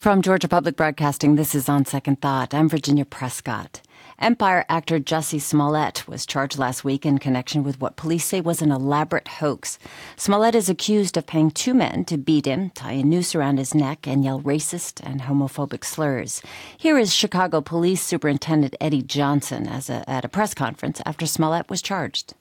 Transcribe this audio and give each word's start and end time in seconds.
From 0.00 0.22
Georgia 0.22 0.46
Public 0.46 0.76
Broadcasting, 0.76 1.34
this 1.34 1.56
is 1.56 1.68
On 1.68 1.84
Second 1.84 2.20
Thought. 2.20 2.54
I'm 2.54 2.68
Virginia 2.68 3.04
Prescott. 3.04 3.80
Empire 4.20 4.64
actor 4.68 5.00
Jussie 5.00 5.40
Smollett 5.40 6.06
was 6.06 6.24
charged 6.24 6.56
last 6.56 6.84
week 6.84 7.04
in 7.04 7.18
connection 7.18 7.64
with 7.64 7.80
what 7.80 7.96
police 7.96 8.24
say 8.24 8.40
was 8.40 8.62
an 8.62 8.70
elaborate 8.70 9.26
hoax. 9.26 9.76
Smollett 10.14 10.54
is 10.54 10.68
accused 10.68 11.16
of 11.16 11.26
paying 11.26 11.50
two 11.50 11.74
men 11.74 12.04
to 12.04 12.16
beat 12.16 12.46
him, 12.46 12.70
tie 12.70 12.92
a 12.92 13.02
noose 13.02 13.34
around 13.34 13.58
his 13.58 13.74
neck, 13.74 14.06
and 14.06 14.22
yell 14.22 14.40
racist 14.40 15.00
and 15.04 15.22
homophobic 15.22 15.84
slurs. 15.84 16.42
Here 16.76 16.96
is 16.96 17.12
Chicago 17.12 17.60
Police 17.60 18.00
Superintendent 18.00 18.76
Eddie 18.80 19.02
Johnson 19.02 19.66
a, 19.66 20.04
at 20.08 20.24
a 20.24 20.28
press 20.28 20.54
conference 20.54 21.02
after 21.06 21.26
Smollett 21.26 21.68
was 21.68 21.82
charged. 21.82 22.34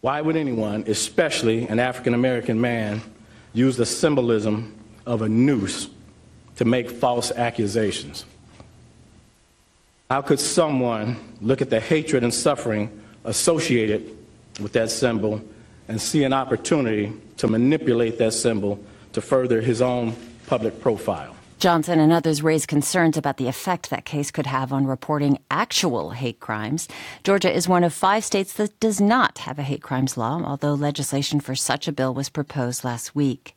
Why 0.00 0.22
would 0.22 0.36
anyone, 0.36 0.84
especially 0.86 1.68
an 1.68 1.80
African 1.80 2.14
American 2.14 2.58
man, 2.58 3.02
use 3.52 3.76
the 3.76 3.84
symbolism 3.84 4.74
of 5.04 5.20
a 5.20 5.28
noose? 5.28 5.90
To 6.58 6.64
make 6.64 6.90
false 6.90 7.30
accusations? 7.30 8.24
How 10.10 10.22
could 10.22 10.40
someone 10.40 11.16
look 11.40 11.62
at 11.62 11.70
the 11.70 11.80
hatred 11.80 12.24
and 12.24 12.34
suffering 12.34 12.90
associated 13.24 14.16
with 14.60 14.72
that 14.72 14.90
symbol 14.90 15.40
and 15.86 16.00
see 16.00 16.24
an 16.24 16.32
opportunity 16.32 17.12
to 17.36 17.46
manipulate 17.46 18.18
that 18.18 18.32
symbol 18.32 18.82
to 19.12 19.20
further 19.20 19.60
his 19.60 19.80
own 19.80 20.16
public 20.46 20.80
profile? 20.80 21.37
Johnson 21.58 21.98
and 21.98 22.12
others 22.12 22.40
raised 22.40 22.68
concerns 22.68 23.16
about 23.16 23.36
the 23.36 23.48
effect 23.48 23.90
that 23.90 24.04
case 24.04 24.30
could 24.30 24.46
have 24.46 24.72
on 24.72 24.86
reporting 24.86 25.40
actual 25.50 26.10
hate 26.10 26.38
crimes. 26.38 26.86
Georgia 27.24 27.52
is 27.52 27.66
one 27.66 27.82
of 27.82 27.92
five 27.92 28.22
states 28.22 28.52
that 28.52 28.78
does 28.78 29.00
not 29.00 29.38
have 29.38 29.58
a 29.58 29.64
hate 29.64 29.82
crimes 29.82 30.16
law, 30.16 30.40
although 30.44 30.74
legislation 30.74 31.40
for 31.40 31.56
such 31.56 31.88
a 31.88 31.92
bill 31.92 32.14
was 32.14 32.28
proposed 32.28 32.84
last 32.84 33.16
week. 33.16 33.56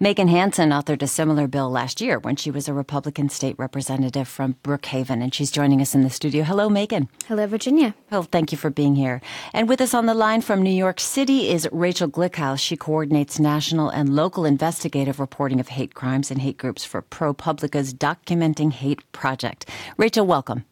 Megan 0.00 0.28
Hanson 0.28 0.70
authored 0.70 1.02
a 1.02 1.06
similar 1.06 1.46
bill 1.46 1.70
last 1.70 2.00
year 2.00 2.18
when 2.18 2.36
she 2.36 2.50
was 2.50 2.68
a 2.68 2.74
Republican 2.74 3.28
state 3.28 3.58
representative 3.58 4.26
from 4.26 4.56
Brookhaven, 4.64 5.22
and 5.22 5.34
she's 5.34 5.50
joining 5.50 5.82
us 5.82 5.94
in 5.94 6.04
the 6.04 6.10
studio. 6.10 6.44
Hello, 6.44 6.70
Megan. 6.70 7.10
Hello, 7.26 7.46
Virginia. 7.46 7.94
Well, 8.10 8.22
thank 8.22 8.50
you 8.52 8.56
for 8.56 8.70
being 8.70 8.96
here. 8.96 9.20
And 9.52 9.68
with 9.68 9.82
us 9.82 9.92
on 9.92 10.06
the 10.06 10.14
line 10.14 10.40
from 10.40 10.62
New 10.62 10.70
York 10.70 10.98
City 10.98 11.50
is 11.50 11.68
Rachel 11.70 12.08
Glickhouse. 12.08 12.60
She 12.60 12.78
coordinates 12.78 13.38
national 13.38 13.90
and 13.90 14.16
local 14.16 14.46
investigative 14.46 15.20
reporting 15.20 15.60
of 15.60 15.68
hate 15.68 15.94
crimes 15.94 16.30
and 16.30 16.40
hate 16.40 16.56
groups 16.56 16.82
for 16.82 17.02
Pro 17.02 17.34
ProPublica's 17.42 17.92
Documenting 17.92 18.72
Hate 18.72 19.00
project. 19.12 19.68
Rachel, 19.96 20.26
welcome. 20.26 20.64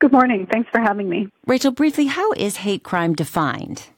Good 0.00 0.12
morning. 0.12 0.46
Thanks 0.50 0.68
for 0.70 0.80
having 0.80 1.08
me. 1.08 1.28
Rachel, 1.46 1.72
briefly, 1.72 2.06
how 2.06 2.32
is 2.32 2.58
hate 2.58 2.82
crime 2.82 3.14
defined? 3.14 3.88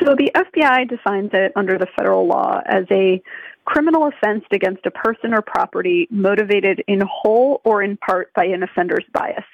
So 0.00 0.14
the 0.14 0.30
FBI 0.34 0.88
defines 0.88 1.30
it 1.32 1.52
under 1.56 1.78
the 1.78 1.86
federal 1.96 2.26
law 2.26 2.60
as 2.66 2.84
a 2.90 3.22
criminal 3.64 4.08
offense 4.08 4.44
against 4.52 4.84
a 4.84 4.90
person 4.90 5.32
or 5.32 5.40
property 5.40 6.06
motivated 6.10 6.84
in 6.86 7.00
whole 7.00 7.60
or 7.64 7.82
in 7.82 7.96
part 7.96 8.32
by 8.34 8.44
an 8.44 8.62
offender's 8.62 9.04
bias. 9.12 9.44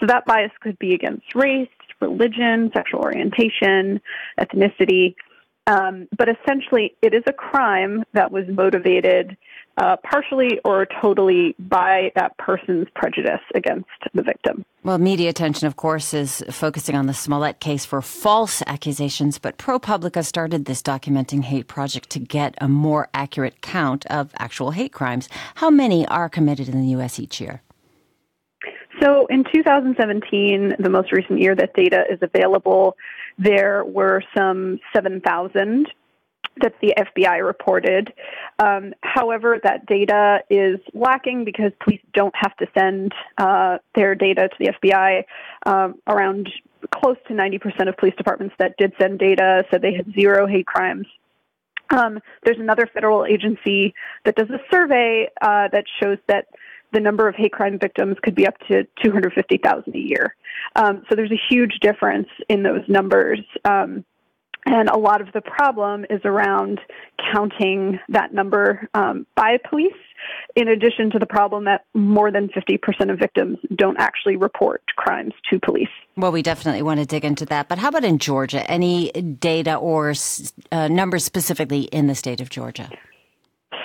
So 0.00 0.06
that 0.06 0.24
bias 0.24 0.52
could 0.60 0.78
be 0.78 0.94
against 0.94 1.34
race, 1.34 1.68
religion, 2.00 2.70
sexual 2.74 3.00
orientation, 3.00 4.00
ethnicity. 4.40 5.14
Um, 5.66 6.08
but 6.16 6.28
essentially, 6.28 6.94
it 7.00 7.14
is 7.14 7.22
a 7.26 7.32
crime 7.32 8.04
that 8.12 8.30
was 8.30 8.44
motivated 8.48 9.36
uh, 9.76 9.96
partially 10.04 10.60
or 10.64 10.86
totally 11.02 11.54
by 11.58 12.12
that 12.14 12.36
person's 12.38 12.86
prejudice 12.94 13.40
against 13.54 13.88
the 14.12 14.22
victim. 14.22 14.64
Well, 14.84 14.98
media 14.98 15.30
attention, 15.30 15.66
of 15.66 15.76
course, 15.76 16.14
is 16.14 16.44
focusing 16.50 16.94
on 16.94 17.06
the 17.06 17.14
Smollett 17.14 17.58
case 17.58 17.84
for 17.84 18.00
false 18.02 18.62
accusations, 18.66 19.38
but 19.38 19.58
ProPublica 19.58 20.24
started 20.24 20.66
this 20.66 20.82
documenting 20.82 21.42
hate 21.42 21.66
project 21.66 22.10
to 22.10 22.18
get 22.20 22.54
a 22.60 22.68
more 22.68 23.08
accurate 23.14 23.62
count 23.62 24.06
of 24.06 24.30
actual 24.38 24.72
hate 24.72 24.92
crimes. 24.92 25.28
How 25.56 25.70
many 25.70 26.06
are 26.06 26.28
committed 26.28 26.68
in 26.68 26.80
the 26.80 26.88
U.S. 26.88 27.18
each 27.18 27.40
year? 27.40 27.62
So 29.00 29.26
in 29.26 29.44
2017, 29.52 30.76
the 30.78 30.90
most 30.90 31.12
recent 31.12 31.40
year 31.40 31.54
that 31.56 31.74
data 31.74 32.04
is 32.10 32.18
available, 32.22 32.96
there 33.38 33.84
were 33.84 34.22
some 34.36 34.78
7,000 34.94 35.88
that 36.60 36.74
the 36.80 36.94
FBI 36.96 37.44
reported. 37.44 38.12
Um, 38.58 38.94
however, 39.02 39.58
that 39.64 39.86
data 39.86 40.40
is 40.48 40.78
lacking 40.92 41.44
because 41.44 41.72
police 41.82 42.00
don't 42.12 42.34
have 42.36 42.56
to 42.58 42.66
send 42.78 43.12
uh, 43.38 43.78
their 43.94 44.14
data 44.14 44.48
to 44.48 44.54
the 44.58 44.72
FBI. 44.72 45.24
Um, 45.66 45.96
around 46.06 46.48
close 46.94 47.16
to 47.28 47.34
90% 47.34 47.88
of 47.88 47.96
police 47.96 48.14
departments 48.16 48.54
that 48.58 48.76
did 48.76 48.92
send 49.00 49.18
data 49.18 49.64
said 49.70 49.82
they 49.82 49.94
had 49.94 50.12
zero 50.14 50.46
hate 50.46 50.66
crimes. 50.66 51.06
Um, 51.90 52.18
there's 52.44 52.58
another 52.58 52.88
federal 52.92 53.24
agency 53.24 53.94
that 54.24 54.36
does 54.36 54.48
a 54.50 54.58
survey 54.70 55.28
uh, 55.40 55.68
that 55.68 55.84
shows 56.02 56.18
that 56.28 56.46
the 56.94 57.00
number 57.00 57.28
of 57.28 57.34
hate 57.34 57.52
crime 57.52 57.78
victims 57.78 58.16
could 58.22 58.34
be 58.34 58.46
up 58.46 58.56
to 58.68 58.84
250,000 59.02 59.94
a 59.94 59.98
year. 59.98 60.34
Um, 60.76 61.02
so 61.08 61.14
there's 61.14 61.32
a 61.32 61.40
huge 61.50 61.78
difference 61.80 62.28
in 62.48 62.62
those 62.62 62.82
numbers. 62.88 63.40
Um, 63.64 64.04
and 64.66 64.88
a 64.88 64.96
lot 64.96 65.20
of 65.20 65.28
the 65.34 65.42
problem 65.42 66.06
is 66.08 66.20
around 66.24 66.80
counting 67.32 67.98
that 68.08 68.32
number 68.32 68.88
um, 68.94 69.26
by 69.34 69.58
police, 69.68 69.92
in 70.56 70.68
addition 70.68 71.10
to 71.10 71.18
the 71.18 71.26
problem 71.26 71.64
that 71.64 71.84
more 71.92 72.30
than 72.30 72.48
50% 72.48 73.12
of 73.12 73.18
victims 73.18 73.58
don't 73.76 73.98
actually 73.98 74.36
report 74.36 74.82
crimes 74.96 75.34
to 75.50 75.60
police. 75.60 75.88
Well, 76.16 76.32
we 76.32 76.40
definitely 76.40 76.80
want 76.80 77.00
to 77.00 77.06
dig 77.06 77.26
into 77.26 77.44
that. 77.46 77.68
But 77.68 77.78
how 77.78 77.88
about 77.88 78.04
in 78.04 78.18
Georgia? 78.18 78.68
Any 78.70 79.10
data 79.12 79.74
or 79.74 80.14
uh, 80.72 80.88
numbers 80.88 81.24
specifically 81.24 81.82
in 81.82 82.06
the 82.06 82.14
state 82.14 82.40
of 82.40 82.48
Georgia? 82.48 82.88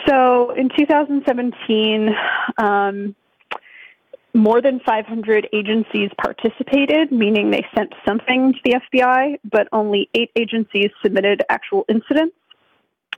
So 0.07 0.51
in 0.51 0.69
2017, 0.69 2.09
um, 2.57 3.15
more 4.33 4.61
than 4.61 4.79
500 4.85 5.49
agencies 5.53 6.09
participated, 6.21 7.11
meaning 7.11 7.51
they 7.51 7.65
sent 7.75 7.93
something 8.07 8.53
to 8.53 8.59
the 8.63 8.79
FBI, 8.93 9.39
but 9.43 9.67
only 9.71 10.09
eight 10.13 10.31
agencies 10.35 10.89
submitted 11.01 11.43
actual 11.49 11.85
incidents. 11.89 12.35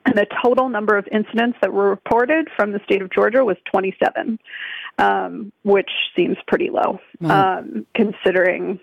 And 0.06 0.18
the 0.18 0.26
total 0.44 0.68
number 0.68 0.98
of 0.98 1.08
incidents 1.12 1.60
that 1.62 1.72
were 1.72 1.90
reported 1.90 2.48
from 2.56 2.72
the 2.72 2.80
state 2.86 3.04
of 3.04 3.12
Georgia 3.12 3.46
was 3.46 3.58
27, 3.72 4.40
um, 4.98 5.52
which 5.64 5.92
seems 6.16 6.38
pretty 6.48 6.72
low 6.72 7.00
um, 7.30 7.86
considering 7.94 8.80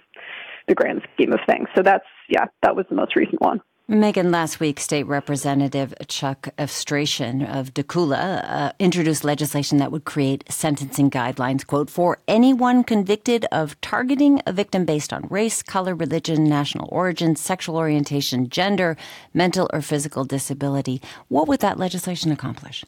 the 0.69 0.75
grand 0.75 1.03
scheme 1.15 1.33
of 1.33 1.41
things. 1.49 1.67
So 1.75 1.83
that's, 1.83 2.05
yeah, 2.29 2.45
that 2.63 2.77
was 2.77 2.87
the 2.89 2.95
most 2.95 3.17
recent 3.17 3.41
one. 3.41 3.61
Megan, 3.91 4.31
last 4.31 4.61
week, 4.61 4.81
State 4.81 5.05
Representative 5.05 5.95
Chuck 6.09 6.51
Efstration 6.59 7.43
of 7.43 7.73
DeKalb 7.73 8.13
uh, 8.45 8.73
introduced 8.79 9.25
legislation 9.25 9.79
that 9.79 9.91
would 9.91 10.05
create 10.05 10.45
sentencing 10.51 11.11
guidelines, 11.11 11.67
quote, 11.67 11.89
for 11.89 12.19
anyone 12.29 12.85
convicted 12.85 13.47
of 13.51 13.81
targeting 13.81 14.43
a 14.45 14.53
victim 14.53 14.85
based 14.85 15.11
on 15.11 15.27
race, 15.31 15.63
color, 15.63 15.95
religion, 15.95 16.45
national 16.45 16.87
origin, 16.93 17.35
sexual 17.35 17.79
orientation, 17.79 18.51
gender, 18.51 18.95
mental 19.33 19.71
or 19.73 19.81
physical 19.81 20.27
disability. 20.27 21.01
What 21.29 21.49
would 21.49 21.61
that 21.61 21.79
legislation 21.79 22.31
accomplish? 22.31 22.85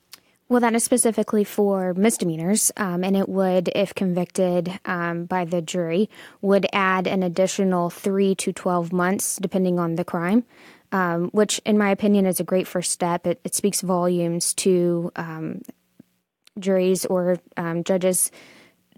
Well, 0.51 0.61
that 0.61 0.75
is 0.75 0.85
specifically 0.85 1.45
for 1.45 1.95
misdemeanors, 1.95 2.73
um, 2.77 3.05
and 3.05 3.17
it 3.17 3.29
would, 3.29 3.71
if 3.75 3.95
convicted 3.95 4.81
um, 4.85 5.25
by 5.25 5.47
the 5.47 5.63
jury, 5.63 6.11
would 6.43 6.67
add 6.75 7.07
an 7.07 7.23
additional 7.23 7.89
three 7.89 8.35
to 8.35 8.53
12 8.53 8.93
months, 8.93 9.37
depending 9.37 9.79
on 9.79 9.95
the 9.95 10.05
crime 10.05 10.45
um, 10.93 11.31
which, 11.33 11.61
in 11.65 11.79
my 11.79 11.91
opinion, 11.91 12.27
is 12.27 12.41
a 12.41 12.45
great 12.45 12.67
first 12.67 12.91
step. 12.91 13.27
It, 13.27 13.41
it 13.45 13.55
speaks 13.55 13.81
volumes 13.81 14.55
to 14.55 15.13
um, 15.17 15.63
juries 16.59 17.05
or 17.07 17.39
um, 17.57 17.85
judges 17.85 18.31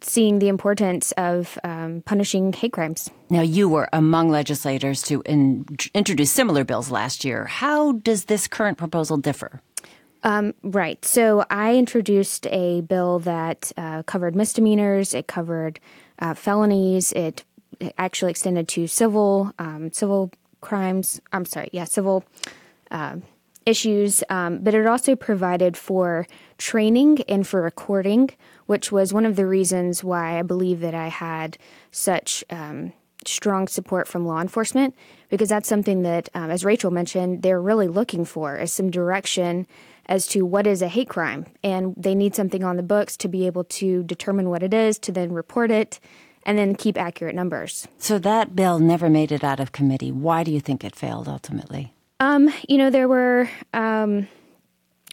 seeing 0.04 0.40
the 0.40 0.48
importance 0.48 1.12
of 1.12 1.58
um, 1.62 2.02
punishing 2.04 2.52
hate 2.52 2.72
crimes. 2.72 3.08
Now, 3.30 3.42
you 3.42 3.68
were 3.68 3.88
among 3.92 4.30
legislators 4.30 5.02
to 5.02 5.22
in, 5.26 5.64
introduce 5.94 6.30
similar 6.32 6.64
bills 6.64 6.90
last 6.90 7.24
year. 7.24 7.44
How 7.44 7.92
does 7.92 8.24
this 8.24 8.48
current 8.48 8.78
proposal 8.78 9.16
differ? 9.16 9.60
Um, 10.24 10.54
right. 10.62 11.04
So 11.04 11.44
I 11.50 11.76
introduced 11.76 12.46
a 12.46 12.80
bill 12.82 13.18
that 13.20 13.72
uh, 13.76 14.02
covered 14.04 14.36
misdemeanors. 14.36 15.14
It 15.14 15.26
covered 15.26 15.80
uh, 16.18 16.34
felonies. 16.34 17.12
It 17.12 17.44
actually 17.98 18.30
extended 18.30 18.68
to 18.68 18.86
civil 18.86 19.52
um, 19.58 19.92
civil 19.92 20.30
crimes. 20.62 21.20
I'm 21.32 21.44
sorry, 21.44 21.68
yeah, 21.72 21.84
civil 21.84 22.24
uh, 22.90 23.16
issues. 23.66 24.24
Um, 24.30 24.58
but 24.58 24.74
it 24.74 24.86
also 24.86 25.14
provided 25.14 25.76
for 25.76 26.26
training 26.56 27.22
and 27.28 27.46
for 27.46 27.60
recording, 27.60 28.30
which 28.66 28.90
was 28.90 29.12
one 29.12 29.26
of 29.26 29.36
the 29.36 29.46
reasons 29.46 30.02
why 30.02 30.38
I 30.38 30.42
believe 30.42 30.80
that 30.80 30.94
I 30.94 31.08
had 31.08 31.58
such 31.90 32.42
um, 32.48 32.94
strong 33.26 33.68
support 33.68 34.08
from 34.08 34.26
law 34.26 34.40
enforcement, 34.40 34.94
because 35.28 35.48
that's 35.48 35.68
something 35.68 36.02
that, 36.02 36.28
um, 36.34 36.50
as 36.50 36.64
Rachel 36.64 36.90
mentioned, 36.90 37.42
they're 37.42 37.60
really 37.60 37.88
looking 37.88 38.24
for 38.24 38.56
is 38.56 38.72
some 38.72 38.90
direction 38.90 39.66
as 40.06 40.26
to 40.26 40.44
what 40.44 40.66
is 40.66 40.82
a 40.82 40.88
hate 40.88 41.08
crime, 41.08 41.46
and 41.62 41.94
they 41.96 42.14
need 42.14 42.34
something 42.34 42.64
on 42.64 42.76
the 42.76 42.82
books 42.82 43.16
to 43.16 43.28
be 43.28 43.46
able 43.46 43.62
to 43.64 44.02
determine 44.02 44.50
what 44.50 44.62
it 44.62 44.74
is, 44.74 44.98
to 44.98 45.12
then 45.12 45.32
report 45.32 45.70
it 45.70 46.00
and 46.44 46.58
then 46.58 46.74
keep 46.74 46.98
accurate 46.98 47.34
numbers. 47.34 47.86
So 47.98 48.18
that 48.20 48.54
bill 48.56 48.78
never 48.78 49.08
made 49.08 49.32
it 49.32 49.44
out 49.44 49.60
of 49.60 49.72
committee. 49.72 50.12
Why 50.12 50.44
do 50.44 50.50
you 50.50 50.60
think 50.60 50.84
it 50.84 50.96
failed 50.96 51.28
ultimately? 51.28 51.94
Um, 52.20 52.52
you 52.68 52.78
know, 52.78 52.90
there 52.90 53.08
were 53.08 53.48
um, 53.74 54.28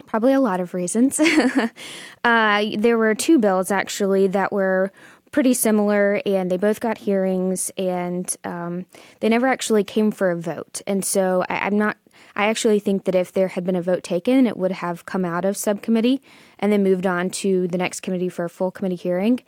Probably 0.05 0.33
a 0.33 0.39
lot 0.39 0.59
of 0.59 0.73
reasons. 0.73 1.19
uh, 2.23 2.65
there 2.77 2.97
were 2.97 3.15
two 3.15 3.39
bills 3.39 3.71
actually 3.71 4.27
that 4.27 4.51
were 4.51 4.91
pretty 5.31 5.53
similar, 5.53 6.21
and 6.25 6.49
they 6.49 6.57
both 6.57 6.79
got 6.79 6.99
hearings, 6.99 7.71
and 7.77 8.35
um, 8.43 8.85
they 9.19 9.29
never 9.29 9.47
actually 9.47 9.83
came 9.83 10.11
for 10.11 10.31
a 10.31 10.35
vote. 10.35 10.81
And 10.87 11.05
so 11.05 11.45
I, 11.49 11.59
I'm 11.59 11.77
not. 11.77 11.97
I 12.35 12.47
actually 12.47 12.79
think 12.79 13.05
that 13.05 13.15
if 13.15 13.31
there 13.31 13.49
had 13.49 13.63
been 13.63 13.75
a 13.75 13.81
vote 13.81 14.03
taken, 14.03 14.47
it 14.47 14.57
would 14.57 14.71
have 14.71 15.05
come 15.05 15.25
out 15.25 15.45
of 15.45 15.57
subcommittee 15.57 16.21
and 16.57 16.71
then 16.71 16.83
moved 16.83 17.05
on 17.05 17.29
to 17.29 17.67
the 17.67 17.77
next 17.77 17.99
committee 17.99 18.29
for 18.29 18.45
a 18.45 18.49
full 18.49 18.71
committee 18.71 18.95
hearing. 18.95 19.41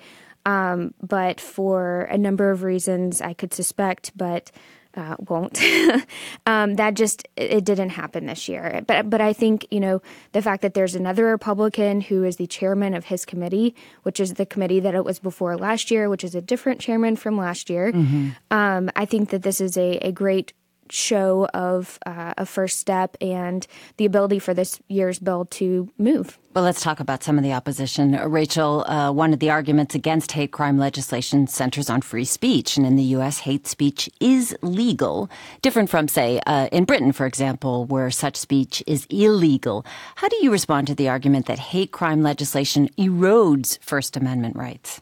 Um, 0.45 0.93
but 1.01 1.39
for 1.39 2.01
a 2.03 2.17
number 2.17 2.51
of 2.51 2.63
reasons, 2.63 3.21
I 3.21 3.33
could 3.33 3.53
suspect, 3.53 4.11
but 4.15 4.51
uh, 4.95 5.15
won't. 5.19 5.61
um, 6.45 6.75
that 6.75 6.95
just 6.95 7.27
it 7.35 7.63
didn't 7.63 7.89
happen 7.89 8.25
this 8.25 8.49
year. 8.49 8.81
But 8.85 9.09
but 9.09 9.21
I 9.21 9.33
think 9.33 9.65
you 9.71 9.79
know 9.79 10.01
the 10.33 10.41
fact 10.41 10.61
that 10.61 10.73
there's 10.73 10.95
another 10.95 11.25
Republican 11.25 12.01
who 12.01 12.23
is 12.23 12.37
the 12.37 12.47
chairman 12.47 12.93
of 12.93 13.05
his 13.05 13.25
committee, 13.25 13.75
which 14.03 14.19
is 14.19 14.33
the 14.33 14.45
committee 14.45 14.79
that 14.79 14.95
it 14.95 15.05
was 15.05 15.19
before 15.19 15.57
last 15.57 15.91
year, 15.91 16.09
which 16.09 16.23
is 16.23 16.35
a 16.35 16.41
different 16.41 16.81
chairman 16.81 17.15
from 17.15 17.37
last 17.37 17.69
year. 17.69 17.91
Mm-hmm. 17.91 18.29
Um, 18.51 18.89
I 18.95 19.05
think 19.05 19.29
that 19.29 19.43
this 19.43 19.61
is 19.61 19.77
a, 19.77 19.97
a 19.99 20.11
great 20.11 20.53
show 20.89 21.47
of 21.53 21.97
uh, 22.05 22.33
a 22.37 22.45
first 22.45 22.79
step 22.79 23.15
and 23.21 23.65
the 23.95 24.05
ability 24.05 24.39
for 24.39 24.53
this 24.53 24.79
year's 24.89 25.19
bill 25.19 25.45
to 25.45 25.89
move. 25.97 26.37
Well, 26.53 26.65
let's 26.65 26.81
talk 26.81 26.99
about 26.99 27.23
some 27.23 27.37
of 27.37 27.45
the 27.45 27.53
opposition. 27.53 28.11
Rachel, 28.29 28.83
uh, 28.85 29.09
one 29.13 29.31
of 29.31 29.39
the 29.39 29.49
arguments 29.49 29.95
against 29.95 30.33
hate 30.33 30.51
crime 30.51 30.77
legislation 30.77 31.47
centers 31.47 31.89
on 31.89 32.01
free 32.01 32.25
speech. 32.25 32.75
And 32.75 32.85
in 32.85 32.97
the 32.97 33.03
U.S., 33.15 33.39
hate 33.39 33.67
speech 33.67 34.09
is 34.19 34.53
legal, 34.61 35.29
different 35.61 35.89
from, 35.89 36.09
say, 36.09 36.41
uh, 36.45 36.67
in 36.73 36.83
Britain, 36.83 37.13
for 37.13 37.25
example, 37.25 37.85
where 37.85 38.11
such 38.11 38.35
speech 38.35 38.83
is 38.85 39.07
illegal. 39.09 39.85
How 40.15 40.27
do 40.27 40.35
you 40.41 40.51
respond 40.51 40.87
to 40.87 40.95
the 40.95 41.07
argument 41.07 41.45
that 41.45 41.57
hate 41.57 41.93
crime 41.93 42.21
legislation 42.21 42.89
erodes 42.97 43.81
First 43.81 44.17
Amendment 44.17 44.57
rights? 44.57 44.99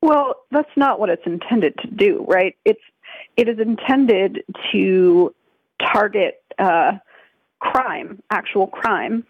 Well, 0.00 0.36
that's 0.50 0.74
not 0.74 1.00
what 1.00 1.10
it's 1.10 1.26
intended 1.26 1.74
to 1.82 1.86
do, 1.86 2.24
right? 2.26 2.56
It's 2.64 2.80
it 3.36 3.46
is 3.46 3.58
intended 3.58 4.42
to 4.72 5.34
target 5.82 6.42
uh, 6.58 6.92
crime, 7.60 8.22
actual 8.30 8.68
crime, 8.68 9.26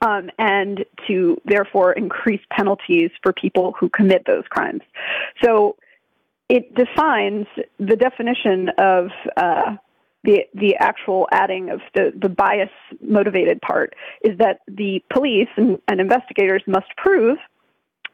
um, 0.00 0.30
and 0.38 0.84
to 1.06 1.40
therefore 1.44 1.92
increase 1.92 2.40
penalties 2.50 3.10
for 3.22 3.32
people 3.32 3.74
who 3.78 3.88
commit 3.88 4.24
those 4.26 4.44
crimes. 4.48 4.82
So 5.42 5.76
it 6.48 6.74
defines 6.74 7.46
the 7.78 7.96
definition 7.96 8.70
of 8.78 9.08
uh, 9.36 9.76
the 10.24 10.44
the 10.54 10.76
actual 10.76 11.28
adding 11.30 11.70
of 11.70 11.80
the, 11.94 12.12
the 12.20 12.28
bias 12.28 12.70
motivated 13.00 13.60
part 13.60 13.94
is 14.22 14.36
that 14.38 14.60
the 14.66 15.02
police 15.12 15.48
and, 15.56 15.78
and 15.88 16.00
investigators 16.00 16.62
must 16.66 16.88
prove 16.96 17.38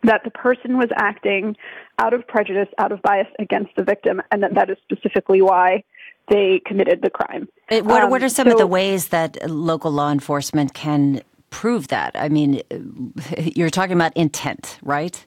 that 0.02 0.22
the 0.22 0.30
person 0.30 0.76
was 0.76 0.88
acting 0.96 1.56
out 1.98 2.12
of 2.12 2.26
prejudice, 2.28 2.68
out 2.78 2.92
of 2.92 3.00
bias 3.02 3.26
against 3.38 3.74
the 3.76 3.82
victim, 3.82 4.20
and 4.30 4.42
that 4.42 4.54
that 4.54 4.68
is 4.68 4.76
specifically 4.82 5.40
why 5.40 5.82
they 6.28 6.60
committed 6.66 7.00
the 7.02 7.10
crime. 7.10 7.48
It, 7.70 7.84
what, 7.84 8.04
um, 8.04 8.10
what, 8.10 8.22
are 8.22 8.28
some 8.28 8.48
so, 8.48 8.52
of 8.52 8.58
the 8.58 8.66
ways 8.66 9.08
that 9.08 9.50
local 9.50 9.90
law 9.90 10.10
enforcement 10.10 10.74
can 10.74 11.22
prove 11.54 11.86
that? 11.86 12.10
I 12.16 12.28
mean, 12.28 12.60
you're 13.38 13.70
talking 13.70 13.94
about 13.94 14.12
intent, 14.16 14.76
right? 14.82 15.24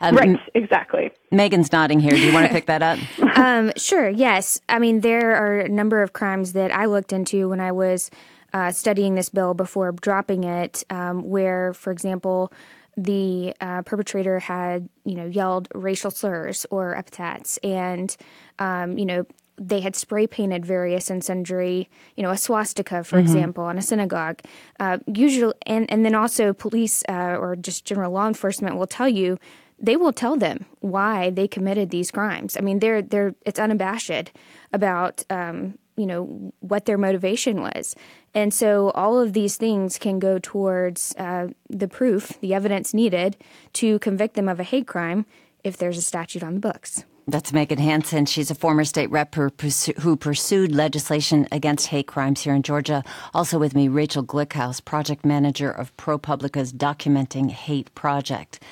Um, 0.00 0.16
right, 0.16 0.38
exactly. 0.54 1.10
Megan's 1.32 1.72
nodding 1.72 1.98
here. 1.98 2.12
Do 2.12 2.20
you 2.20 2.32
want 2.32 2.46
to 2.46 2.52
pick 2.58 2.66
that 2.66 2.80
up? 2.80 2.98
um, 3.36 3.72
sure, 3.76 4.08
yes. 4.08 4.60
I 4.68 4.78
mean, 4.78 5.00
there 5.00 5.34
are 5.34 5.58
a 5.58 5.68
number 5.68 6.00
of 6.00 6.12
crimes 6.12 6.52
that 6.52 6.70
I 6.70 6.84
looked 6.84 7.12
into 7.12 7.48
when 7.48 7.60
I 7.60 7.72
was 7.72 8.08
uh, 8.52 8.70
studying 8.70 9.16
this 9.16 9.28
bill 9.28 9.52
before 9.52 9.90
dropping 9.90 10.44
it, 10.44 10.84
um, 10.90 11.28
where, 11.28 11.74
for 11.74 11.90
example, 11.90 12.52
the 12.96 13.52
uh, 13.60 13.82
perpetrator 13.82 14.38
had, 14.38 14.88
you 15.04 15.16
know, 15.16 15.26
yelled 15.26 15.66
racial 15.74 16.12
slurs 16.12 16.64
or 16.70 16.96
epithets, 16.96 17.58
and, 17.64 18.16
um, 18.60 18.96
you 18.96 19.04
know, 19.04 19.26
they 19.56 19.80
had 19.80 19.94
spray 19.94 20.26
painted 20.26 20.66
various 20.66 21.10
and 21.10 21.22
sundry, 21.22 21.88
you 22.16 22.22
know, 22.22 22.30
a 22.30 22.36
swastika, 22.36 23.04
for 23.04 23.16
mm-hmm. 23.16 23.26
example, 23.26 23.64
on 23.64 23.78
a 23.78 23.82
synagogue. 23.82 24.40
Uh, 24.80 24.98
usually, 25.06 25.54
and 25.66 25.90
and 25.90 26.04
then 26.04 26.14
also 26.14 26.52
police 26.52 27.02
uh, 27.08 27.36
or 27.38 27.56
just 27.56 27.84
general 27.84 28.12
law 28.12 28.26
enforcement 28.26 28.76
will 28.76 28.86
tell 28.86 29.08
you 29.08 29.38
they 29.78 29.96
will 29.96 30.12
tell 30.12 30.36
them 30.36 30.66
why 30.80 31.30
they 31.30 31.48
committed 31.48 31.90
these 31.90 32.10
crimes. 32.10 32.56
I 32.56 32.60
mean, 32.60 32.78
they're 32.78 33.02
they're 33.02 33.34
it's 33.44 33.58
unabashed 33.58 34.32
about 34.72 35.24
um, 35.30 35.78
you 35.96 36.06
know 36.06 36.52
what 36.60 36.86
their 36.86 36.98
motivation 36.98 37.60
was 37.60 37.94
and 38.34 38.52
so 38.52 38.90
all 38.90 39.20
of 39.20 39.32
these 39.32 39.56
things 39.56 39.98
can 39.98 40.18
go 40.18 40.38
towards 40.38 41.14
uh, 41.16 41.48
the 41.68 41.88
proof 41.88 42.38
the 42.40 42.54
evidence 42.54 42.92
needed 42.92 43.36
to 43.72 43.98
convict 44.00 44.34
them 44.34 44.48
of 44.48 44.58
a 44.58 44.64
hate 44.64 44.86
crime 44.86 45.24
if 45.62 45.76
there's 45.76 45.98
a 45.98 46.02
statute 46.02 46.42
on 46.42 46.54
the 46.54 46.60
books 46.60 47.04
that's 47.26 47.52
Megan 47.52 47.78
Hanson. 47.78 48.26
She's 48.26 48.50
a 48.50 48.54
former 48.54 48.84
state 48.84 49.10
rep 49.10 49.34
who, 49.34 50.16
pursued 50.16 50.72
legislation 50.74 51.48
against 51.50 51.86
hate 51.88 52.06
crimes 52.06 52.42
here 52.42 52.54
in 52.54 52.62
Georgia. 52.62 53.02
Also 53.32 53.58
with 53.58 53.74
me, 53.74 53.88
Rachel 53.88 54.24
Glickhouse, 54.24 54.84
project 54.84 55.24
manager 55.24 55.70
of 55.70 55.96
ProPublica's 55.96 56.72
Documenting 56.72 57.50
Hate 57.50 57.94
Project. 57.94 58.62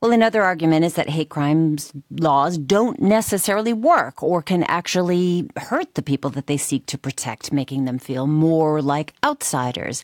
Well, 0.00 0.10
another 0.10 0.42
argument 0.42 0.84
is 0.84 0.94
that 0.94 1.08
hate 1.08 1.28
crimes 1.28 1.92
laws 2.10 2.58
don't 2.58 3.00
necessarily 3.00 3.72
work 3.72 4.20
or 4.20 4.42
can 4.42 4.64
actually 4.64 5.48
hurt 5.56 5.94
the 5.94 6.02
people 6.02 6.28
that 6.30 6.48
they 6.48 6.56
seek 6.56 6.86
to 6.86 6.98
protect, 6.98 7.52
making 7.52 7.84
them 7.84 7.98
feel 7.98 8.26
more 8.26 8.82
like 8.82 9.14
outsiders. 9.24 10.02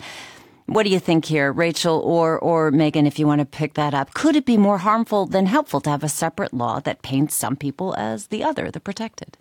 What 0.68 0.82
do 0.82 0.90
you 0.90 0.98
think 0.98 1.24
here, 1.24 1.50
Rachel 1.50 1.98
or, 2.00 2.38
or 2.38 2.70
Megan, 2.70 3.06
if 3.06 3.18
you 3.18 3.26
want 3.26 3.38
to 3.38 3.46
pick 3.46 3.72
that 3.72 3.94
up? 3.94 4.12
Could 4.12 4.36
it 4.36 4.44
be 4.44 4.58
more 4.58 4.76
harmful 4.76 5.24
than 5.24 5.46
helpful 5.46 5.80
to 5.80 5.88
have 5.88 6.04
a 6.04 6.10
separate 6.10 6.52
law 6.52 6.78
that 6.80 7.00
paints 7.00 7.34
some 7.34 7.56
people 7.56 7.94
as 7.96 8.26
the 8.26 8.44
other, 8.44 8.70
the 8.70 8.78
protected? 8.78 9.38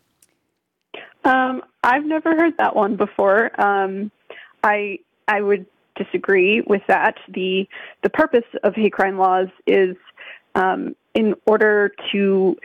Um, 1.25 1.63
I've 1.83 2.05
never 2.05 2.33
heard 2.33 2.53
that 2.59 2.77
one 2.77 2.95
before. 2.95 3.51
Um, 3.61 4.09
I 4.63 4.99
I 5.27 5.41
would 5.41 5.65
disagree 5.97 6.61
with 6.61 6.83
that. 6.87 7.15
The 7.27 7.67
the 8.03 8.09
purpose 8.09 8.47
of 8.63 8.73
hate 8.73 8.93
crime 8.93 9.17
laws 9.17 9.49
is 9.65 9.97
um, 10.55 10.95
in 11.13 11.35
order 11.45 11.91
to 12.13 12.55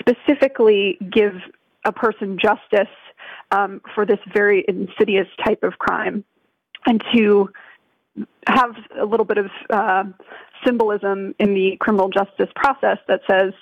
specifically 0.00 0.98
give 1.10 1.32
a 1.86 1.92
person 1.92 2.38
justice 2.38 2.94
um, 3.52 3.80
for 3.94 4.04
this 4.04 4.18
very 4.34 4.66
insidious 4.68 5.28
type 5.42 5.62
of 5.62 5.78
crime 5.78 6.24
and 6.86 7.02
to 7.14 7.50
have 8.46 8.74
a 9.00 9.04
little 9.04 9.26
bit 9.26 9.38
of 9.38 9.50
uh, 9.70 10.04
symbolism 10.64 11.34
in 11.38 11.54
the 11.54 11.76
criminal 11.80 12.08
justice 12.08 12.50
process 12.56 12.98
that 13.06 13.20
says 13.30 13.52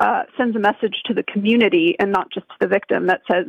uh, 0.00 0.24
sends 0.36 0.54
a 0.56 0.58
message 0.58 0.94
to 1.06 1.14
the 1.14 1.22
community 1.22 1.96
and 1.98 2.12
not 2.12 2.30
just 2.32 2.46
to 2.48 2.54
the 2.60 2.66
victim 2.66 3.06
that 3.06 3.22
says 3.30 3.46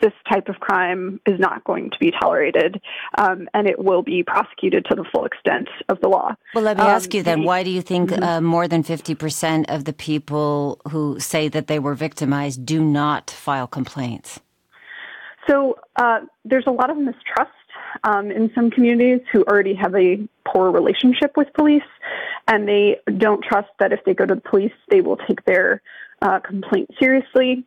this 0.00 0.12
type 0.30 0.48
of 0.48 0.56
crime 0.60 1.20
is 1.26 1.38
not 1.40 1.64
going 1.64 1.90
to 1.90 1.96
be 1.98 2.12
tolerated, 2.20 2.80
um, 3.16 3.48
and 3.52 3.66
it 3.66 3.82
will 3.82 4.02
be 4.02 4.22
prosecuted 4.22 4.84
to 4.88 4.94
the 4.94 5.04
full 5.12 5.24
extent 5.24 5.68
of 5.88 6.00
the 6.00 6.08
law. 6.08 6.34
Well, 6.54 6.64
let 6.64 6.76
me 6.76 6.84
um, 6.84 6.90
ask 6.90 7.12
you 7.14 7.22
then: 7.22 7.42
Why 7.42 7.62
do 7.62 7.70
you 7.70 7.82
think 7.82 8.10
mm-hmm. 8.10 8.22
uh, 8.22 8.40
more 8.40 8.68
than 8.68 8.82
fifty 8.82 9.14
percent 9.14 9.68
of 9.68 9.84
the 9.84 9.92
people 9.92 10.80
who 10.90 11.18
say 11.18 11.48
that 11.48 11.66
they 11.66 11.78
were 11.78 11.94
victimized 11.94 12.64
do 12.64 12.82
not 12.82 13.30
file 13.30 13.66
complaints? 13.66 14.40
So 15.48 15.78
uh, 15.96 16.20
there's 16.44 16.66
a 16.66 16.70
lot 16.70 16.90
of 16.90 16.96
mistrust 16.96 17.50
um, 18.04 18.30
in 18.30 18.50
some 18.54 18.70
communities 18.70 19.20
who 19.32 19.44
already 19.44 19.74
have 19.74 19.94
a 19.94 20.28
poor 20.46 20.70
relationship 20.70 21.36
with 21.36 21.48
police, 21.54 21.82
and 22.46 22.68
they 22.68 22.98
don't 23.18 23.42
trust 23.42 23.68
that 23.78 23.92
if 23.92 24.00
they 24.04 24.14
go 24.14 24.26
to 24.26 24.34
the 24.34 24.40
police, 24.40 24.72
they 24.90 25.00
will 25.00 25.16
take 25.16 25.44
their 25.44 25.82
uh, 26.22 26.40
complaint 26.40 26.90
seriously. 26.98 27.64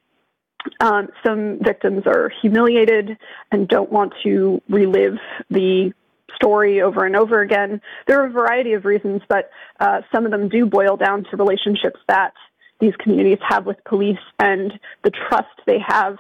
Um, 0.80 1.10
some 1.26 1.60
victims 1.62 2.04
are 2.06 2.32
humiliated 2.42 3.18
and 3.52 3.68
don't 3.68 3.92
want 3.92 4.14
to 4.24 4.62
relive 4.70 5.18
the 5.50 5.92
story 6.36 6.82
over 6.82 7.06
and 7.06 7.16
over 7.16 7.42
again. 7.42 7.82
There 8.08 8.22
are 8.22 8.28
a 8.28 8.32
variety 8.32 8.74
of 8.74 8.86
reasons, 8.86 9.22
but 9.28 9.50
uh, 9.80 10.02
some 10.14 10.26
of 10.26 10.32
them 10.32 10.50
do 10.50 10.66
boil 10.66 10.98
down 10.98 11.26
to 11.26 11.38
relationships 11.38 12.00
that 12.08 12.34
these 12.80 12.94
communities 13.00 13.38
have 13.48 13.66
with 13.66 13.78
police 13.86 14.20
and 14.40 14.74
the 15.04 15.12
trust 15.12 15.50
they 15.66 15.80
have 15.86 16.18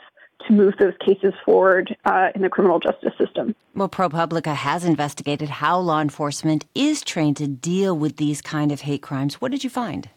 to 0.48 0.53
move 0.53 0.74
those 0.79 0.93
cases 1.05 1.33
forward 1.45 1.95
uh, 2.05 2.29
in 2.36 2.41
the 2.41 2.50
criminal 2.50 2.79
justice 2.79 3.13
system. 3.17 3.55
Well, 3.75 3.89
ProPublica 3.89 4.55
has 4.55 4.83
investigated 4.83 5.50
how 5.50 5.79
law 5.79 6.01
enforcement 6.01 6.65
is 6.75 7.01
trained 7.01 7.38
to 7.38 7.48
deal 7.48 7.98
with 7.98 8.17
these 8.17 8.41
kind 8.41 8.71
of 8.71 8.81
hate 8.81 9.01
crimes. 9.01 9.36
What 9.36 9.51
did 9.51 9.63
you 9.63 9.69
find? 9.69 10.10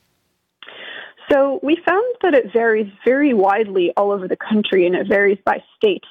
So 1.33 1.59
we 1.63 1.79
found 1.87 2.05
that 2.23 2.35
it 2.35 2.53
varies 2.53 2.91
very 3.05 3.33
widely 3.33 3.93
all 3.97 4.13
over 4.13 4.29
the 4.29 4.37
country 4.37 4.87
and 4.87 4.95
it 4.95 5.09
varies 5.09 5.39
by 5.45 5.63
state. 5.77 6.05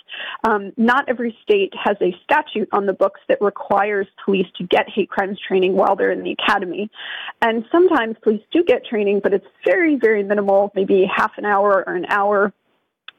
Um, 0.44 0.74
not 0.76 1.08
every 1.08 1.38
state 1.44 1.72
has 1.82 1.98
a 2.02 2.16
statute 2.24 2.68
on 2.72 2.88
the 2.88 2.94
books 2.94 3.22
that 3.30 3.40
requires 3.40 4.08
police 4.26 4.48
to 4.58 4.64
get 4.64 4.90
hate 4.90 5.10
crimes 5.10 5.40
training 5.48 5.74
while 5.74 5.96
they're 5.96 6.12
in 6.12 6.24
the 6.24 6.32
academy. 6.32 6.90
And 7.42 7.64
sometimes 7.72 8.16
police 8.24 8.42
do 8.52 8.64
get 8.64 8.86
training, 8.86 9.20
but 9.22 9.34
it's 9.34 9.46
very, 9.64 9.96
very 9.96 10.24
minimal, 10.24 10.72
maybe 10.76 11.06
half 11.06 11.32
an 11.38 11.46
hour 11.46 11.84
or 11.86 11.94
an 11.94 12.06
hour 12.10 12.52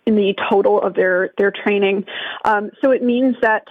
in 0.06 0.16
the 0.16 0.34
total 0.50 0.80
of 0.80 0.94
their, 0.94 1.30
their 1.38 1.50
training. 1.50 2.04
Um, 2.44 2.70
so 2.82 2.90
it 2.90 3.02
means 3.02 3.36
that 3.42 3.66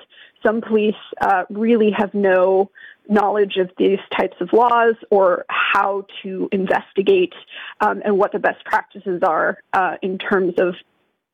some 0.46 0.62
police 0.62 0.96
uh, 1.22 1.44
really 1.50 1.92
have 1.92 2.14
no 2.14 2.70
knowledge 3.10 3.58
of 3.58 3.70
these 3.78 4.00
types 4.18 4.36
of 4.40 4.50
laws 4.54 4.96
or 5.10 5.46
how 5.50 6.06
to 6.24 6.48
investigate 6.52 7.34
um, 7.82 8.02
and 8.06 8.18
what 8.18 8.32
the 8.32 8.40
best 8.40 8.64
practices 8.66 9.22
are 9.24 9.58
uh, 9.74 9.96
in 10.02 10.18
terms 10.18 10.54
of 10.58 10.76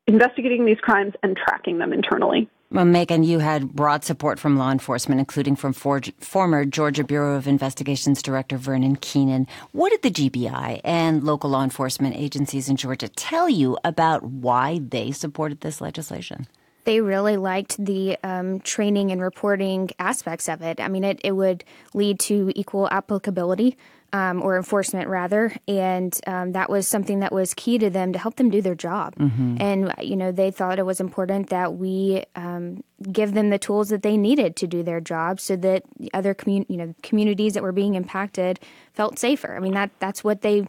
investigating 0.06 0.64
these 0.64 0.80
crimes 0.80 1.14
and 1.22 1.36
tracking 1.36 1.78
them 1.78 1.92
internally. 1.92 2.48
Well, 2.72 2.84
Megan, 2.84 3.24
you 3.24 3.40
had 3.40 3.72
broad 3.72 4.04
support 4.04 4.38
from 4.38 4.56
law 4.56 4.70
enforcement, 4.70 5.18
including 5.18 5.56
from 5.56 5.72
for, 5.72 6.00
former 6.20 6.64
Georgia 6.64 7.02
Bureau 7.02 7.34
of 7.34 7.48
Investigations 7.48 8.22
Director 8.22 8.56
Vernon 8.56 8.94
Keenan. 8.94 9.48
What 9.72 9.90
did 9.90 10.02
the 10.02 10.30
GBI 10.30 10.80
and 10.84 11.24
local 11.24 11.50
law 11.50 11.64
enforcement 11.64 12.14
agencies 12.14 12.68
in 12.68 12.76
Georgia 12.76 13.08
tell 13.08 13.48
you 13.48 13.76
about 13.82 14.22
why 14.22 14.80
they 14.88 15.10
supported 15.10 15.62
this 15.62 15.80
legislation? 15.80 16.46
they 16.84 17.00
really 17.00 17.36
liked 17.36 17.76
the 17.84 18.16
um, 18.24 18.58
training 18.60 19.12
and 19.12 19.20
reporting 19.20 19.90
aspects 19.98 20.48
of 20.48 20.62
it. 20.62 20.80
I 20.80 20.88
mean, 20.88 21.04
it, 21.04 21.20
it 21.22 21.32
would 21.32 21.62
lead 21.92 22.18
to 22.20 22.50
equal 22.56 22.88
applicability 22.90 23.76
um, 24.12 24.42
or 24.42 24.56
enforcement, 24.56 25.08
rather. 25.08 25.56
And 25.68 26.18
um, 26.26 26.52
that 26.52 26.68
was 26.68 26.88
something 26.88 27.20
that 27.20 27.32
was 27.32 27.54
key 27.54 27.78
to 27.78 27.90
them 27.90 28.12
to 28.12 28.18
help 28.18 28.36
them 28.36 28.50
do 28.50 28.60
their 28.60 28.74
job. 28.74 29.14
Mm-hmm. 29.16 29.56
And, 29.60 29.94
you 30.00 30.16
know, 30.16 30.32
they 30.32 30.50
thought 30.50 30.78
it 30.78 30.86
was 30.86 31.00
important 31.00 31.50
that 31.50 31.76
we 31.76 32.24
um, 32.34 32.82
give 33.10 33.34
them 33.34 33.50
the 33.50 33.58
tools 33.58 33.88
that 33.90 34.02
they 34.02 34.16
needed 34.16 34.56
to 34.56 34.66
do 34.66 34.82
their 34.82 35.00
job 35.00 35.40
so 35.40 35.56
that 35.56 35.84
other 36.12 36.34
commun- 36.34 36.66
you 36.68 36.76
know, 36.76 36.94
communities 37.02 37.54
that 37.54 37.62
were 37.62 37.72
being 37.72 37.94
impacted 37.94 38.60
felt 38.92 39.18
safer. 39.18 39.56
I 39.56 39.60
mean, 39.60 39.74
that 39.74 39.90
that's 39.98 40.24
what 40.24 40.42
they 40.42 40.66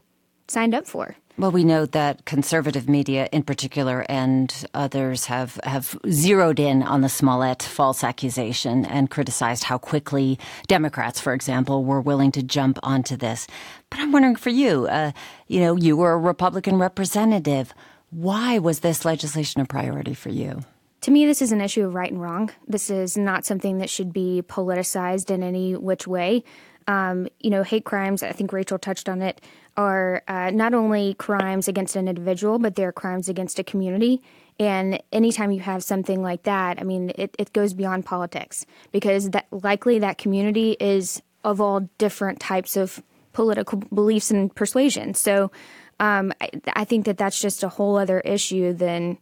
signed 0.48 0.76
up 0.76 0.86
for. 0.86 1.16
Well, 1.38 1.52
we 1.52 1.64
know 1.64 1.86
that 1.88 2.26
conservative 2.26 2.90
media 2.90 3.30
in 3.32 3.44
particular 3.44 4.06
and 4.10 4.54
others 4.74 5.26
have, 5.26 5.60
have 5.64 5.98
zeroed 6.10 6.60
in 6.60 6.84
on 6.84 7.02
the 7.02 7.10
Smollett 7.10 7.64
false 7.64 8.04
accusation 8.04 8.86
and 8.86 9.10
criticized 9.10 9.64
how 9.64 9.78
quickly 9.78 10.38
Democrats, 10.68 11.20
for 11.20 11.34
example, 11.34 11.84
were 11.84 12.02
willing 12.02 12.32
to 12.34 12.44
jump 12.44 12.78
onto 12.84 13.16
this. 13.16 13.48
But 13.90 14.00
I'm 14.02 14.12
wondering 14.12 14.36
for 14.36 14.50
you, 14.50 14.88
uh, 14.88 15.14
you 15.48 15.62
know, 15.62 15.76
you 15.76 15.96
were 15.98 16.14
a 16.14 16.18
Republican 16.18 16.78
representative. 16.78 17.74
Why 18.12 18.60
was 18.60 18.82
this 18.82 19.06
legislation 19.06 19.62
a 19.62 19.66
priority 19.66 20.14
for 20.14 20.30
you? 20.30 20.64
To 21.02 21.12
me, 21.12 21.26
this 21.26 21.42
is 21.42 21.52
an 21.52 21.62
issue 21.62 21.86
of 21.86 21.96
right 21.96 22.12
and 22.12 22.22
wrong. 22.22 22.52
This 22.68 22.92
is 22.92 23.18
not 23.18 23.46
something 23.46 23.80
that 23.80 23.90
should 23.90 24.14
be 24.14 24.44
politicized 24.48 25.32
in 25.32 25.42
any 25.42 25.76
which 25.76 26.06
way. 26.06 26.44
Um, 26.88 27.28
you 27.40 27.50
know, 27.50 27.64
hate 27.64 27.86
crimes, 27.86 28.22
I 28.22 28.32
think 28.34 28.54
Rachel 28.54 28.78
touched 28.78 29.08
on 29.08 29.22
it, 29.22 29.42
are 29.78 30.24
uh, 30.28 30.52
not 30.52 30.74
only 30.74 31.14
crimes 31.16 31.68
against 31.68 31.96
an 31.96 32.08
individual, 32.08 32.60
but 32.60 32.76
they're 32.76 32.92
crimes 32.92 33.30
against 33.30 33.60
a 33.60 33.64
community. 33.64 34.22
And 34.60 35.02
anytime 35.12 35.52
you 35.52 35.62
have 35.62 35.84
something 35.84 36.22
like 36.22 36.44
that, 36.44 36.80
I 36.80 36.84
mean, 36.84 37.12
it, 37.16 37.36
it 37.40 37.54
goes 37.54 37.74
beyond 37.74 38.06
politics 38.06 38.66
because 38.92 39.32
that 39.32 39.48
likely 39.52 40.00
that 40.00 40.18
community 40.18 40.78
is 40.80 41.22
of 41.44 41.60
all 41.60 41.90
different 41.98 42.40
types 42.40 42.78
of 42.78 43.02
political 43.34 43.80
beliefs 43.94 44.30
and 44.30 44.54
persuasions. 44.54 45.20
So 45.20 45.52
um, 46.00 46.34
I, 46.42 46.50
I 46.74 46.84
think 46.84 47.06
that 47.06 47.18
that's 47.18 47.40
just 47.40 47.64
a 47.64 47.70
whole 47.70 47.98
other 47.98 48.20
issue 48.20 48.74
than 48.74 49.18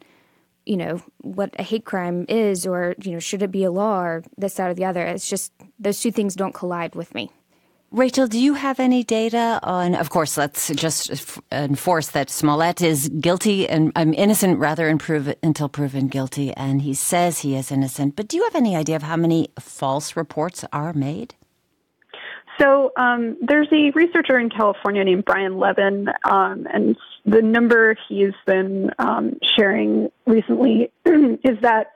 you 0.66 0.78
know 0.78 1.02
what 1.22 1.56
a 1.58 1.64
hate 1.64 1.86
crime 1.86 2.26
is 2.30 2.68
or 2.68 2.96
you 3.02 3.12
know 3.12 3.20
should 3.20 3.42
it 3.42 3.52
be 3.52 3.64
a 3.64 3.72
law 3.72 4.02
or 4.02 4.24
this 4.38 4.54
that 4.56 4.70
or 4.70 4.74
the 4.74 4.86
other 4.86 5.02
it's 5.02 5.28
just 5.28 5.52
those 5.80 6.00
two 6.00 6.12
things 6.12 6.36
don't 6.36 6.54
collide 6.54 6.96
with 6.96 7.16
me 7.16 7.32
Rachel, 7.92 8.28
do 8.28 8.40
you 8.40 8.54
have 8.54 8.80
any 8.80 9.04
data 9.04 9.60
on? 9.64 9.96
Of 9.96 10.12
course, 10.12 10.38
let's 10.38 10.70
just 10.70 11.40
enforce 11.52 12.10
that 12.10 12.30
Smollett 12.30 12.84
is 12.84 13.10
guilty 13.10 13.68
and 13.68 13.92
I'm 13.96 14.10
um, 14.10 14.14
innocent 14.14 14.60
rather 14.60 14.86
than 14.86 15.00
prove 15.00 15.34
until 15.42 15.70
proven 15.70 16.08
guilty, 16.08 16.54
and 16.54 16.84
he 16.84 16.94
says 16.94 17.40
he 17.40 17.56
is 17.56 17.72
innocent. 17.72 18.16
But 18.16 18.28
do 18.28 18.38
you 18.38 18.44
have 18.44 18.54
any 18.54 18.76
idea 18.76 18.96
of 18.96 19.02
how 19.02 19.16
many 19.16 19.50
false 19.60 20.16
reports 20.16 20.64
are 20.72 20.94
made? 20.94 21.34
So 22.60 22.92
um, 22.96 23.38
there's 23.42 23.70
a 23.72 23.90
researcher 23.96 24.38
in 24.38 24.52
California 24.52 25.04
named 25.04 25.26
Brian 25.26 25.58
Levin, 25.58 26.10
um, 26.30 26.68
and 26.72 26.96
the 27.26 27.42
number 27.42 27.96
he's 28.08 28.34
been 28.46 28.92
um, 29.00 29.40
sharing 29.58 30.12
recently 30.28 30.92
is 31.06 31.58
that 31.62 31.94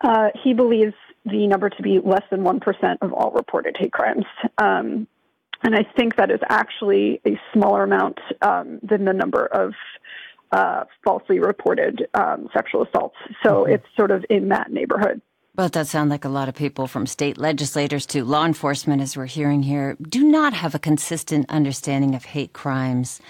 uh, 0.00 0.30
he 0.42 0.52
believes 0.52 0.94
the 1.24 1.46
number 1.46 1.70
to 1.70 1.82
be 1.82 2.00
less 2.04 2.22
than 2.30 2.40
1% 2.40 2.96
of 3.02 3.12
all 3.12 3.30
reported 3.30 3.76
hate 3.78 3.92
crimes. 3.92 4.24
Um, 4.56 5.06
and 5.62 5.74
I 5.74 5.84
think 5.96 6.16
that 6.16 6.30
is 6.30 6.40
actually 6.48 7.20
a 7.26 7.38
smaller 7.52 7.82
amount 7.82 8.18
um, 8.42 8.78
than 8.82 9.04
the 9.04 9.12
number 9.12 9.46
of 9.46 9.74
uh, 10.52 10.84
falsely 11.04 11.38
reported 11.38 12.08
um, 12.14 12.48
sexual 12.54 12.84
assaults. 12.84 13.16
So 13.42 13.64
mm-hmm. 13.64 13.74
it's 13.74 13.86
sort 13.96 14.10
of 14.10 14.24
in 14.30 14.48
that 14.48 14.70
neighborhood. 14.70 15.20
Well, 15.56 15.66
it 15.66 15.72
does 15.72 15.90
sound 15.90 16.08
like 16.08 16.24
a 16.24 16.28
lot 16.28 16.48
of 16.48 16.54
people 16.54 16.86
from 16.86 17.06
state 17.06 17.36
legislators 17.36 18.06
to 18.06 18.24
law 18.24 18.46
enforcement, 18.46 19.02
as 19.02 19.16
we're 19.16 19.26
hearing 19.26 19.64
here, 19.64 19.96
do 20.00 20.22
not 20.22 20.52
have 20.52 20.74
a 20.74 20.78
consistent 20.78 21.46
understanding 21.48 22.14
of 22.14 22.26
hate 22.26 22.52
crimes. 22.52 23.20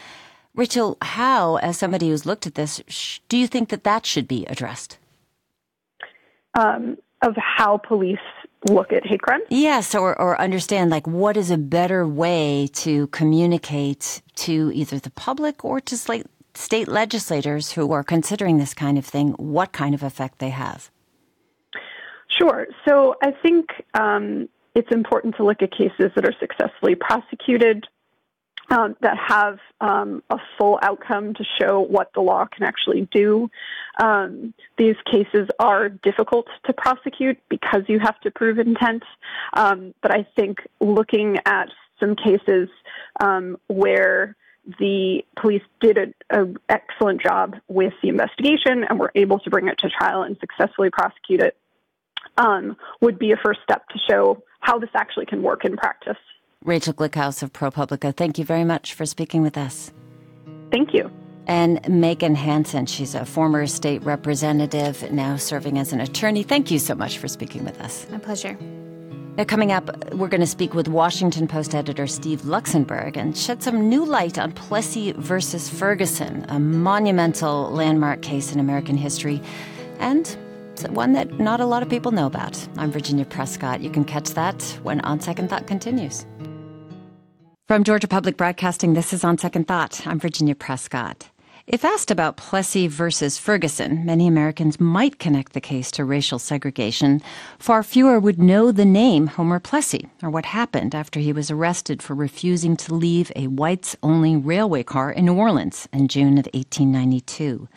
Rachel, 0.55 0.99
how, 1.01 1.57
as 1.57 1.79
somebody 1.79 2.11
who's 2.11 2.27
looked 2.27 2.47
at 2.47 2.55
this, 2.55 2.83
sh- 2.87 3.21
do 3.31 3.39
you 3.39 3.47
think 3.47 3.71
that 3.71 3.85
that 3.85 4.05
should 4.05 4.29
be 4.29 4.45
addressed? 4.47 4.99
Um, 6.59 6.99
of 7.23 7.35
how 7.37 7.79
police 7.79 8.19
look 8.67 8.93
at 8.93 9.07
hate 9.07 9.23
crimes? 9.23 9.45
Yes, 9.50 9.95
or, 9.95 10.19
or 10.21 10.41
understand 10.41 10.91
like 10.91 11.07
what 11.07 11.37
is 11.37 11.50
a 11.50 11.59
better 11.59 12.07
way 12.07 12.69
to 12.75 13.07
communicate 13.09 14.23
to 14.37 14.71
either 14.75 14.99
the 14.99 15.11
public 15.11 15.65
or 15.65 15.81
to 15.81 15.97
state, 15.97 16.27
state 16.55 16.88
legislators 16.88 17.73
who 17.73 17.93
are 17.93 18.03
considering 18.03 18.59
this 18.59 18.75
kind 18.75 18.99
of 18.99 19.05
thing 19.05 19.31
what 19.33 19.73
kind 19.73 19.95
of 19.95 20.03
effect 20.03 20.38
they 20.38 20.50
have. 20.50 20.91
Sure. 22.38 22.67
So 22.87 23.15
I 23.23 23.33
think 23.43 23.67
um, 23.95 24.49
it's 24.75 24.93
important 24.93 25.37
to 25.37 25.45
look 25.45 25.62
at 25.62 25.71
cases 25.71 26.12
that 26.15 26.25
are 26.25 26.35
successfully 26.38 26.95
prosecuted 26.95 27.87
um, 28.71 28.97
that 29.00 29.17
have 29.17 29.59
um, 29.81 30.23
a 30.31 30.37
full 30.59 30.79
outcome 30.83 31.35
to 31.35 31.45
show 31.61 31.81
what 31.81 32.11
the 32.15 32.21
law 32.21 32.45
can 32.45 32.65
actually 32.65 33.09
do. 33.12 33.50
Um, 33.99 34.55
these 34.76 34.97
cases 35.11 35.49
are 35.59 35.88
difficult 35.88 36.47
to 36.67 36.73
prosecute 36.73 37.38
because 37.49 37.83
you 37.88 37.99
have 37.99 38.21
to 38.21 38.31
prove 38.31 38.59
intent. 38.59 39.02
Um, 39.55 39.95
but 40.02 40.12
I 40.12 40.26
think 40.37 40.59
looking 40.81 41.38
at 41.47 41.69
some 41.99 42.14
cases 42.14 42.69
um, 43.21 43.57
where 43.67 44.37
the 44.78 45.23
police 45.40 45.62
did 45.81 46.14
an 46.31 46.59
excellent 46.69 47.23
job 47.23 47.57
with 47.69 47.95
the 48.02 48.09
investigation 48.09 48.85
and 48.88 48.99
were 48.99 49.12
able 49.14 49.38
to 49.40 49.50
bring 49.50 49.67
it 49.69 49.78
to 49.78 49.88
trial 49.88 50.23
and 50.23 50.37
successfully 50.38 50.90
prosecute 50.90 51.40
it 51.40 51.57
um, 52.37 52.76
would 53.00 53.19
be 53.19 53.33
a 53.33 53.37
first 53.37 53.61
step 53.62 53.88
to 53.88 53.99
show 54.09 54.43
how 54.61 54.78
this 54.78 54.90
actually 54.95 55.26
can 55.26 55.43
work 55.43 55.64
in 55.64 55.76
practice. 55.76 56.19
Rachel 56.64 56.93
Glickhouse 56.93 57.43
of 57.43 57.52
ProPublica, 57.52 58.14
thank 58.14 58.38
you 58.38 58.45
very 58.45 58.64
much 58.64 58.93
for 58.93 59.07
speaking 59.07 59.43
with 59.43 59.57
us. 59.57 59.93
Thank 60.71 60.93
you. 60.93 61.11
And 61.49 61.81
Megan 61.88 62.35
Hanson, 62.35 62.85
she's 62.85 63.14
a 63.14 63.25
former 63.25 63.67
state 63.67 64.02
representative, 64.05 65.11
now 65.11 65.37
serving 65.37 65.78
as 65.78 65.95
an 65.95 66.00
attorney. 66.00 66.43
Thank 66.43 66.71
you 66.71 66.78
so 66.78 66.95
much 66.95 67.17
for 67.19 67.26
speaking 67.26 67.64
with 67.64 67.81
us. 67.81 68.07
My 68.11 68.19
pleasure. 68.19 68.57
Now, 69.38 69.45
coming 69.45 69.73
up, 69.73 70.12
we're 70.14 70.28
going 70.28 70.40
to 70.40 70.49
speak 70.49 70.75
with 70.75 70.88
Washington 70.88 71.47
Post 71.49 71.75
editor 71.75 72.07
Steve 72.07 72.43
Luxenberg 72.43 73.17
and 73.17 73.37
shed 73.37 73.62
some 73.62 73.88
new 73.88 74.05
light 74.05 74.37
on 74.37 74.52
Plessy 74.52 75.12
versus 75.12 75.71
Ferguson, 75.71 76.45
a 76.49 76.59
monumental 76.59 77.71
landmark 77.71 78.21
case 78.21 78.52
in 78.52 78.59
American 78.59 78.97
history, 78.97 79.40
and 80.00 80.37
one 80.90 81.12
that 81.12 81.38
not 81.38 81.61
a 81.61 81.67
lot 81.67 81.83
of 81.83 81.88
people 81.88 82.12
know 82.12 82.26
about. 82.26 82.69
I'm 82.76 82.90
Virginia 82.90 83.25
Prescott. 83.25 83.81
You 83.81 83.90
can 83.90 84.05
catch 84.05 84.31
that 84.31 84.62
when 84.83 85.00
On 85.02 85.21
Second 85.21 85.49
Thought 85.50 85.67
continues. 85.67 86.26
From 87.69 87.85
Georgia 87.85 88.09
Public 88.09 88.37
Broadcasting, 88.37 88.95
this 88.95 89.12
is 89.12 89.25
On 89.25 89.38
Second 89.38 89.67
Thought. 89.67 90.07
I'm 90.07 90.19
Virginia 90.19 90.55
Prescott. 90.55 91.31
If 91.71 91.85
asked 91.85 92.11
about 92.11 92.39
Plessy 92.39 92.87
versus 92.89 93.37
Ferguson, 93.37 94.07
many 94.07 94.27
Americans 94.27 94.81
might 94.81 95.19
connect 95.19 95.53
the 95.53 95.61
case 95.61 95.91
to 95.91 96.05
racial 96.07 96.39
segregation. 96.39 97.21
Far 97.59 97.83
fewer 97.83 98.19
would 98.19 98.39
know 98.39 98.73
the 98.73 98.87
name 98.87 99.27
Homer 99.27 99.61
Plessy 99.61 100.09
or 100.23 100.31
what 100.31 100.47
happened 100.47 100.95
after 100.95 101.21
he 101.21 101.31
was 101.31 101.51
arrested 101.51 102.03
for 102.03 102.15
refusing 102.15 102.75
to 102.79 102.95
leave 102.95 103.31
a 103.37 103.49
whites 103.49 103.95
only 104.03 104.35
railway 104.35 104.83
car 104.83 105.13
in 105.13 105.27
New 105.27 105.35
Orleans 105.35 105.87
in 105.93 106.09
June 106.09 106.39
of 106.39 106.49
1892. 106.55 107.69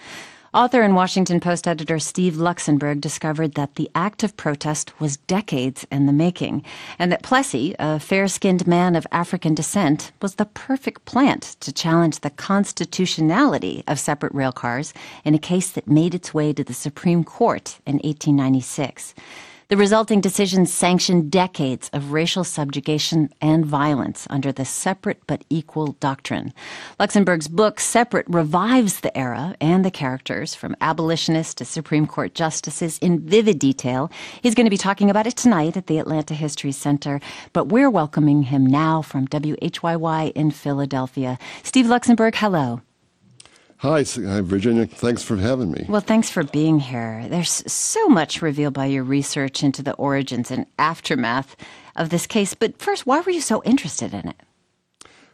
Author 0.54 0.82
and 0.82 0.98
Washington 0.98 1.40
Post 1.40 1.66
editor 1.66 1.98
Steve 1.98 2.34
Luxenberg 2.34 3.00
discovered 3.00 3.54
that 3.54 3.76
the 3.76 3.90
act 3.96 4.22
of 4.22 4.36
protest 4.36 5.00
was 5.00 5.16
decades 5.16 5.88
in 5.90 6.08
the 6.08 6.12
making, 6.12 6.66
and 7.00 7.10
that 7.10 7.24
Plessy, 7.24 7.74
a 7.80 8.02
fair 8.02 8.28
skinned 8.28 8.68
man 8.68 8.98
of 8.98 9.08
African 9.14 9.56
descent, 9.56 10.12
was 10.22 10.36
the 10.36 10.46
perfect 10.46 11.06
plant 11.06 11.56
to 11.62 11.72
challenge 11.72 12.20
the 12.20 12.30
constitutionality 12.32 13.82
of 13.88 13.98
separate 13.98 14.34
rail 14.34 14.52
cars 14.52 14.94
in 15.24 15.34
a 15.34 15.40
case 15.40 15.72
that 15.72 15.88
made 15.88 16.14
its 16.14 16.34
way 16.34 16.52
to 16.52 16.66
the 16.66 16.74
Supreme 16.74 17.24
Court 17.24 17.80
in 17.86 17.94
1896. 18.00 19.16
The 19.72 19.78
resulting 19.78 20.20
decision 20.20 20.66
sanctioned 20.66 21.32
decades 21.32 21.90
of 21.94 22.12
racial 22.12 22.44
subjugation 22.44 23.30
and 23.40 23.66
violence 23.66 24.28
under 24.30 24.52
the 24.52 24.66
separate 24.66 25.22
but 25.28 25.46
equal 25.50 25.94
doctrine. 26.02 26.52
Luxenberg's 27.00 27.48
book, 27.48 27.80
Separate, 27.80 28.26
revives 28.28 29.00
the 29.00 29.18
era 29.18 29.56
and 29.62 29.86
the 29.86 29.90
characters 29.90 30.54
from 30.54 30.76
abolitionists 30.82 31.54
to 31.54 31.64
Supreme 31.64 32.06
Court 32.06 32.36
justices 32.36 32.98
in 32.98 33.22
vivid 33.22 33.60
detail. 33.60 34.12
He's 34.42 34.56
going 34.56 34.66
to 34.66 34.70
be 34.70 34.76
talking 34.76 35.10
about 35.10 35.26
it 35.26 35.38
tonight 35.38 35.78
at 35.78 35.88
the 35.88 36.00
Atlanta 36.00 36.34
History 36.34 36.74
Center, 36.74 37.22
but 37.54 37.70
we're 37.70 37.90
welcoming 37.90 38.44
him 38.44 38.66
now 38.66 39.02
from 39.02 39.26
WHYY 39.26 40.34
in 40.34 40.52
Philadelphia. 40.52 41.40
Steve 41.64 41.86
Luxenberg, 41.86 42.36
hello. 42.36 42.82
Hi, 43.82 44.04
Virginia. 44.04 44.86
Thanks 44.86 45.24
for 45.24 45.38
having 45.38 45.72
me. 45.72 45.88
Well, 45.90 46.02
thanks 46.02 46.30
for 46.30 46.44
being 46.44 46.80
here. 46.80 47.26
There's 47.28 47.64
so 47.72 48.08
much 48.10 48.40
revealed 48.40 48.76
by 48.76 48.86
your 48.86 49.04
research 49.04 49.64
into 49.64 49.82
the 49.82 49.94
origins 49.94 50.52
and 50.52 50.68
aftermath 50.78 51.56
of 51.96 52.12
this 52.12 52.28
case. 52.28 52.54
But 52.54 52.78
first, 52.78 53.08
why 53.08 53.22
were 53.22 53.32
you 53.32 53.42
so 53.42 53.64
interested 53.64 54.14
in 54.14 54.28
it? 54.28 54.36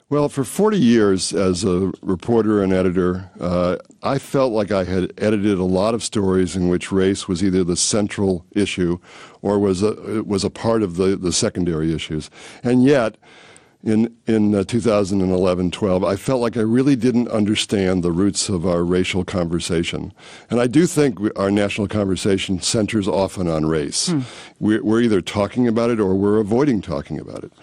Well, 0.09 0.29
for 0.29 0.45
40 0.45 0.77
years 0.79 1.33
as 1.33 1.65
a 1.65 1.91
reporter 2.01 2.63
and 2.63 2.71
editor, 2.71 3.29
uh, 3.37 3.75
I 4.01 4.17
felt 4.17 4.53
like 4.53 4.71
I 4.71 4.85
had 4.85 5.11
edited 5.17 5.57
a 5.57 5.65
lot 5.65 5.93
of 5.93 6.01
stories 6.01 6.55
in 6.55 6.69
which 6.69 6.89
race 6.89 7.27
was 7.27 7.43
either 7.43 7.65
the 7.65 7.75
central 7.75 8.45
issue 8.53 8.99
or 9.41 9.59
was 9.59 9.83
a, 9.83 10.23
was 10.25 10.45
a 10.45 10.49
part 10.49 10.83
of 10.83 10.95
the, 10.95 11.17
the 11.17 11.33
secondary 11.33 11.93
issues. 11.93 12.29
And 12.63 12.85
yet, 12.85 13.17
in 13.87 14.13
in 14.27 14.53
uh, 14.53 14.63
2011 14.63 15.71
12 15.71 16.03
I 16.03 16.15
felt 16.17 16.41
like 16.41 16.57
I 16.57 16.61
really 16.61 16.95
didn't 16.95 17.29
understand 17.29 18.03
the 18.03 18.11
roots 18.11 18.49
of 18.49 18.65
our 18.65 18.83
racial 18.83 19.23
conversation. 19.23 20.13
And 20.49 20.59
I 20.59 20.67
do 20.67 20.85
think 20.85 21.19
we, 21.19 21.31
our 21.31 21.49
national 21.49 21.87
conversation 21.87 22.59
centers 22.61 23.07
often 23.07 23.47
on 23.47 23.65
race. 23.65 24.09
Hmm. 24.09 24.21
we're, 24.59 24.83
we're 24.83 25.01
either 25.01 25.21
talking 25.21 25.67
about 25.67 25.89
it 25.89 25.99
or 25.99 26.15
we're 26.15 26.39
avoiding 26.39 26.81
talking 26.81 27.19
about 27.19 27.43
it 27.43 27.53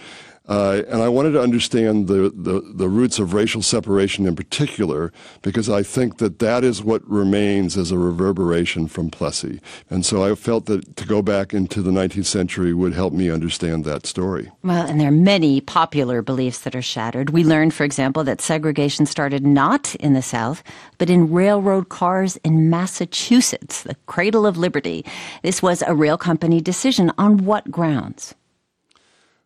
uh, 0.47 0.83
and 0.89 1.01
I 1.01 1.09
wanted 1.09 1.33
to 1.33 1.41
understand 1.41 2.07
the, 2.07 2.31
the, 2.35 2.61
the, 2.75 2.87
roots 2.87 3.19
of 3.19 3.33
racial 3.33 3.63
separation 3.63 4.27
in 4.27 4.37
particular, 4.37 5.11
because 5.41 5.71
I 5.71 5.83
think 5.83 6.19
that 6.19 6.39
that 6.41 6.65
is 6.65 6.83
what 6.83 7.03
remains 7.09 7.79
as 7.79 7.91
a 7.91 7.97
reverberation 7.97 8.87
from 8.89 9.11
Plessy. 9.11 9.61
And 9.89 10.05
so 10.05 10.23
I 10.23 10.35
felt 10.35 10.67
that 10.67 10.97
to 10.97 11.07
go 11.07 11.23
back 11.23 11.55
into 11.55 11.81
the 11.81 11.91
19th 11.91 12.27
century 12.27 12.75
would 12.75 12.93
help 12.93 13.15
me 13.15 13.31
understand 13.31 13.87
that 13.87 14.05
story. 14.05 14.51
Well, 14.63 14.87
and 14.87 15.01
there 15.01 15.09
are 15.09 15.13
many 15.13 15.63
popular 15.63 16.21
beliefs 16.21 16.61
that 16.61 16.77
are 16.77 16.83
shattered. 16.83 17.31
We 17.31 17.43
learned, 17.43 17.73
for 17.73 17.85
example, 17.85 18.23
that 18.25 18.43
segregation 18.43 19.07
started 19.07 19.47
not 19.47 19.95
in 19.95 20.13
the 20.13 20.21
South, 20.21 20.63
but 20.99 21.09
in 21.09 21.33
railroad 21.33 21.89
cars 21.89 22.37
in 22.45 22.69
Massachusetts, 22.69 23.85
the 23.85 23.97
cradle 24.07 24.45
of 24.45 24.59
liberty. 24.59 25.07
This 25.43 25.63
was 25.63 25.83
a 25.87 25.95
rail 25.95 26.19
company 26.19 26.61
decision. 26.61 27.13
On 27.17 27.47
what 27.47 27.71
grounds? 27.71 28.35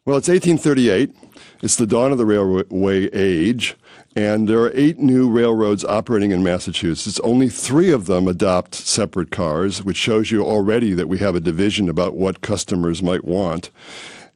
Well, 0.09 0.17
it's 0.17 0.29
1838. 0.31 1.15
It's 1.61 1.77
the 1.77 1.87
dawn 1.87 2.12
of 2.12 2.17
the 2.17 2.25
railway 2.25 3.11
age, 3.12 3.77
and 4.17 4.49
there 4.49 4.59
are 4.61 4.73
eight 4.75 4.99
new 4.99 5.29
railroads 5.29 5.85
operating 5.85 6.31
in 6.31 6.43
Massachusetts. 6.43 7.21
Only 7.21 7.50
three 7.50 7.93
of 7.93 8.07
them 8.07 8.27
adopt 8.27 8.75
separate 8.75 9.31
cars, 9.31 9.85
which 9.85 9.99
shows 9.99 10.31
you 10.31 10.47
already 10.47 10.95
that 10.95 11.09
we 11.09 11.19
have 11.19 11.35
a 11.35 11.41
division 11.41 11.91
about 11.91 12.15
what 12.15 12.41
customers 12.41 13.03
might 13.03 13.27
want. 13.27 13.69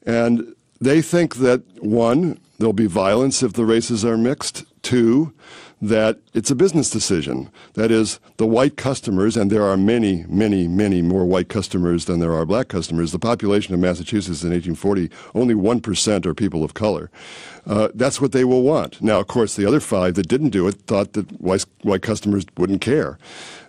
And 0.04 0.54
they 0.78 1.00
think 1.00 1.36
that 1.36 1.62
one, 1.82 2.38
there'll 2.58 2.74
be 2.74 2.84
violence 2.84 3.42
if 3.42 3.54
the 3.54 3.64
races 3.64 4.04
are 4.04 4.18
mixed. 4.18 4.66
Two, 4.82 5.32
that 5.82 6.20
it's 6.32 6.50
a 6.50 6.54
business 6.54 6.88
decision. 6.88 7.50
That 7.74 7.90
is, 7.90 8.20
the 8.36 8.46
white 8.46 8.76
customers, 8.76 9.36
and 9.36 9.50
there 9.50 9.64
are 9.64 9.76
many, 9.76 10.24
many, 10.28 10.68
many 10.68 11.02
more 11.02 11.24
white 11.24 11.48
customers 11.48 12.04
than 12.04 12.20
there 12.20 12.32
are 12.32 12.46
black 12.46 12.68
customers. 12.68 13.10
The 13.10 13.18
population 13.18 13.74
of 13.74 13.80
Massachusetts 13.80 14.44
in 14.44 14.50
1840, 14.50 15.10
only 15.34 15.54
1% 15.54 16.24
are 16.24 16.34
people 16.34 16.62
of 16.62 16.74
color. 16.74 17.10
Uh, 17.66 17.88
that's 17.94 18.20
what 18.20 18.30
they 18.30 18.44
will 18.44 18.62
want. 18.62 19.02
Now, 19.02 19.18
of 19.18 19.26
course, 19.26 19.56
the 19.56 19.66
other 19.66 19.80
five 19.80 20.14
that 20.14 20.28
didn't 20.28 20.50
do 20.50 20.68
it 20.68 20.74
thought 20.86 21.14
that 21.14 21.40
white, 21.40 21.66
white 21.82 22.02
customers 22.02 22.46
wouldn't 22.56 22.80
care. 22.80 23.18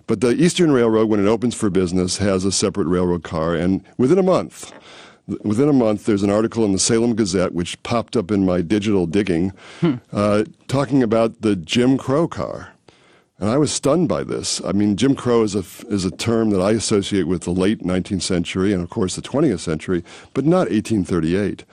But 0.06 0.22
the 0.22 0.36
Eastern 0.36 0.72
Railroad, 0.72 1.10
when 1.10 1.20
it 1.20 1.30
opens 1.30 1.56
for 1.56 1.72
business, 1.72 2.18
has 2.18 2.46
a 2.46 2.52
separate 2.52 2.88
railroad 2.88 3.24
car, 3.24 3.56
and 3.56 3.84
within 3.98 4.20
a 4.20 4.24
month, 4.24 4.72
within 5.28 5.70
a 5.70 5.74
month, 5.74 6.06
there's 6.06 6.24
an 6.24 6.30
article 6.30 6.66
in 6.66 6.72
the 6.72 6.80
Salem 6.80 7.16
Gazette, 7.16 7.54
which 7.54 7.82
popped 7.84 8.16
up 8.16 8.32
in 8.32 8.46
my 8.46 8.62
digital 8.62 9.06
digging, 9.06 9.52
hmm. 9.80 9.96
uh, 10.12 10.44
talking 10.68 11.04
about 11.04 11.42
the 11.42 11.56
Jim 11.56 11.98
Crow 11.98 12.28
car. 12.28 12.74
And 13.40 13.50
I 13.50 13.58
was 13.58 13.72
stunned 13.74 14.08
by 14.08 14.24
this. 14.24 14.62
I 14.64 14.72
mean, 14.72 14.96
Jim 14.96 15.16
Crow 15.16 15.44
is 15.44 15.56
a, 15.56 15.64
is 15.88 16.06
a 16.06 16.12
term 16.12 16.52
that 16.52 16.62
I 16.62 16.72
associate 16.72 17.28
with 17.28 17.44
the 17.44 17.52
late 17.52 17.80
19th 17.80 18.22
century 18.22 18.72
and, 18.72 18.82
of 18.82 18.90
course, 18.90 19.16
the 19.16 19.22
20th 19.22 19.60
century, 19.60 20.04
but 20.34 20.46
not 20.46 20.70
1838. 20.70 21.66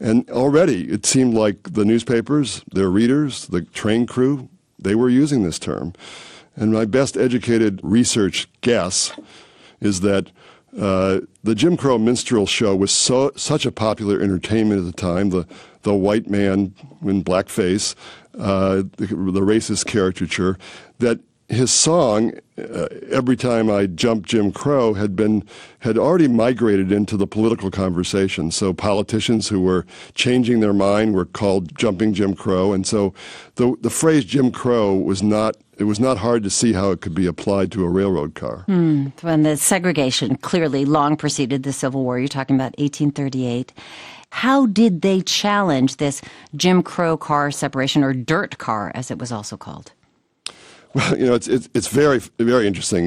And 0.00 0.28
already 0.28 0.90
it 0.90 1.06
seemed 1.06 1.34
like 1.34 1.72
the 1.74 1.84
newspapers, 1.84 2.62
their 2.72 2.90
readers, 2.90 3.46
the 3.46 3.62
train 3.62 4.06
crew, 4.06 4.48
they 4.78 4.94
were 4.94 5.08
using 5.08 5.44
this 5.44 5.58
term. 5.58 5.94
And 6.56 6.72
my 6.72 6.84
best 6.84 7.16
educated 7.16 7.80
research 7.82 8.48
guess 8.60 9.12
is 9.80 10.00
that 10.00 10.30
uh, 10.78 11.20
the 11.42 11.54
Jim 11.54 11.76
Crow 11.76 11.98
minstrel 11.98 12.46
show 12.46 12.74
was 12.74 12.90
so 12.90 13.30
such 13.36 13.64
a 13.64 13.72
popular 13.72 14.20
entertainment 14.20 14.80
at 14.80 14.86
the 14.86 15.00
time. 15.00 15.30
The 15.30 15.46
the 15.82 15.94
white 15.94 16.28
man 16.28 16.74
in 17.02 17.22
blackface, 17.22 17.94
uh, 18.38 18.82
the, 18.96 19.06
the, 19.06 19.40
racist 19.40 19.86
caricature, 19.86 20.58
that 20.98 21.20
his 21.48 21.70
song, 21.70 22.32
uh, 22.58 22.86
every 23.10 23.36
time 23.36 23.70
I 23.70 23.86
jumped 23.86 24.28
Jim 24.28 24.50
Crow, 24.50 24.94
had 24.94 25.14
been 25.14 25.44
had 25.80 25.98
already 25.98 26.28
migrated 26.28 26.90
into 26.90 27.16
the 27.16 27.26
political 27.26 27.70
conversation. 27.70 28.50
So 28.50 28.72
politicians 28.72 29.48
who 29.48 29.60
were 29.60 29.84
changing 30.14 30.60
their 30.60 30.72
mind 30.72 31.14
were 31.14 31.26
called 31.26 31.76
jumping 31.76 32.14
Jim 32.14 32.34
Crow, 32.34 32.72
and 32.72 32.86
so 32.86 33.12
the 33.56 33.76
the 33.82 33.90
phrase 33.90 34.24
Jim 34.24 34.50
Crow 34.50 34.94
was 34.94 35.22
not 35.22 35.56
it 35.76 35.84
was 35.84 36.00
not 36.00 36.18
hard 36.18 36.42
to 36.44 36.50
see 36.50 36.72
how 36.72 36.90
it 36.92 37.00
could 37.00 37.14
be 37.14 37.26
applied 37.26 37.72
to 37.72 37.84
a 37.84 37.88
railroad 37.88 38.34
car. 38.34 38.64
Mm, 38.68 39.12
when 39.22 39.42
the 39.42 39.56
segregation 39.56 40.36
clearly 40.36 40.84
long 40.84 41.16
preceded 41.16 41.62
the 41.62 41.72
Civil 41.72 42.04
War, 42.04 42.18
you're 42.18 42.28
talking 42.28 42.56
about 42.56 42.78
1838. 42.78 43.72
How 44.30 44.66
did 44.66 45.02
they 45.02 45.20
challenge 45.20 45.96
this 45.96 46.22
Jim 46.56 46.82
Crow 46.82 47.16
car 47.16 47.50
separation, 47.50 48.02
or 48.02 48.14
dirt 48.14 48.58
car, 48.58 48.90
as 48.94 49.10
it 49.10 49.18
was 49.18 49.30
also 49.30 49.56
called? 49.56 49.92
Well, 50.94 51.18
you 51.18 51.26
know, 51.26 51.34
it's, 51.34 51.48
it's, 51.48 51.68
it's 51.74 51.88
very, 51.88 52.18
very 52.38 52.66
interesting. 52.66 53.06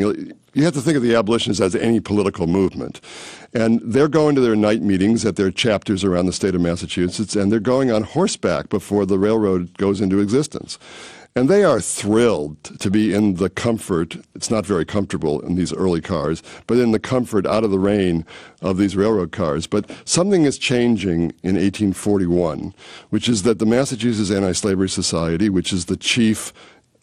You 0.53 0.63
have 0.63 0.73
to 0.73 0.81
think 0.81 0.97
of 0.97 1.03
the 1.03 1.15
abolitionists 1.15 1.61
as 1.61 1.75
any 1.75 1.99
political 1.99 2.47
movement. 2.47 3.01
And 3.53 3.81
they're 3.81 4.07
going 4.07 4.35
to 4.35 4.41
their 4.41 4.55
night 4.55 4.81
meetings 4.81 5.25
at 5.25 5.35
their 5.35 5.51
chapters 5.51 6.03
around 6.03 6.25
the 6.25 6.33
state 6.33 6.55
of 6.55 6.61
Massachusetts, 6.61 7.35
and 7.35 7.51
they're 7.51 7.59
going 7.59 7.91
on 7.91 8.03
horseback 8.03 8.69
before 8.69 9.05
the 9.05 9.17
railroad 9.17 9.77
goes 9.77 10.01
into 10.01 10.19
existence. 10.19 10.77
And 11.35 11.49
they 11.49 11.63
are 11.63 11.79
thrilled 11.79 12.63
to 12.79 12.89
be 12.89 13.13
in 13.13 13.35
the 13.35 13.51
comfort. 13.51 14.17
It's 14.33 14.49
not 14.49 14.65
very 14.65 14.85
comfortable 14.85 15.39
in 15.41 15.53
these 15.53 15.71
early 15.71 16.01
cars, 16.01 16.41
but 16.65 16.79
in 16.79 16.93
the 16.93 16.99
comfort 16.99 17.45
out 17.45 17.63
of 17.63 17.69
the 17.69 17.77
rain 17.77 18.25
of 18.63 18.77
these 18.77 18.95
railroad 18.95 19.31
cars. 19.31 19.67
But 19.67 19.87
something 20.03 20.45
is 20.45 20.57
changing 20.57 21.33
in 21.43 21.53
1841, 21.53 22.73
which 23.11 23.29
is 23.29 23.43
that 23.43 23.59
the 23.59 23.67
Massachusetts 23.67 24.31
Anti 24.31 24.53
Slavery 24.53 24.89
Society, 24.89 25.47
which 25.47 25.71
is 25.71 25.85
the 25.85 25.95
chief 25.95 26.51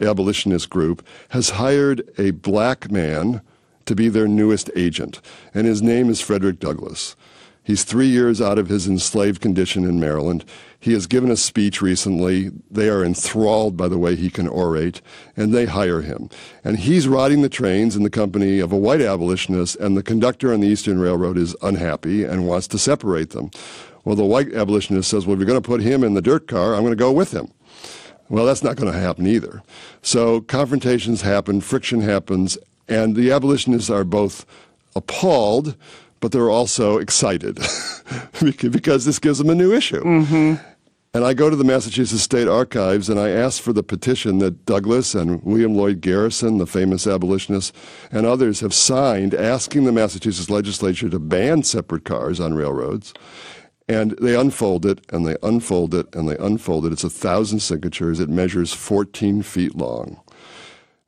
abolitionist 0.01 0.69
group, 0.69 1.05
has 1.29 1.51
hired 1.51 2.07
a 2.17 2.31
black 2.31 2.91
man 2.91 3.41
to 3.85 3.95
be 3.95 4.09
their 4.09 4.27
newest 4.27 4.69
agent. 4.75 5.21
And 5.53 5.67
his 5.67 5.81
name 5.81 6.09
is 6.09 6.21
Frederick 6.21 6.59
Douglass. 6.59 7.15
He's 7.65 7.83
three 7.83 8.07
years 8.07 8.41
out 8.41 8.59
of 8.59 8.69
his 8.69 8.87
enslaved 8.87 9.41
condition 9.41 9.85
in 9.85 9.99
Maryland. 9.99 10.45
He 10.79 10.93
has 10.93 11.07
given 11.07 11.31
a 11.31 11.35
speech 11.35 11.81
recently. 11.81 12.51
They 12.69 12.89
are 12.89 13.03
enthralled 13.03 13.75
by 13.75 13.87
the 13.87 13.97
way 13.97 14.15
he 14.15 14.29
can 14.29 14.47
orate, 14.47 15.01
and 15.35 15.51
they 15.51 15.65
hire 15.65 16.01
him. 16.01 16.29
And 16.63 16.77
he's 16.77 17.07
riding 17.07 17.41
the 17.41 17.49
trains 17.49 17.95
in 17.95 18.03
the 18.03 18.11
company 18.11 18.59
of 18.59 18.71
a 18.71 18.77
white 18.77 19.01
abolitionist, 19.01 19.77
and 19.77 19.97
the 19.97 20.03
conductor 20.03 20.53
on 20.53 20.59
the 20.59 20.67
Eastern 20.67 20.99
Railroad 20.99 21.39
is 21.39 21.55
unhappy 21.63 22.23
and 22.23 22.47
wants 22.47 22.67
to 22.67 22.77
separate 22.77 23.31
them. 23.31 23.49
Well, 24.03 24.15
the 24.15 24.23
white 24.23 24.53
abolitionist 24.53 25.09
says, 25.09 25.25
Well, 25.25 25.33
if 25.33 25.39
you're 25.39 25.47
going 25.47 25.61
to 25.61 25.67
put 25.67 25.81
him 25.81 26.03
in 26.03 26.13
the 26.13 26.21
dirt 26.21 26.47
car, 26.47 26.75
I'm 26.75 26.81
going 26.81 26.91
to 26.91 26.95
go 26.95 27.11
with 27.11 27.31
him. 27.31 27.51
Well, 28.29 28.45
that's 28.45 28.63
not 28.63 28.75
going 28.75 28.91
to 28.91 28.99
happen 28.99 29.27
either. 29.27 29.61
So 30.01 30.41
confrontations 30.41 31.21
happen, 31.21 31.61
friction 31.61 32.01
happens, 32.01 32.57
and 32.87 33.15
the 33.15 33.31
abolitionists 33.31 33.89
are 33.89 34.03
both 34.03 34.45
appalled 34.95 35.75
but 36.25 36.31
they're 36.31 36.49
also 36.49 36.97
excited 36.97 37.59
because 38.71 39.05
this 39.05 39.19
gives 39.19 39.37
them 39.37 39.49
a 39.51 39.53
new 39.53 39.71
issue. 39.71 40.03
Mm-hmm. 40.03 40.55
And 41.13 41.23
I 41.23 41.35
go 41.35 41.51
to 41.51 41.55
the 41.55 41.63
Massachusetts 41.63 42.23
State 42.23 42.47
Archives 42.47 43.09
and 43.09 43.19
I 43.19 43.29
ask 43.29 43.61
for 43.61 43.71
the 43.71 43.83
petition 43.83 44.39
that 44.39 44.65
Douglass 44.65 45.13
and 45.13 45.41
William 45.43 45.75
Lloyd 45.75 46.01
Garrison, 46.01 46.57
the 46.57 46.65
famous 46.65 47.05
abolitionist, 47.05 47.75
and 48.11 48.25
others 48.25 48.59
have 48.61 48.73
signed 48.73 49.35
asking 49.35 49.85
the 49.85 49.91
Massachusetts 49.91 50.49
legislature 50.49 51.09
to 51.09 51.19
ban 51.19 51.61
separate 51.61 52.05
cars 52.05 52.39
on 52.39 52.55
railroads. 52.55 53.13
And 53.87 54.11
they 54.19 54.35
unfold 54.35 54.85
it 54.85 55.05
and 55.09 55.27
they 55.27 55.37
unfold 55.43 55.93
it 55.93 56.13
and 56.15 56.27
they 56.27 56.37
unfold 56.37 56.85
it. 56.85 56.93
It's 56.93 57.03
a 57.03 57.09
thousand 57.09 57.59
signatures. 57.59 58.19
It 58.19 58.29
measures 58.29 58.73
14 58.73 59.43
feet 59.43 59.75
long. 59.75 60.19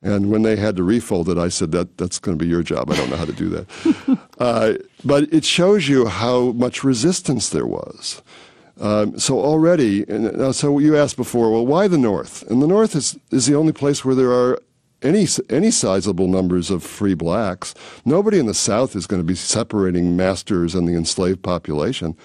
And 0.04 0.30
when 0.30 0.44
they 0.44 0.56
had 0.56 0.76
to 0.76 0.84
refold 0.84 1.28
it, 1.28 1.40
I 1.40 1.50
said, 1.50 1.72
that, 1.72 1.98
that's 1.98 2.20
going 2.20 2.38
to 2.38 2.44
be 2.44 2.50
your 2.50 2.62
job. 2.62 2.92
I 2.92 2.96
don't 2.96 3.10
know 3.10 3.18
how 3.18 3.26
to 3.26 3.34
do 3.34 3.50
that. 3.50 4.20
uh, 4.38 4.74
but 5.04 5.34
it 5.34 5.44
shows 5.44 5.88
you 5.88 6.06
how 6.06 6.52
much 6.52 6.84
resistance 6.84 7.50
there 7.50 7.66
was. 7.66 8.22
Um, 8.80 9.18
so 9.18 9.40
already, 9.40 10.04
and, 10.08 10.28
uh, 10.28 10.54
so 10.54 10.78
you 10.78 10.96
asked 10.96 11.18
before, 11.18 11.52
well, 11.52 11.66
why 11.66 11.88
the 11.88 11.98
North? 11.98 12.44
And 12.44 12.62
the 12.62 12.68
North 12.68 12.96
is, 12.96 13.18
is 13.32 13.48
the 13.48 13.56
only 13.56 13.74
place 13.74 14.06
where 14.06 14.14
there 14.14 14.32
are 14.32 14.60
any 15.04 15.28
any 15.50 15.70
sizable 15.70 16.28
numbers 16.28 16.72
of 16.72 16.84
free 16.84 17.14
blacks. 17.14 17.76
Nobody 18.04 18.40
in 18.40 18.48
the 18.48 18.54
South 18.56 18.96
is 18.96 19.06
going 19.06 19.22
to 19.22 19.26
be 19.26 19.36
separating 19.36 20.18
masters 20.18 20.74
and 20.74 20.88
the 20.88 20.96
enslaved 20.96 21.44
population. 21.44 22.16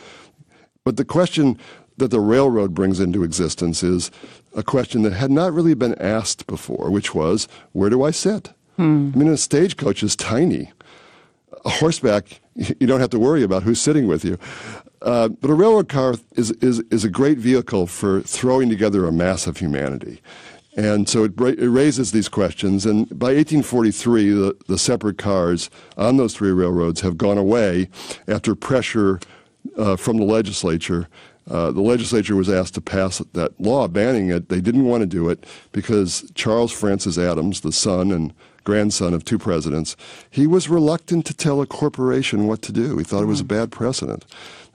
But 0.85 0.97
the 0.97 1.05
question 1.05 1.59
that 1.99 2.09
the 2.09 2.21
railroad 2.21 2.75
brings 2.75 3.01
into 3.01 3.23
existence 3.23 3.83
is 3.83 4.11
a 4.57 4.63
question 4.63 5.03
that 5.03 5.13
had 5.13 5.31
not 5.31 5.53
really 5.53 5.75
been 5.75 5.95
asked 5.97 6.47
before, 6.47 6.91
which 6.91 7.15
was, 7.15 7.49
where 7.73 7.91
do 7.91 8.03
I 8.03 8.11
sit? 8.11 8.53
Hmm. 8.77 9.13
I 9.15 9.19
mean, 9.19 9.29
a 9.29 9.37
stagecoach 9.37 10.03
is 10.03 10.17
tiny. 10.17 10.73
A 11.65 11.71
horseback, 11.71 12.41
you 12.55 12.87
don't 12.87 13.01
have 13.01 13.11
to 13.11 13.19
worry 13.19 13.43
about 13.43 13.63
who's 13.63 13.81
sitting 13.81 14.07
with 14.07 14.25
you. 14.25 14.39
Uh, 15.03 15.29
but 15.29 15.51
a 15.51 15.55
railroad 15.55 15.89
car 15.89 16.15
is, 16.37 16.53
is, 16.53 16.81
is 16.91 17.05
a 17.05 17.11
great 17.11 17.39
vehicle 17.39 17.87
for 17.87 18.21
throwing 18.23 18.69
together 18.69 19.07
a 19.07 19.13
mass 19.13 19.47
of 19.47 19.57
humanity. 19.57 20.21
And 20.77 21.09
so 21.09 21.25
it, 21.25 21.39
it, 21.39 21.69
raises 21.69 22.13
these 22.13 22.29
questions. 22.29 22.87
And 22.87 23.07
by 23.11 23.35
1843, 23.35 24.31
the, 24.31 24.57
the 24.69 24.79
separate 24.79 25.19
cars 25.19 25.69
on 25.99 26.17
those 26.17 26.35
three 26.35 26.53
railroads 26.53 27.03
have 27.03 27.19
gone 27.19 27.37
away 27.37 27.91
after 28.27 28.55
pressure 28.55 29.21
uh, 29.77 29.97
from 29.97 30.17
the 30.19 30.25
legislature 30.25 31.09
uh, 31.51 31.73
the 31.73 31.81
legislature 31.81 32.37
was 32.37 32.49
asked 32.49 32.75
to 32.75 32.81
pass 32.81 33.19
that 33.33 33.61
law 33.61 33.89
banning 33.89 34.31
it. 34.31 34.49
They 34.49 34.61
didn't 34.61 34.85
want 34.85 35.03
to 35.03 35.07
do 35.07 35.29
it 35.29 35.45
because 35.73 36.31
Charles 36.35 36.73
Francis 36.73 37.19
Adams, 37.19 37.63
the 37.63 37.73
son 37.73 38.13
and 38.13 38.33
grandson 38.65 39.13
of 39.13 39.25
two 39.25 39.39
presidents, 39.39 39.97
he 40.31 40.47
was 40.47 40.69
reluctant 40.69 41.27
to 41.27 41.35
tell 41.35 41.61
a 41.61 41.67
corporation 41.67 42.47
what 42.47 42.63
to 42.63 42.73
do. 42.73 42.97
He 42.97 43.05
thought 43.05 43.23
it 43.23 43.27
was 43.27 43.41
a 43.41 43.45
bad 43.45 43.73
precedent. 43.73 44.25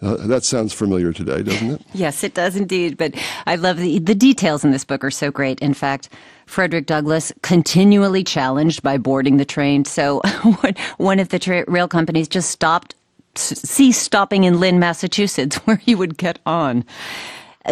Uh, 0.02 0.28
that 0.28 0.44
sounds 0.44 0.74
familiar 0.74 1.14
today, 1.14 1.42
doesn't 1.42 1.72
it? 1.72 1.82
yes, 1.94 2.24
it 2.24 2.34
does 2.34 2.56
indeed. 2.56 2.98
But 2.98 3.16
I 3.48 3.56
love 3.56 3.78
the, 3.78 4.00
the 4.00 4.14
details 4.14 4.64
in 4.64 4.72
this 4.72 4.84
book 4.84 5.04
are 5.04 5.10
so 5.10 5.32
great. 5.32 5.60
In 5.62 5.74
fact, 5.74 6.10
Frederick 6.46 6.86
Douglass 6.86 7.32
continually 7.42 8.24
challenged 8.24 8.84
by 8.84 8.98
boarding 8.98 9.38
the 9.38 9.46
train. 9.46 9.86
So 9.86 10.20
one 10.98 11.20
of 11.20 11.30
the 11.30 11.40
tra- 11.40 11.66
rail 11.68 11.88
companies 11.88 12.28
just 12.28 12.52
stopped 12.52 12.94
cease 13.40 13.98
stopping 13.98 14.44
in 14.44 14.60
Lynn, 14.60 14.80
Massachusetts, 14.80 15.56
where 15.66 15.78
he 15.78 15.96
would 15.96 16.18
get 16.18 16.40
on. 16.46 16.86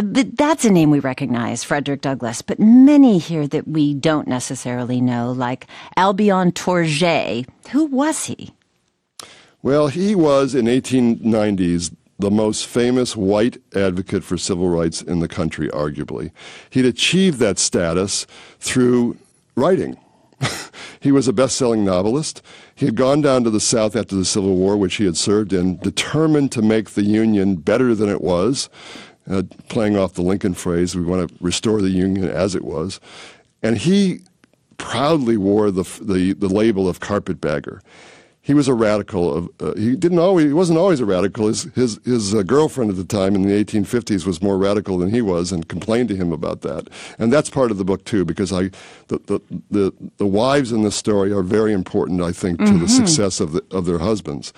But 0.03 0.35
that's 0.35 0.65
a 0.65 0.71
name 0.71 0.91
we 0.91 0.99
recognize, 0.99 1.63
Frederick 1.63 2.01
Douglass. 2.01 2.41
But 2.41 2.59
many 2.59 3.17
here 3.17 3.47
that 3.47 3.67
we 3.67 3.93
don't 3.93 4.27
necessarily 4.27 4.99
know, 4.99 5.31
like 5.31 5.67
Albion 5.95 6.51
Tourgée. 6.51 7.47
Who 7.69 7.85
was 7.85 8.25
he? 8.25 8.53
Well, 9.61 9.87
he 9.87 10.13
was 10.13 10.53
in 10.53 10.65
1890s 10.65 11.95
the 12.19 12.31
most 12.31 12.65
famous 12.65 13.15
white 13.15 13.57
advocate 13.75 14.23
for 14.23 14.37
civil 14.37 14.69
rights 14.69 15.01
in 15.01 15.19
the 15.19 15.27
country, 15.27 15.69
arguably. 15.69 16.31
He'd 16.69 16.85
achieved 16.85 17.39
that 17.39 17.59
status 17.59 18.25
through 18.59 19.17
writing. 19.55 19.97
he 20.99 21.11
was 21.11 21.27
a 21.27 21.33
best 21.33 21.55
selling 21.55 21.85
novelist. 21.85 22.41
He 22.73 22.85
had 22.85 22.95
gone 22.95 23.21
down 23.21 23.43
to 23.43 23.49
the 23.49 23.59
South 23.59 23.95
after 23.95 24.15
the 24.15 24.25
Civil 24.25 24.55
War, 24.55 24.77
which 24.77 24.95
he 24.95 25.05
had 25.05 25.17
served 25.17 25.53
in, 25.53 25.77
determined 25.77 26.51
to 26.53 26.61
make 26.61 26.91
the 26.91 27.03
Union 27.03 27.55
better 27.55 27.95
than 27.95 28.09
it 28.09 28.21
was, 28.21 28.69
uh, 29.29 29.43
playing 29.69 29.97
off 29.97 30.13
the 30.13 30.21
Lincoln 30.21 30.53
phrase, 30.53 30.95
we 30.95 31.03
want 31.03 31.29
to 31.29 31.35
restore 31.39 31.81
the 31.81 31.89
Union 31.89 32.27
as 32.27 32.55
it 32.55 32.63
was. 32.63 32.99
And 33.63 33.77
he 33.77 34.19
proudly 34.77 35.37
wore 35.37 35.71
the, 35.71 35.83
the, 36.01 36.33
the 36.33 36.49
label 36.49 36.87
of 36.87 36.99
carpetbagger 36.99 37.81
he 38.45 38.53
was 38.53 38.67
a 38.67 38.75
radical. 38.75 39.35
Of, 39.35 39.49
uh, 39.59 39.73
he 39.73 39.95
didn't 39.95 40.19
always. 40.19 40.45
He 40.45 40.53
wasn't 40.53 40.77
always 40.77 40.99
a 40.99 41.05
radical. 41.05 41.47
His 41.47 41.63
his 41.73 41.99
his 42.05 42.35
uh, 42.35 42.43
girlfriend 42.43 42.91
at 42.91 42.95
the 42.95 43.03
time 43.03 43.33
in 43.33 43.41
the 43.41 43.65
1850s 43.65 44.23
was 44.27 44.39
more 44.39 44.59
radical 44.59 44.99
than 44.99 45.09
he 45.09 45.19
was, 45.19 45.51
and 45.51 45.67
complained 45.67 46.09
to 46.09 46.15
him 46.15 46.31
about 46.31 46.61
that. 46.61 46.87
And 47.17 47.33
that's 47.33 47.49
part 47.49 47.71
of 47.71 47.79
the 47.79 47.83
book 47.83 48.05
too, 48.05 48.23
because 48.23 48.53
I 48.53 48.69
the 49.07 49.17
the 49.25 49.39
the, 49.71 49.93
the 50.17 50.27
wives 50.27 50.71
in 50.71 50.83
this 50.83 50.95
story 50.95 51.31
are 51.31 51.41
very 51.41 51.73
important. 51.73 52.21
I 52.21 52.31
think 52.31 52.59
to 52.59 52.65
mm-hmm. 52.65 52.81
the 52.81 52.87
success 52.87 53.39
of 53.39 53.53
the 53.53 53.63
of 53.71 53.87
their 53.87 53.97
husbands. 53.97 54.53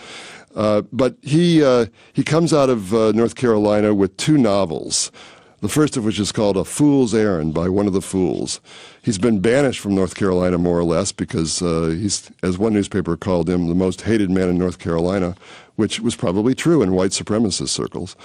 Uh, 0.54 0.82
but 0.92 1.16
he 1.22 1.64
uh, 1.64 1.86
he 2.12 2.26
comes 2.26 2.54
out 2.54 2.70
of 2.70 2.94
uh, 2.94 3.14
North 3.14 3.36
Carolina 3.36 3.94
with 3.94 4.18
two 4.18 4.38
novels. 4.38 5.14
The 5.60 5.70
first 5.70 5.98
of 5.98 6.06
which 6.06 6.20
is 6.20 6.32
called 6.32 6.56
A 6.56 6.64
Fool's 6.64 7.16
Errand 7.16 7.54
by 7.54 7.68
one 7.68 7.88
of 7.88 7.94
the 7.94 8.02
fools. 8.02 8.62
He's 9.02 9.18
been 9.18 9.40
banished 9.40 9.80
from 9.80 9.96
North 9.96 10.14
Carolina 10.14 10.60
more 10.60 10.78
or 10.78 10.84
less 10.84 11.12
because 11.12 11.64
uh, 11.64 11.96
he's, 11.98 12.30
as 12.44 12.60
one 12.60 12.74
newspaper 12.74 13.18
called 13.18 13.50
him, 13.50 13.68
the 13.68 13.74
most 13.74 14.02
hated 14.02 14.30
man 14.30 14.50
in 14.50 14.58
North 14.60 14.78
Carolina, 14.78 15.36
which 15.76 16.00
was 16.00 16.16
probably 16.16 16.54
true 16.54 16.84
in 16.84 16.92
white 16.92 17.12
supremacist 17.12 17.70
circles. 17.70 18.16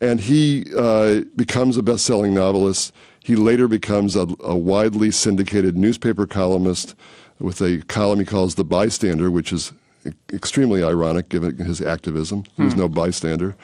And 0.00 0.20
he 0.20 0.66
uh, 0.76 1.22
becomes 1.34 1.76
a 1.76 1.82
best 1.82 2.04
selling 2.04 2.32
novelist. 2.32 2.94
He 3.24 3.34
later 3.34 3.66
becomes 3.66 4.14
a, 4.14 4.28
a 4.38 4.56
widely 4.56 5.10
syndicated 5.10 5.76
newspaper 5.76 6.26
columnist 6.26 6.94
with 7.40 7.60
a 7.60 7.82
column 7.88 8.20
he 8.20 8.24
calls 8.24 8.54
The 8.54 8.64
Bystander, 8.64 9.32
which 9.32 9.52
is 9.52 9.72
extremely 10.32 10.84
ironic 10.84 11.28
given 11.28 11.56
his 11.56 11.80
activism. 11.80 12.44
He 12.56 12.62
was 12.62 12.74
hmm. 12.74 12.80
no 12.80 12.88
bystander. 12.88 13.56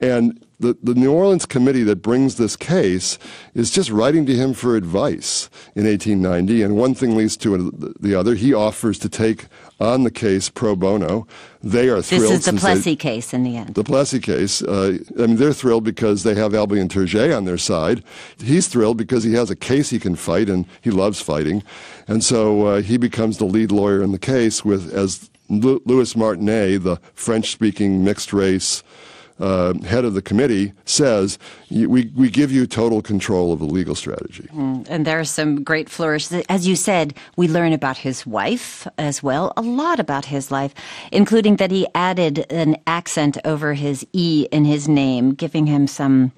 And 0.00 0.44
the, 0.58 0.76
the 0.82 0.94
New 0.94 1.12
Orleans 1.12 1.44
committee 1.44 1.82
that 1.82 1.96
brings 1.96 2.36
this 2.36 2.56
case 2.56 3.18
is 3.54 3.70
just 3.70 3.90
writing 3.90 4.24
to 4.26 4.34
him 4.34 4.54
for 4.54 4.76
advice 4.76 5.50
in 5.74 5.84
1890, 5.84 6.62
and 6.62 6.76
one 6.76 6.94
thing 6.94 7.14
leads 7.14 7.36
to 7.38 7.70
the 8.00 8.14
other. 8.14 8.34
He 8.34 8.54
offers 8.54 8.98
to 9.00 9.08
take 9.08 9.46
on 9.78 10.04
the 10.04 10.10
case 10.10 10.48
pro 10.48 10.74
bono. 10.74 11.26
They 11.62 11.88
are 11.88 12.00
thrilled. 12.00 12.22
This 12.22 12.30
is 12.30 12.44
the 12.46 12.52
Plessy 12.54 12.92
they, 12.92 12.96
case 12.96 13.34
in 13.34 13.42
the 13.42 13.56
end. 13.56 13.74
The 13.74 13.84
Plessy 13.84 14.18
case. 14.18 14.62
Uh, 14.62 14.98
I 15.18 15.26
mean, 15.26 15.36
they're 15.36 15.52
thrilled 15.52 15.84
because 15.84 16.22
they 16.22 16.34
have 16.34 16.54
Albion 16.54 16.88
Tourgée 16.88 17.36
on 17.36 17.44
their 17.44 17.58
side. 17.58 18.02
He's 18.38 18.68
thrilled 18.68 18.96
because 18.96 19.24
he 19.24 19.34
has 19.34 19.50
a 19.50 19.56
case 19.56 19.90
he 19.90 19.98
can 19.98 20.16
fight, 20.16 20.48
and 20.48 20.64
he 20.80 20.90
loves 20.90 21.20
fighting. 21.20 21.62
And 22.08 22.24
so 22.24 22.66
uh, 22.66 22.82
he 22.82 22.96
becomes 22.96 23.38
the 23.38 23.44
lead 23.44 23.72
lawyer 23.72 24.02
in 24.02 24.12
the 24.12 24.18
case 24.18 24.64
with 24.64 24.92
as 24.94 25.30
Louis 25.48 26.16
Martinet, 26.16 26.82
the 26.82 26.96
French-speaking 27.14 28.02
mixed 28.02 28.32
race 28.32 28.82
uh, 29.38 29.74
head 29.84 30.04
of 30.04 30.14
the 30.14 30.22
committee 30.22 30.72
says, 30.84 31.38
we, 31.70 32.06
we 32.14 32.30
give 32.30 32.50
you 32.50 32.66
total 32.66 33.02
control 33.02 33.52
of 33.52 33.58
the 33.58 33.66
legal 33.66 33.94
strategy. 33.94 34.48
Mm, 34.54 34.86
and 34.88 35.06
there 35.06 35.20
are 35.20 35.24
some 35.24 35.62
great 35.62 35.88
flourishes. 35.88 36.44
As 36.48 36.66
you 36.66 36.76
said, 36.76 37.14
we 37.36 37.48
learn 37.48 37.72
about 37.72 37.98
his 37.98 38.26
wife 38.26 38.86
as 38.98 39.22
well, 39.22 39.52
a 39.56 39.62
lot 39.62 40.00
about 40.00 40.24
his 40.24 40.50
life, 40.50 40.74
including 41.12 41.56
that 41.56 41.70
he 41.70 41.86
added 41.94 42.50
an 42.50 42.76
accent 42.86 43.36
over 43.44 43.74
his 43.74 44.06
E 44.12 44.46
in 44.50 44.64
his 44.64 44.88
name, 44.88 45.34
giving 45.34 45.66
him 45.66 45.86
some, 45.86 46.32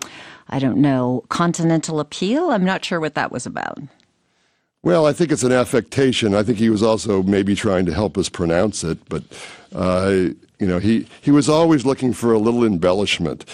I 0.49 0.59
don't 0.59 0.79
know, 0.79 1.25
continental 1.29 2.01
appeal. 2.01 2.51
I'm 2.51 2.65
not 2.65 2.85
sure 2.85 3.01
what 3.01 3.15
that 3.15 3.31
was 3.31 3.47
about. 3.47 3.79
Well, 4.83 5.07
I 5.07 5.13
think 5.13 5.33
it's 5.33 5.43
an 5.43 5.53
affectation. 5.53 6.35
I 6.35 6.43
think 6.43 6.59
he 6.59 6.71
was 6.71 6.83
also 6.83 7.23
maybe 7.23 7.55
trying 7.55 7.85
to 7.87 7.93
help 7.93 8.17
us 8.17 8.29
pronounce 8.29 8.85
it, 8.85 8.99
but 9.09 9.25
uh, 9.75 10.29
you 10.59 10.66
know, 10.66 10.79
he, 10.79 11.07
he 11.21 11.31
was 11.31 11.49
always 11.49 11.85
looking 11.85 12.12
for 12.12 12.33
a 12.33 12.38
little 12.38 12.64
embellishment. 12.64 13.44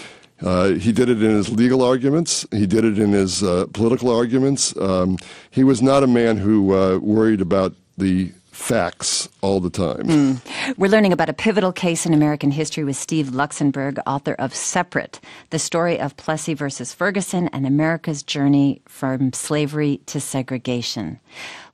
Uh, 0.43 0.71
he 0.71 0.93
did 0.93 1.09
it 1.09 1.23
in 1.23 1.31
his 1.31 1.51
legal 1.51 1.83
arguments. 1.83 2.47
He 2.51 2.67
did 2.67 2.85
it 2.85 2.99
in 2.99 3.13
his 3.13 3.43
uh, 3.43 3.67
political 3.73 4.11
arguments. 4.11 4.77
Um, 4.77 5.19
he 5.51 5.65
was 5.65 5.81
not 5.81 6.03
a 6.03 6.07
man 6.07 6.39
who 6.39 6.75
uh, 6.75 6.99
worried 6.99 7.41
about 7.41 7.75
the 7.97 8.33
facts 8.55 9.29
all 9.41 9.61
the 9.61 9.71
time. 9.71 10.05
Mm. 10.05 10.75
We're 10.79 10.91
learning 10.91 11.13
about 11.13 11.29
a 11.29 11.33
pivotal 11.33 11.73
case 11.73 12.07
in 12.07 12.15
American 12.15 12.53
history 12.53 12.85
with 12.85 12.97
Steve 12.97 13.27
Luxenberg, 13.27 13.99
author 14.07 14.35
of 14.35 14.55
Separate, 14.55 15.21
the 15.51 15.59
story 15.59 15.99
of 15.99 16.17
Plessy 16.17 16.55
versus 16.55 16.95
Ferguson 16.95 17.49
and 17.49 17.67
America's 17.67 18.23
journey 18.23 18.81
from 18.87 19.33
slavery 19.33 20.01
to 20.07 20.21
segregation. 20.21 21.19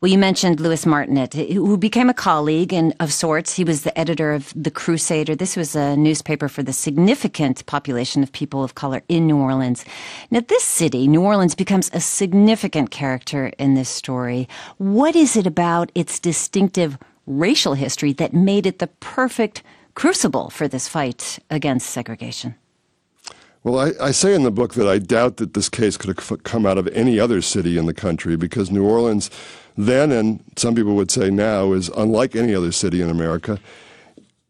Well, 0.00 0.10
you 0.10 0.16
mentioned 0.16 0.60
Louis 0.60 0.86
Martinet, 0.86 1.34
who 1.34 1.76
became 1.76 2.08
a 2.08 2.14
colleague 2.14 2.72
and 2.72 2.94
of 3.00 3.12
sorts. 3.12 3.52
He 3.52 3.64
was 3.64 3.82
the 3.82 3.98
editor 3.98 4.32
of 4.32 4.50
The 4.56 4.70
Crusader. 4.70 5.36
This 5.36 5.58
was 5.58 5.76
a 5.76 5.94
newspaper 5.94 6.48
for 6.48 6.62
the 6.62 6.72
significant 6.72 7.66
population 7.66 8.22
of 8.22 8.32
people 8.32 8.64
of 8.64 8.74
color 8.74 9.02
in 9.10 9.26
New 9.26 9.36
Orleans. 9.36 9.84
Now, 10.30 10.40
this 10.40 10.64
city, 10.64 11.06
New 11.06 11.20
Orleans, 11.20 11.54
becomes 11.54 11.90
a 11.92 12.00
significant 12.00 12.90
character 12.90 13.48
in 13.58 13.74
this 13.74 13.90
story. 13.90 14.48
What 14.78 15.14
is 15.14 15.36
it 15.36 15.46
about 15.46 15.92
its 15.94 16.18
distinctive 16.18 16.96
racial 17.26 17.74
history 17.74 18.14
that 18.14 18.32
made 18.32 18.64
it 18.64 18.78
the 18.78 18.86
perfect 19.00 19.62
crucible 19.94 20.48
for 20.48 20.66
this 20.66 20.88
fight 20.88 21.40
against 21.50 21.90
segregation? 21.90 22.54
Well, 23.62 23.78
I, 23.78 24.06
I, 24.06 24.10
say 24.10 24.34
in 24.34 24.42
the 24.42 24.50
book 24.50 24.72
that 24.74 24.88
I 24.88 24.98
doubt 24.98 25.36
that 25.36 25.52
this 25.52 25.68
case 25.68 25.98
could 25.98 26.16
have 26.16 26.42
come 26.44 26.64
out 26.64 26.78
of 26.78 26.88
any 26.88 27.20
other 27.20 27.42
city 27.42 27.76
in 27.76 27.84
the 27.84 27.92
country 27.92 28.34
because 28.34 28.70
New 28.70 28.86
Orleans 28.86 29.30
then, 29.76 30.10
and 30.10 30.42
some 30.56 30.74
people 30.74 30.94
would 30.94 31.10
say 31.10 31.28
now, 31.28 31.72
is 31.72 31.90
unlike 31.90 32.34
any 32.34 32.54
other 32.54 32.72
city 32.72 33.02
in 33.02 33.10
America. 33.10 33.58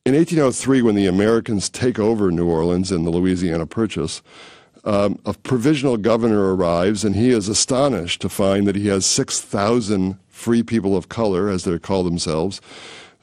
In 0.05 0.15
1803, 0.15 0.83
when 0.83 0.95
the 0.95 1.09
Americans 1.09 1.69
take 1.69 1.99
over 1.99 2.31
New 2.31 2.49
Orleans 2.49 2.93
in 2.93 3.05
the 3.05 3.11
Louisiana 3.11 3.67
Purchase, 3.67 4.23
um, 4.85 5.19
a 5.27 5.35
provisional 5.35 5.97
governor 5.97 6.55
arrives 6.55 7.05
and 7.05 7.17
he 7.17 7.31
is 7.31 7.49
astonished 7.49 8.21
to 8.21 8.29
find 8.29 8.65
that 8.69 8.77
he 8.77 8.87
has 8.87 9.05
6,000 9.07 10.21
free 10.29 10.63
people 10.63 10.97
of 10.97 11.09
color, 11.09 11.49
as 11.49 11.65
they 11.65 11.77
call 11.81 12.05
themselves, 12.05 12.61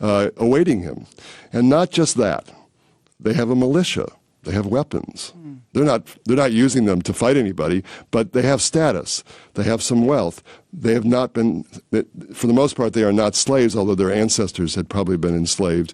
uh, 0.01 0.31
awaiting 0.35 0.81
him. 0.81 1.05
And 1.53 1.69
not 1.69 1.91
just 1.91 2.17
that, 2.17 2.51
they 3.21 3.33
have 3.33 3.49
a 3.49 3.55
militia, 3.55 4.07
they 4.47 4.53
have 4.53 4.65
weapons. 4.65 5.33
Mm. 5.37 5.59
They're 5.73 5.83
not, 5.83 6.07
they're 6.25 6.37
not 6.37 6.53
using 6.53 6.85
them 6.85 7.01
to 7.03 7.13
fight 7.13 7.37
anybody, 7.37 7.83
but 8.11 8.33
they 8.33 8.41
have 8.43 8.61
status, 8.61 9.23
they 9.53 9.63
have 9.63 9.83
some 9.83 10.05
wealth. 10.05 10.41
They 10.73 10.93
have 10.93 11.05
not 11.05 11.33
been, 11.33 11.63
for 12.33 12.47
the 12.47 12.53
most 12.53 12.75
part, 12.75 12.93
they 12.93 13.03
are 13.03 13.13
not 13.13 13.35
slaves, 13.35 13.75
although 13.75 13.95
their 13.95 14.11
ancestors 14.11 14.75
had 14.75 14.89
probably 14.89 15.17
been 15.17 15.35
enslaved 15.35 15.93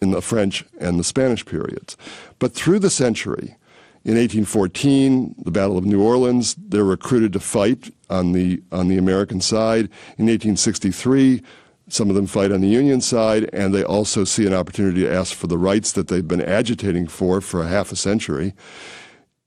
in 0.00 0.10
the 0.10 0.20
French 0.20 0.64
and 0.80 0.98
the 0.98 1.04
Spanish 1.04 1.44
periods. 1.44 1.96
But 2.38 2.52
through 2.52 2.80
the 2.80 2.90
century, 2.90 3.56
in 4.04 4.14
1814, 4.14 5.34
the 5.44 5.50
Battle 5.50 5.78
of 5.78 5.84
New 5.84 6.02
Orleans, 6.02 6.54
they're 6.54 6.84
recruited 6.84 7.32
to 7.32 7.40
fight 7.40 7.92
on 8.08 8.32
the, 8.32 8.62
on 8.70 8.88
the 8.88 8.98
American 8.98 9.40
side. 9.40 9.86
In 10.16 10.26
1863, 10.26 11.42
some 11.88 12.10
of 12.10 12.16
them 12.16 12.26
fight 12.26 12.50
on 12.50 12.60
the 12.60 12.68
Union 12.68 13.00
side, 13.00 13.48
and 13.52 13.72
they 13.74 13.84
also 13.84 14.24
see 14.24 14.46
an 14.46 14.54
opportunity 14.54 15.02
to 15.02 15.12
ask 15.12 15.34
for 15.34 15.46
the 15.46 15.58
rights 15.58 15.92
that 15.92 16.08
they've 16.08 16.26
been 16.26 16.42
agitating 16.42 17.06
for 17.06 17.40
for 17.40 17.62
a 17.62 17.68
half 17.68 17.92
a 17.92 17.96
century. 17.96 18.54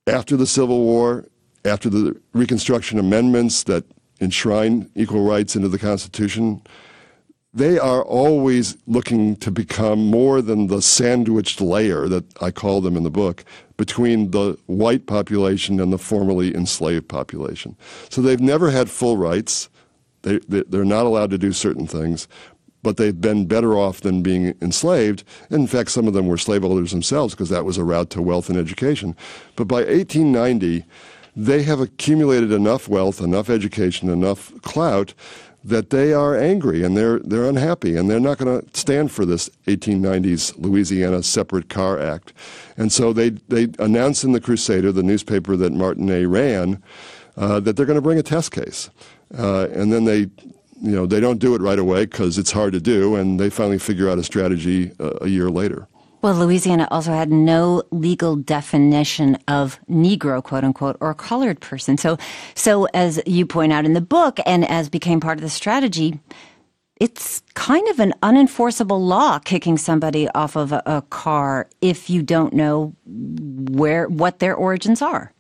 After 0.08 0.38
the 0.38 0.48
Civil 0.48 0.84
War, 0.84 1.26
after 1.66 1.90
the 1.90 2.20
Reconstruction 2.34 2.98
Amendments 2.98 3.64
that 3.64 3.84
enshrine 4.22 4.90
equal 4.96 5.24
rights 5.24 5.56
into 5.56 5.68
the 5.68 5.80
Constitution, 5.80 6.62
they 7.54 7.80
are 7.80 8.04
always 8.04 8.78
looking 8.86 9.36
to 9.38 9.52
become 9.52 10.06
more 10.06 10.42
than 10.42 10.68
the 10.68 10.82
sandwiched 10.82 11.60
layer 11.60 12.08
that 12.08 12.26
I 12.42 12.52
call 12.52 12.80
them 12.80 12.96
in 12.96 13.04
the 13.04 13.10
book 13.10 13.44
between 13.76 14.32
the 14.32 14.58
white 14.68 15.08
population 15.08 15.80
and 15.80 15.92
the 15.92 15.98
formerly 15.98 16.54
enslaved 16.56 17.08
population. 17.10 17.76
So 18.10 18.22
they've 18.22 18.40
never 18.40 18.70
had 18.70 18.90
full 18.90 19.18
rights. 19.18 19.70
They, 20.24 20.40
they're 20.48 20.86
not 20.86 21.06
allowed 21.06 21.30
to 21.32 21.38
do 21.38 21.54
certain 21.54 21.88
things, 21.88 22.28
but 22.84 22.98
they've 22.98 23.20
been 23.20 23.46
better 23.46 23.78
off 23.78 24.02
than 24.02 24.22
being 24.22 24.56
enslaved. 24.62 25.24
In 25.50 25.68
fact, 25.68 25.92
some 25.92 26.08
of 26.08 26.14
them 26.14 26.28
were 26.28 26.38
slaveholders 26.38 26.92
themselves 26.92 27.34
because 27.34 27.50
that 27.50 27.66
was 27.66 27.78
a 27.78 27.84
route 27.84 28.10
to 28.12 28.22
wealth 28.22 28.50
and 28.50 28.58
education. 28.58 29.16
But 29.56 29.68
by 29.68 29.84
1890, 29.84 30.86
they 31.36 31.64
have 31.64 31.80
accumulated 31.80 32.52
enough 32.52 32.88
wealth, 32.88 33.22
enough 33.22 33.50
education, 33.50 34.10
enough 34.10 34.52
clout 34.62 35.14
that 35.64 35.90
they 35.90 36.14
are 36.14 36.38
angry 36.38 36.84
and 36.84 36.96
they're 36.96 37.20
they're 37.20 37.50
unhappy 37.50 37.98
and 37.98 38.10
they're 38.10 38.20
not 38.20 38.38
going 38.38 38.62
to 38.62 38.80
stand 38.80 39.12
for 39.12 39.26
this 39.26 39.50
1890s 39.68 40.58
Louisiana 40.58 41.22
Separate 41.22 41.70
Car 41.70 42.00
Act. 42.00 42.34
And 42.78 42.92
so 42.92 43.12
they 43.12 43.32
they 43.32 43.68
announced 43.78 44.24
in 44.24 44.32
the 44.32 44.42
Crusader, 44.42 44.92
the 44.92 45.04
newspaper 45.04 45.58
that 45.58 45.74
Martinet 45.74 46.28
ran, 46.28 46.82
uh, 47.36 47.60
that 47.60 47.76
they're 47.76 47.86
going 47.86 47.96
to 47.96 48.02
bring 48.02 48.20
a 48.20 48.24
test 48.24 48.52
case. 48.52 48.90
Uh, 49.38 49.68
and 49.74 49.92
then 49.94 50.06
they 50.06 50.30
you 50.82 50.96
know 50.96 51.06
they 51.06 51.20
don't 51.20 51.40
do 51.40 51.56
it 51.56 51.62
right 51.62 51.80
away 51.80 52.06
because 52.06 52.38
it's 52.38 52.52
hard 52.52 52.74
to 52.74 52.80
do 52.80 53.16
and 53.16 53.40
they 53.40 53.50
finally 53.50 53.78
figure 53.78 54.10
out 54.10 54.18
a 54.18 54.24
strategy 54.24 54.92
uh, 55.00 55.14
a 55.22 55.28
year 55.28 55.50
later. 55.50 55.88
Well, 56.22 56.36
Louisiana 56.36 56.86
also 56.92 57.14
had 57.14 57.32
no 57.32 57.84
legal 57.92 58.36
definition 58.36 59.38
of 59.48 59.80
Negro, 59.90 60.44
quote 60.44 60.66
unquote, 60.66 60.98
or 61.00 61.14
colored 61.14 61.62
person. 61.62 61.98
So, 61.98 62.18
so 62.56 62.86
as 62.94 63.22
you 63.26 63.46
point 63.46 63.72
out 63.72 63.86
in 63.86 63.94
the 63.94 64.02
book, 64.02 64.38
and 64.46 64.70
as 64.70 64.90
became 64.90 65.22
part 65.22 65.38
of 65.38 65.44
the 65.44 65.50
strategy, 65.50 66.20
it's 67.00 67.42
kind 67.54 67.88
of 67.88 68.00
an 68.00 68.14
unenforceable 68.22 69.00
law 69.00 69.40
kicking 69.40 69.78
somebody 69.78 70.28
off 70.36 70.58
of 70.58 70.74
a, 70.74 70.84
a 70.86 71.02
car 71.04 71.70
if 71.80 72.10
you 72.10 72.22
don't 72.22 72.54
know 72.54 72.94
where 73.06 74.10
what 74.10 74.40
their 74.40 74.56
origins 74.56 75.02
are. 75.02 75.34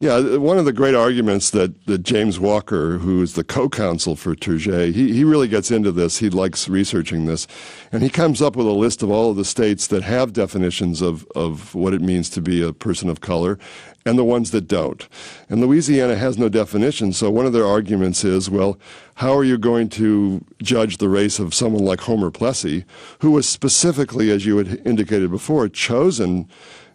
Yeah, 0.00 0.36
one 0.36 0.58
of 0.58 0.64
the 0.64 0.72
great 0.72 0.94
arguments 0.94 1.50
that, 1.50 1.86
that 1.86 2.04
James 2.04 2.38
Walker, 2.38 2.98
who 2.98 3.20
is 3.20 3.34
the 3.34 3.42
co-counsel 3.42 4.14
for 4.14 4.36
Tourgée, 4.36 4.94
he, 4.94 5.12
he 5.12 5.24
really 5.24 5.48
gets 5.48 5.72
into 5.72 5.90
this. 5.90 6.18
He 6.18 6.30
likes 6.30 6.68
researching 6.68 7.26
this. 7.26 7.48
And 7.90 8.00
he 8.00 8.08
comes 8.08 8.40
up 8.40 8.54
with 8.54 8.68
a 8.68 8.70
list 8.70 9.02
of 9.02 9.10
all 9.10 9.32
of 9.32 9.36
the 9.36 9.44
states 9.44 9.88
that 9.88 10.04
have 10.04 10.32
definitions 10.32 11.02
of, 11.02 11.26
of 11.34 11.74
what 11.74 11.94
it 11.94 12.00
means 12.00 12.30
to 12.30 12.40
be 12.40 12.62
a 12.62 12.72
person 12.72 13.08
of 13.08 13.20
color 13.20 13.58
and 14.06 14.16
the 14.16 14.22
ones 14.22 14.52
that 14.52 14.68
don't. 14.68 15.08
And 15.48 15.60
Louisiana 15.60 16.14
has 16.14 16.38
no 16.38 16.48
definition, 16.48 17.12
so 17.12 17.28
one 17.28 17.44
of 17.44 17.52
their 17.52 17.66
arguments 17.66 18.22
is, 18.22 18.48
well, 18.48 18.78
how 19.16 19.36
are 19.36 19.42
you 19.42 19.58
going 19.58 19.88
to 19.88 20.44
judge 20.62 20.98
the 20.98 21.08
race 21.08 21.40
of 21.40 21.54
someone 21.54 21.84
like 21.84 22.02
Homer 22.02 22.30
Plessy, 22.30 22.84
who 23.18 23.32
was 23.32 23.48
specifically, 23.48 24.30
as 24.30 24.46
you 24.46 24.58
had 24.58 24.80
indicated 24.86 25.32
before, 25.32 25.68
chosen 25.68 26.48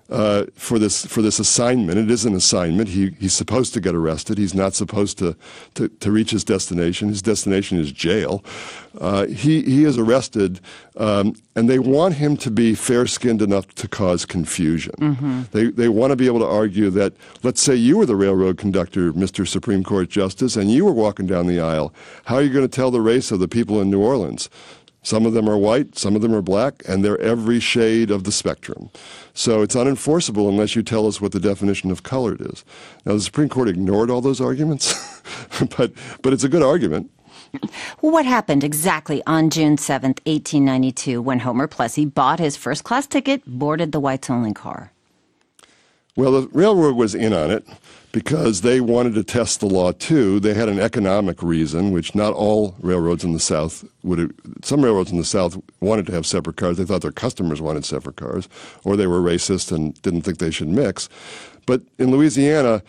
uh, 0.10 0.46
for 0.56 0.78
this 0.78 1.06
for 1.06 1.22
this 1.22 1.40
assignment. 1.40 1.98
It 1.98 2.12
is 2.12 2.26
an 2.26 2.36
assignment. 2.36 2.90
He 2.90 3.16
he's 3.20 3.34
supposed 3.34 3.74
to 3.74 3.82
get 3.82 3.96
arrested. 3.96 4.38
He's 4.38 4.54
not 4.54 4.74
supposed 4.74 5.18
to 5.20 5.36
to, 5.76 5.88
to 5.88 6.12
reach 6.12 6.32
his 6.32 6.44
destination. 6.44 7.10
His 7.10 7.22
destination 7.22 7.80
is 7.80 7.92
jail. 7.92 8.44
Uh, 9.00 9.26
he 9.28 9.62
he 9.64 9.86
is 9.86 9.98
arrested, 9.98 10.60
um, 10.98 11.36
and 11.56 11.70
they 11.70 11.80
want 11.80 12.16
him 12.16 12.38
to 12.38 12.52
be 12.52 12.76
fair 12.76 13.08
skinned 13.08 13.42
enough 13.42 13.68
to 13.76 13.88
cause 13.88 14.26
confusion. 14.26 14.94
Mm-hmm. 15.00 15.42
They 15.52 15.66
they 15.68 15.90
want 15.90 16.12
to 16.12 16.16
be 16.16 16.28
able 16.28 16.40
to 16.40 16.48
argue 16.48 16.90
that 16.92 17.14
let's 17.42 17.62
say 17.62 17.76
you 17.76 17.98
were 17.98 18.06
the 18.06 18.16
railroad 18.16 18.58
conductor, 18.58 19.14
Mr. 19.14 19.48
Supreme 19.48 19.84
Court 19.84 20.10
Justice, 20.10 20.56
and 20.56 20.70
you 20.70 20.86
were 20.86 20.92
walking 20.92 21.28
down 21.28 21.48
the 21.48 21.60
aisle. 21.60 21.94
How 22.26 22.36
are 22.36 22.42
you 22.42 22.54
going 22.54 22.68
to 22.68 22.76
tell 22.76 22.92
the 22.92 23.02
race 23.02 23.32
of 23.32 23.40
the 23.40 23.48
people 23.48 23.82
in 23.82 23.90
New 23.90 24.02
Orleans? 24.02 24.50
Some 25.04 25.26
of 25.26 25.34
them 25.34 25.50
are 25.50 25.58
white, 25.58 25.98
some 25.98 26.16
of 26.16 26.22
them 26.22 26.34
are 26.34 26.42
black, 26.42 26.82
and 26.88 27.04
they're 27.04 27.20
every 27.20 27.60
shade 27.60 28.10
of 28.10 28.24
the 28.24 28.32
spectrum. 28.32 28.90
So 29.34 29.62
it's 29.62 29.76
unenforceable 29.76 30.48
unless 30.48 30.76
you 30.76 30.82
tell 30.82 31.08
us 31.08 31.20
what 31.20 31.34
the 31.34 31.40
definition 31.40 31.92
of 31.92 32.04
colored 32.04 32.42
is. 32.42 32.64
Now, 33.06 33.14
the 33.14 33.22
Supreme 33.22 33.50
Court 33.50 33.68
ignored 33.68 34.10
all 34.10 34.22
those 34.22 34.40
arguments, 34.40 34.94
but, 35.78 35.92
but 36.22 36.32
it's 36.34 36.46
a 36.46 36.50
good 36.50 36.64
argument. 36.64 37.12
Well, 38.02 38.12
what 38.14 38.26
happened 38.26 38.64
exactly 38.64 39.22
on 39.28 39.50
June 39.50 39.76
7th, 39.76 40.26
1892, 40.26 41.22
when 41.22 41.40
Homer 41.40 41.68
Plessy 41.68 42.06
bought 42.06 42.40
his 42.40 42.58
first 42.58 42.84
class 42.84 43.06
ticket, 43.06 43.44
boarded 43.46 43.92
the 43.92 44.00
whites 44.00 44.30
only 44.30 44.54
car? 44.54 44.92
Well, 46.16 46.32
the 46.32 46.48
railroad 46.48 46.96
was 46.96 47.14
in 47.14 47.34
on 47.34 47.52
it 47.52 47.68
because 48.14 48.62
they 48.62 48.80
wanted 48.80 49.16
to 49.16 49.24
test 49.24 49.60
the 49.60 49.66
law 49.66 49.92
too. 49.92 50.40
They 50.40 50.54
had 50.54 50.70
an 50.70 50.80
economic 50.80 51.44
reason, 51.44 51.92
which 51.92 52.16
not 52.16 52.34
all 52.34 52.76
railroads 52.80 53.26
in 53.26 53.34
the 53.34 53.40
South 53.40 53.84
would. 54.04 54.20
Have, 54.20 54.32
some 54.64 54.86
railroads 54.86 55.12
in 55.12 55.18
the 55.18 55.26
South 55.26 55.58
wanted 55.82 56.06
to 56.06 56.14
have 56.14 56.26
separate 56.26 56.56
cars. 56.56 56.78
They 56.78 56.86
thought 56.86 57.02
their 57.02 57.12
customers 57.12 57.60
wanted 57.60 57.84
separate 57.84 58.16
cars, 58.16 58.48
or 58.86 58.96
they 58.96 59.08
were 59.08 59.20
racist 59.20 59.72
and 59.72 60.00
didn't 60.04 60.22
think 60.22 60.38
they 60.38 60.52
should 60.52 60.70
mix. 60.70 61.10
But 61.66 61.82
in 61.98 62.12
Louisiana, 62.12 62.84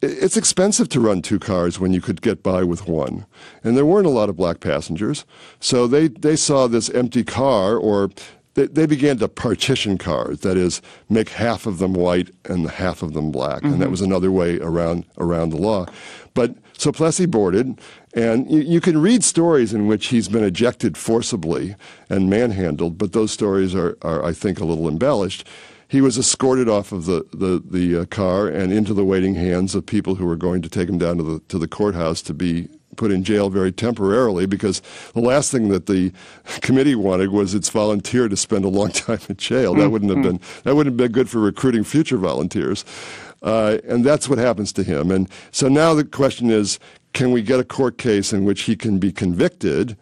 it's 0.00 0.38
expensive 0.38 0.88
to 0.88 1.00
run 1.00 1.20
two 1.20 1.38
cars 1.38 1.78
when 1.78 1.92
you 1.92 2.00
could 2.00 2.22
get 2.22 2.42
by 2.42 2.64
with 2.64 2.88
one. 2.88 3.26
And 3.62 3.76
there 3.76 3.86
weren't 3.86 4.06
a 4.06 4.10
lot 4.10 4.30
of 4.30 4.36
black 4.36 4.60
passengers. 4.60 5.26
So 5.60 5.86
they, 5.86 6.08
they 6.08 6.34
saw 6.34 6.66
this 6.66 6.88
empty 6.90 7.22
car 7.22 7.76
or 7.76 8.10
they, 8.54 8.66
they 8.66 8.86
began 8.86 9.18
to 9.18 9.28
partition 9.28 9.98
cars. 9.98 10.40
That 10.40 10.56
is, 10.56 10.82
make 11.08 11.30
half 11.30 11.66
of 11.66 11.78
them 11.78 11.94
white 11.94 12.30
and 12.44 12.68
half 12.68 13.02
of 13.02 13.14
them 13.14 13.30
black, 13.30 13.58
mm-hmm. 13.58 13.66
and 13.66 13.74
that 13.80 13.86
mm-hmm. 13.86 13.90
was 13.92 14.00
another 14.00 14.30
way 14.30 14.58
around 14.58 15.04
around 15.18 15.50
the 15.50 15.56
law. 15.56 15.86
But 16.34 16.54
so 16.76 16.92
Plessy 16.92 17.26
boarded, 17.26 17.80
and 18.14 18.50
you, 18.50 18.60
you, 18.60 18.80
can 18.80 19.00
read 19.00 19.22
stories 19.22 19.72
in 19.72 19.86
which 19.86 20.08
he's 20.08 20.28
been 20.28 20.44
ejected 20.44 20.96
forcibly 20.96 21.76
and 22.10 22.28
manhandled, 22.28 22.98
but 22.98 23.12
those 23.12 23.30
stories 23.30 23.74
are, 23.74 23.96
are 24.02 24.24
I 24.24 24.32
think, 24.32 24.58
a 24.58 24.64
little 24.64 24.88
embellished. 24.88 25.46
He 25.86 26.00
was 26.00 26.18
escorted 26.18 26.68
off 26.68 26.90
of 26.92 27.04
the 27.06 27.26
the, 27.32 27.62
the 27.64 28.00
uh, 28.00 28.04
car 28.06 28.48
and 28.48 28.72
into 28.72 28.94
the 28.94 29.04
waiting 29.04 29.34
hands 29.34 29.74
of 29.74 29.86
people 29.86 30.16
who 30.16 30.26
were 30.26 30.36
going 30.36 30.62
to 30.62 30.68
take 30.68 30.88
him 30.88 30.98
down 30.98 31.18
to 31.18 31.22
the 31.22 31.38
to 31.48 31.58
the 31.58 31.68
courthouse 31.68 32.22
to 32.22 32.34
be 32.34 32.68
put 32.96 33.10
in 33.10 33.24
jail 33.24 33.50
very 33.50 33.72
temporarily 33.72 34.46
because 34.46 34.82
the 35.14 35.20
last 35.20 35.50
thing 35.50 35.68
that 35.68 35.86
the 35.86 36.12
committee 36.60 36.94
wanted 36.94 37.30
was 37.30 37.54
its 37.54 37.68
volunteer 37.68 38.28
to 38.28 38.36
spend 38.36 38.64
a 38.64 38.68
long 38.68 38.90
time 38.92 39.20
in 39.28 39.36
jail. 39.36 39.74
That 39.74 39.90
wouldn't 39.90 40.10
have 40.10 40.18
mm-hmm. 40.18 40.38
been 40.38 40.40
that 40.64 40.74
wouldn't 40.74 40.92
have 40.92 40.96
been 40.98 41.12
good 41.12 41.28
for 41.28 41.40
recruiting 41.40 41.84
future 41.84 42.16
volunteers. 42.18 42.84
Uh, 43.42 43.78
and 43.88 44.04
that's 44.04 44.28
what 44.28 44.38
happens 44.38 44.72
to 44.72 44.84
him. 44.84 45.10
And 45.10 45.28
so 45.50 45.68
now 45.68 45.94
the 45.94 46.04
question 46.04 46.48
is, 46.48 46.78
can 47.12 47.32
we 47.32 47.42
get 47.42 47.58
a 47.58 47.64
court 47.64 47.98
case 47.98 48.32
in 48.32 48.44
which 48.44 48.62
he 48.62 48.76
can 48.76 48.98
be 48.98 49.10
convicted 49.10 49.96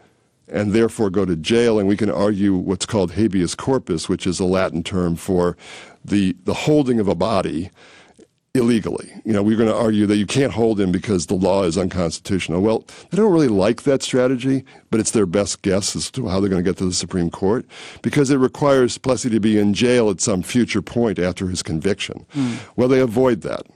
and 0.47 0.73
therefore 0.73 1.09
go 1.09 1.25
to 1.25 1.37
jail? 1.37 1.79
And 1.79 1.89
we 1.89 1.97
can 1.97 2.11
argue 2.11 2.55
what's 2.55 2.85
called 2.85 3.13
habeas 3.13 3.55
corpus, 3.55 4.09
which 4.09 4.27
is 4.27 4.41
a 4.41 4.45
Latin 4.45 4.83
term 4.83 5.17
for 5.17 5.57
the 6.05 6.37
the 6.45 6.55
holding 6.55 7.01
of 7.01 7.09
a 7.09 7.15
body 7.15 7.71
illegally. 8.55 9.13
You 9.25 9.33
know, 9.33 9.43
we're 9.43 9.57
going 9.57 9.69
to 9.69 9.77
argue 9.77 10.07
that 10.07 10.17
you 10.17 10.27
can't 10.27 10.53
hold 10.53 10.81
him 10.81 10.91
because 10.91 11.27
the 11.27 11.35
law 11.35 11.63
is 11.63 11.79
unconstitutional. 11.79 12.61
Well, 12.61 12.85
they 13.11 13.17
don't 13.17 13.33
really 13.33 13.49
like 13.49 13.83
that 13.83 14.03
strategy, 14.03 14.65
but 14.91 14.99
it's 14.99 15.13
their 15.13 15.27
best 15.27 15.63
guess 15.63 15.95
as 15.95 16.11
to 16.13 16.27
how 16.29 16.41
they're 16.41 16.51
going 16.51 16.63
to 16.63 16.69
get 16.69 16.79
to 16.79 16.85
the 16.85 16.93
Supreme 16.93 17.31
Court 17.31 17.65
because 18.03 18.31
it 18.31 18.39
requires 18.39 18.99
Plessy 18.99 19.31
to 19.31 19.41
be 19.41 19.59
in 19.59 19.73
jail 19.73 20.11
at 20.11 20.21
some 20.21 20.43
future 20.43 20.83
point 20.83 21.19
after 21.19 21.49
his 21.49 21.63
conviction. 21.63 22.27
Mm. 22.35 22.59
Well, 22.77 22.89
they 22.89 23.01
avoid 23.01 23.43
that. 23.43 23.67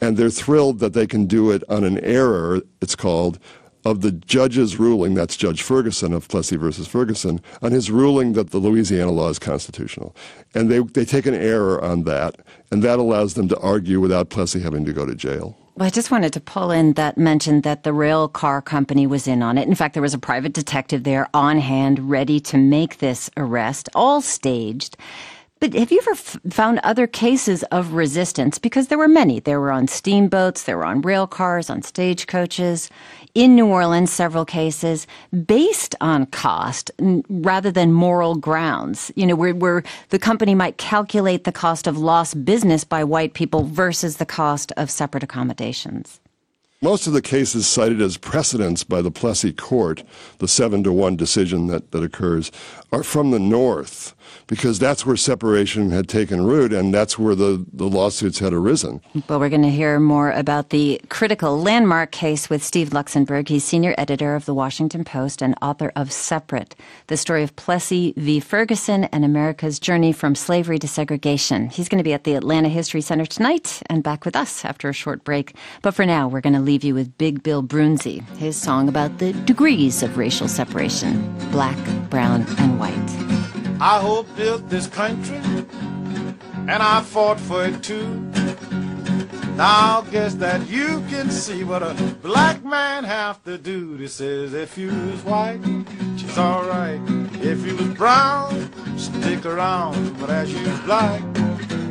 And 0.00 0.16
they're 0.16 0.30
thrilled 0.30 0.80
that 0.80 0.94
they 0.94 1.06
can 1.06 1.26
do 1.26 1.50
it 1.52 1.62
on 1.68 1.84
an 1.84 2.00
error, 2.00 2.60
it's 2.80 2.96
called, 2.96 3.38
of 3.84 4.00
the 4.00 4.12
judge's 4.12 4.78
ruling, 4.78 5.14
that's 5.14 5.36
Judge 5.36 5.62
Ferguson 5.62 6.12
of 6.12 6.28
Plessy 6.28 6.56
versus 6.56 6.86
Ferguson, 6.86 7.40
on 7.60 7.72
his 7.72 7.90
ruling 7.90 8.34
that 8.34 8.50
the 8.50 8.58
Louisiana 8.58 9.10
law 9.10 9.28
is 9.28 9.38
constitutional. 9.38 10.14
And 10.54 10.70
they, 10.70 10.80
they 10.80 11.04
take 11.04 11.26
an 11.26 11.34
error 11.34 11.82
on 11.82 12.04
that, 12.04 12.36
and 12.70 12.82
that 12.82 12.98
allows 12.98 13.34
them 13.34 13.48
to 13.48 13.58
argue 13.58 14.00
without 14.00 14.30
Plessy 14.30 14.60
having 14.60 14.84
to 14.84 14.92
go 14.92 15.06
to 15.06 15.14
jail. 15.14 15.56
Well, 15.74 15.86
I 15.86 15.90
just 15.90 16.10
wanted 16.10 16.34
to 16.34 16.40
pull 16.40 16.70
in 16.70 16.92
that 16.94 17.16
mention 17.16 17.62
that 17.62 17.82
the 17.82 17.94
rail 17.94 18.28
car 18.28 18.60
company 18.60 19.06
was 19.06 19.26
in 19.26 19.42
on 19.42 19.56
it. 19.56 19.66
In 19.66 19.74
fact, 19.74 19.94
there 19.94 20.02
was 20.02 20.12
a 20.12 20.18
private 20.18 20.52
detective 20.52 21.04
there 21.04 21.28
on 21.32 21.58
hand, 21.58 22.10
ready 22.10 22.40
to 22.40 22.58
make 22.58 22.98
this 22.98 23.30
arrest, 23.38 23.88
all 23.94 24.20
staged. 24.20 24.98
But 25.62 25.74
have 25.74 25.92
you 25.92 26.00
ever 26.00 26.10
f- 26.10 26.40
found 26.50 26.80
other 26.80 27.06
cases 27.06 27.62
of 27.70 27.92
resistance? 27.92 28.58
Because 28.58 28.88
there 28.88 28.98
were 28.98 29.06
many. 29.06 29.38
There 29.38 29.60
were 29.60 29.70
on 29.70 29.86
steamboats, 29.86 30.64
there 30.64 30.76
were 30.76 30.84
on 30.84 31.02
rail 31.02 31.28
cars, 31.28 31.70
on 31.70 31.82
stagecoaches. 31.82 32.90
In 33.36 33.54
New 33.54 33.68
Orleans, 33.68 34.10
several 34.10 34.44
cases 34.44 35.06
based 35.46 35.94
on 36.00 36.26
cost 36.26 36.90
n- 36.98 37.22
rather 37.28 37.70
than 37.70 37.92
moral 37.92 38.34
grounds. 38.34 39.12
You 39.14 39.24
know, 39.24 39.36
where, 39.36 39.54
where 39.54 39.84
the 40.08 40.18
company 40.18 40.56
might 40.56 40.78
calculate 40.78 41.44
the 41.44 41.52
cost 41.52 41.86
of 41.86 41.96
lost 41.96 42.44
business 42.44 42.82
by 42.82 43.04
white 43.04 43.34
people 43.34 43.62
versus 43.62 44.16
the 44.16 44.26
cost 44.26 44.72
of 44.76 44.90
separate 44.90 45.22
accommodations. 45.22 46.18
Most 46.82 47.06
of 47.06 47.12
the 47.12 47.22
cases 47.22 47.68
cited 47.68 48.02
as 48.02 48.16
precedents 48.16 48.82
by 48.82 49.00
the 49.00 49.12
Plessy 49.12 49.52
court, 49.52 50.02
the 50.38 50.48
seven 50.48 50.82
to 50.82 50.92
one 50.92 51.14
decision 51.14 51.68
that, 51.68 51.92
that 51.92 52.02
occurs, 52.02 52.50
are 52.90 53.04
from 53.04 53.30
the 53.30 53.38
North 53.38 54.16
because 54.46 54.78
that's 54.78 55.06
where 55.06 55.16
separation 55.16 55.90
had 55.90 56.08
taken 56.08 56.44
root 56.44 56.72
and 56.72 56.92
that's 56.92 57.18
where 57.18 57.34
the, 57.34 57.64
the 57.72 57.88
lawsuits 57.88 58.38
had 58.38 58.52
arisen. 58.52 59.00
Well, 59.28 59.40
we're 59.40 59.48
going 59.48 59.62
to 59.62 59.70
hear 59.70 59.98
more 60.00 60.30
about 60.32 60.70
the 60.70 61.00
critical 61.08 61.60
landmark 61.60 62.12
case 62.12 62.50
with 62.50 62.62
Steve 62.62 62.90
Luxenberg. 62.90 63.48
He's 63.48 63.64
senior 63.64 63.94
editor 63.98 64.34
of 64.34 64.44
the 64.44 64.54
Washington 64.54 65.04
Post 65.04 65.42
and 65.42 65.54
author 65.62 65.92
of 65.96 66.12
Separate, 66.12 66.74
the 67.06 67.16
story 67.16 67.42
of 67.42 67.56
Plessy 67.56 68.14
v. 68.16 68.40
Ferguson 68.40 69.04
and 69.04 69.24
America's 69.24 69.78
journey 69.78 70.12
from 70.12 70.34
slavery 70.34 70.78
to 70.78 70.88
segregation. 70.88 71.68
He's 71.68 71.88
going 71.88 71.98
to 71.98 72.04
be 72.04 72.12
at 72.12 72.24
the 72.24 72.34
Atlanta 72.34 72.68
History 72.68 73.00
Center 73.00 73.26
tonight 73.26 73.82
and 73.86 74.02
back 74.02 74.24
with 74.24 74.36
us 74.36 74.64
after 74.64 74.88
a 74.88 74.92
short 74.92 75.24
break. 75.24 75.54
But 75.82 75.94
for 75.94 76.06
now, 76.06 76.28
we're 76.28 76.40
going 76.40 76.54
to 76.54 76.60
leave 76.60 76.84
you 76.84 76.94
with 76.94 77.16
Big 77.18 77.42
Bill 77.42 77.62
Broonzy, 77.62 78.26
his 78.36 78.56
song 78.56 78.88
about 78.88 79.18
the 79.18 79.32
degrees 79.32 80.02
of 80.02 80.16
racial 80.16 80.48
separation 80.48 81.32
black, 81.50 81.78
brown, 82.08 82.46
and 82.58 82.78
white. 82.78 83.41
I 83.84 83.98
hope 83.98 84.28
built 84.36 84.68
this 84.68 84.86
country, 84.86 85.40
and 86.68 86.70
I 86.70 87.00
fought 87.00 87.40
for 87.40 87.64
it 87.64 87.82
too. 87.82 88.06
Now 89.56 90.02
I 90.02 90.08
guess 90.08 90.34
that 90.34 90.68
you 90.68 91.02
can 91.10 91.32
see 91.32 91.64
what 91.64 91.82
a 91.82 91.92
black 92.22 92.64
man 92.64 93.02
have 93.02 93.42
to 93.42 93.58
do. 93.58 93.96
This 93.96 94.14
says 94.14 94.54
if 94.54 94.78
you 94.78 94.86
was 94.86 95.24
white, 95.24 95.60
she's 96.16 96.38
alright. 96.38 97.00
If 97.42 97.66
you 97.66 97.74
was 97.74 97.88
brown, 97.94 98.70
stick 98.96 99.44
around. 99.44 100.16
But 100.20 100.30
as 100.30 100.54
you 100.54 100.64
black, 100.84 101.20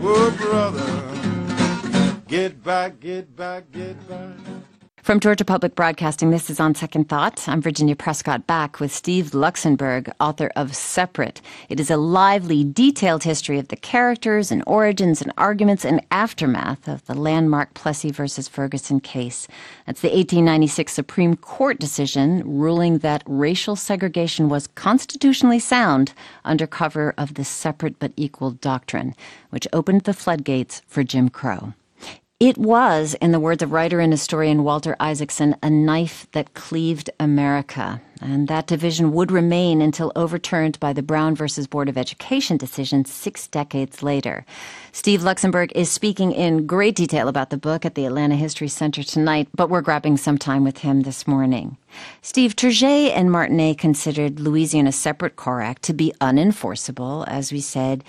oh 0.01 0.32
brother, 0.39 2.21
get 2.30 2.63
back, 2.63 3.01
get 3.01 3.36
back, 3.36 3.69
get 3.73 4.08
back. 4.08 4.70
From 5.12 5.19
Georgia 5.19 5.43
Public 5.43 5.76
Broadcasting, 5.76 6.32
this 6.32 6.50
is 6.50 6.62
On 6.62 6.74
Second 6.74 7.10
Thought. 7.10 7.45
I'm 7.50 7.62
Virginia 7.62 7.97
Prescott 7.97 8.47
back 8.47 8.80
with 8.80 8.93
Steve 8.93 9.32
Luxenberg, 9.32 10.10
author 10.21 10.50
of 10.56 10.74
Separate. 10.74 11.41
It 11.67 11.82
is 11.82 11.91
a 11.91 11.97
lively, 11.97 12.63
detailed 12.63 13.24
history 13.24 13.60
of 13.60 13.67
the 13.67 13.76
characters 13.76 14.54
and 14.54 14.63
origins 14.65 15.21
and 15.21 15.34
arguments 15.38 15.84
and 15.84 16.02
aftermath 16.12 16.88
of 16.88 17.06
the 17.08 17.13
landmark 17.13 17.74
Plessy 17.74 18.10
versus 18.10 18.47
Ferguson 18.47 19.02
case. 19.02 19.50
That's 19.86 20.00
the 20.00 20.08
1896 20.08 20.93
Supreme 20.93 21.36
Court 21.36 21.78
decision 21.78 22.43
ruling 22.45 23.00
that 23.00 23.21
racial 23.26 23.76
segregation 23.76 24.47
was 24.47 24.67
constitutionally 24.67 25.60
sound 25.60 26.13
under 26.45 26.65
cover 26.65 27.13
of 27.17 27.34
the 27.34 27.43
separate 27.43 28.00
but 28.00 28.13
equal 28.15 28.52
doctrine, 28.52 29.13
which 29.50 29.67
opened 29.74 30.04
the 30.04 30.13
floodgates 30.13 30.82
for 30.88 31.04
Jim 31.04 31.28
Crow. 31.28 31.74
It 32.41 32.58
was, 32.58 33.13
in 33.21 33.34
the 33.34 33.39
words 33.39 33.62
of 33.62 33.71
writer 33.71 33.99
and 33.99 34.12
historian 34.12 34.63
Walter 34.63 34.95
Isaacson, 34.99 35.56
a 35.62 35.69
knife 35.69 36.25
that 36.32 36.56
cleaved 36.56 37.08
America. 37.19 38.01
And 38.19 38.47
that 38.47 38.65
division 38.65 39.12
would 39.12 39.32
remain 39.32 39.80
until 39.80 40.12
overturned 40.15 40.80
by 40.80 40.91
the 40.91 41.04
Brown 41.04 41.36
versus 41.36 41.67
Board 41.67 41.88
of 41.88 41.99
Education 41.99 42.58
decision 42.58 43.06
six 43.06 43.45
decades 43.45 44.01
later. 44.01 44.43
Steve 44.91 45.21
Luxenberg 45.21 45.71
is 45.75 45.91
speaking 45.91 46.32
in 46.32 46.65
great 46.65 46.95
detail 46.95 47.27
about 47.27 47.51
the 47.51 47.58
book 47.58 47.86
at 47.86 47.93
the 47.93 48.08
Atlanta 48.08 48.36
History 48.36 48.69
Center 48.69 49.04
tonight, 49.04 49.47
but 49.54 49.69
we're 49.69 49.82
grabbing 49.82 50.17
some 50.17 50.39
time 50.39 50.63
with 50.63 50.80
him 50.80 51.01
this 51.01 51.27
morning. 51.27 51.77
Steve 52.23 52.56
Tourgée 52.56 53.12
and 53.12 53.32
Martinet 53.32 53.77
considered 53.77 54.39
Louisiana's 54.39 54.95
separate 54.95 55.36
car 55.36 55.62
act 55.62 55.84
to 55.84 55.93
be 55.93 56.12
unenforceable, 56.19 57.23
as 57.27 57.51
we 57.51 57.62
said. 57.62 58.04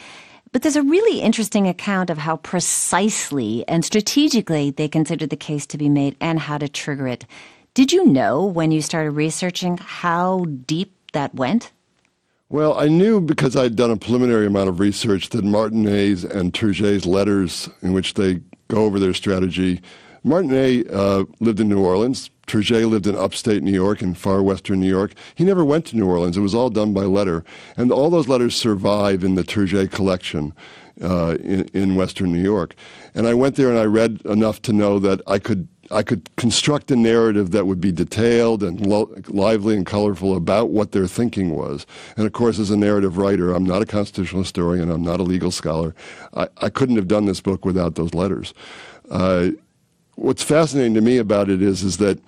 But 0.52 0.60
there's 0.60 0.76
a 0.76 0.82
really 0.82 1.20
interesting 1.20 1.66
account 1.66 2.10
of 2.10 2.18
how 2.18 2.36
precisely 2.36 3.66
and 3.66 3.82
strategically 3.82 4.70
they 4.70 4.86
considered 4.86 5.30
the 5.30 5.36
case 5.36 5.66
to 5.68 5.78
be 5.78 5.88
made 5.88 6.14
and 6.20 6.38
how 6.38 6.58
to 6.58 6.68
trigger 6.68 7.08
it. 7.08 7.24
Did 7.72 7.90
you 7.90 8.04
know 8.04 8.44
when 8.44 8.70
you 8.70 8.82
started 8.82 9.12
researching 9.12 9.78
how 9.78 10.44
deep 10.66 10.94
that 11.14 11.34
went? 11.34 11.72
Well, 12.50 12.78
I 12.78 12.88
knew 12.88 13.18
because 13.18 13.56
I'd 13.56 13.76
done 13.76 13.90
a 13.90 13.96
preliminary 13.96 14.46
amount 14.46 14.68
of 14.68 14.78
research 14.78 15.30
that 15.30 15.42
Martinet's 15.42 16.22
and 16.22 16.52
Tourgée's 16.52 17.06
letters, 17.06 17.70
in 17.80 17.94
which 17.94 18.12
they 18.12 18.40
go 18.68 18.84
over 18.84 18.98
their 18.98 19.14
strategy, 19.14 19.80
Martinet 20.22 20.90
uh, 20.90 21.24
lived 21.40 21.60
in 21.60 21.70
New 21.70 21.82
Orleans. 21.82 22.30
Tourgée 22.46 22.88
lived 22.88 23.06
in 23.06 23.16
upstate 23.16 23.62
New 23.62 23.72
York 23.72 24.02
and 24.02 24.16
far 24.16 24.42
western 24.42 24.80
New 24.80 24.88
York. 24.88 25.12
He 25.34 25.44
never 25.44 25.64
went 25.64 25.86
to 25.86 25.96
New 25.96 26.06
Orleans. 26.06 26.36
It 26.36 26.40
was 26.40 26.54
all 26.54 26.70
done 26.70 26.92
by 26.92 27.02
letter. 27.02 27.44
And 27.76 27.92
all 27.92 28.10
those 28.10 28.28
letters 28.28 28.56
survive 28.56 29.24
in 29.24 29.34
the 29.36 29.44
Tourgée 29.44 29.90
collection 29.90 30.52
uh, 31.00 31.36
in, 31.40 31.68
in 31.72 31.94
western 31.94 32.32
New 32.32 32.42
York. 32.42 32.74
And 33.14 33.26
I 33.26 33.34
went 33.34 33.56
there 33.56 33.68
and 33.68 33.78
I 33.78 33.84
read 33.84 34.20
enough 34.24 34.60
to 34.62 34.72
know 34.72 34.98
that 34.98 35.20
I 35.26 35.38
could 35.38 35.68
I 35.90 36.02
could 36.02 36.34
construct 36.36 36.90
a 36.90 36.96
narrative 36.96 37.50
that 37.50 37.66
would 37.66 37.80
be 37.80 37.92
detailed 37.92 38.62
and 38.62 38.86
lo- 38.86 39.14
lively 39.28 39.76
and 39.76 39.84
colorful 39.84 40.34
about 40.34 40.70
what 40.70 40.92
their 40.92 41.06
thinking 41.06 41.54
was. 41.54 41.84
And 42.16 42.24
of 42.24 42.32
course, 42.32 42.58
as 42.58 42.70
a 42.70 42.76
narrative 42.78 43.18
writer, 43.18 43.52
I'm 43.52 43.64
not 43.64 43.82
a 43.82 43.86
constitutional 43.86 44.42
historian, 44.42 44.90
I'm 44.90 45.02
not 45.02 45.20
a 45.20 45.24
legal 45.24 45.50
scholar. 45.50 45.94
I, 46.34 46.48
I 46.58 46.70
couldn't 46.70 46.96
have 46.96 47.08
done 47.08 47.26
this 47.26 47.42
book 47.42 47.66
without 47.66 47.96
those 47.96 48.14
letters. 48.14 48.54
Uh, 49.10 49.50
what's 50.22 50.42
fascinating 50.42 50.94
to 50.94 51.00
me 51.00 51.18
about 51.18 51.50
it 51.50 51.60
is 51.60 51.82
is 51.82 51.96
that 51.98 52.18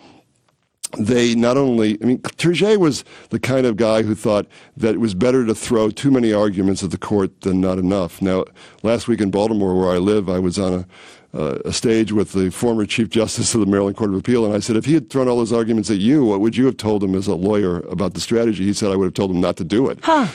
they 0.98 1.35
not 1.35 1.57
only, 1.57 1.98
I 2.02 2.07
mean, 2.07 2.18
Tourgée 2.18 2.76
was 2.76 3.04
the 3.30 3.40
kind 3.40 3.66
of 3.66 3.76
guy 3.76 4.02
who 4.02 4.14
thought 4.14 4.46
that 4.76 4.94
it 4.94 4.98
was 4.98 5.14
better 5.14 5.44
to 5.44 5.54
throw 5.54 5.90
too 5.90 6.11
many 6.11 6.33
arguments 6.33 6.85
at 6.85 6.90
the 6.90 6.98
court 6.98 7.40
than 7.40 7.61
not 7.61 7.78
enough. 7.78 8.22
Now, 8.22 8.44
last 8.83 9.09
week 9.09 9.20
in 9.20 9.30
Baltimore, 9.30 9.76
where 9.76 9.92
I 9.92 9.98
live, 9.98 10.28
I 10.28 10.38
was 10.38 10.59
on 10.59 10.72
a, 10.72 10.87
uh, 11.34 11.58
a 11.64 11.72
stage 11.72 12.12
with 12.12 12.32
the 12.32 12.50
former 12.50 12.86
Chief 12.86 13.08
Justice 13.08 13.54
of 13.54 13.60
the 13.60 13.66
Maryland 13.66 13.96
Court 13.96 14.10
of 14.10 14.16
Appeal, 14.16 14.44
and 14.44 14.54
I 14.54 14.60
said, 14.60 14.76
if 14.76 14.84
he 14.84 14.94
had 14.94 15.10
thrown 15.10 15.28
all 15.28 15.36
those 15.36 15.52
arguments 15.52 15.90
at 15.90 15.98
you, 15.98 16.24
what 16.24 16.40
would 16.40 16.56
you 16.56 16.66
have 16.66 16.76
told 16.76 17.02
him 17.02 17.14
as 17.14 17.26
a 17.26 17.34
lawyer 17.34 17.80
about 17.90 18.14
the 18.14 18.20
strategy? 18.20 18.64
He 18.64 18.72
said, 18.72 18.92
I 18.92 18.96
would 18.96 19.06
have 19.06 19.14
told 19.14 19.30
him 19.30 19.40
not 19.40 19.56
to 19.56 19.64
do 19.64 19.88
it. 19.88 19.98
Huh. 20.02 20.28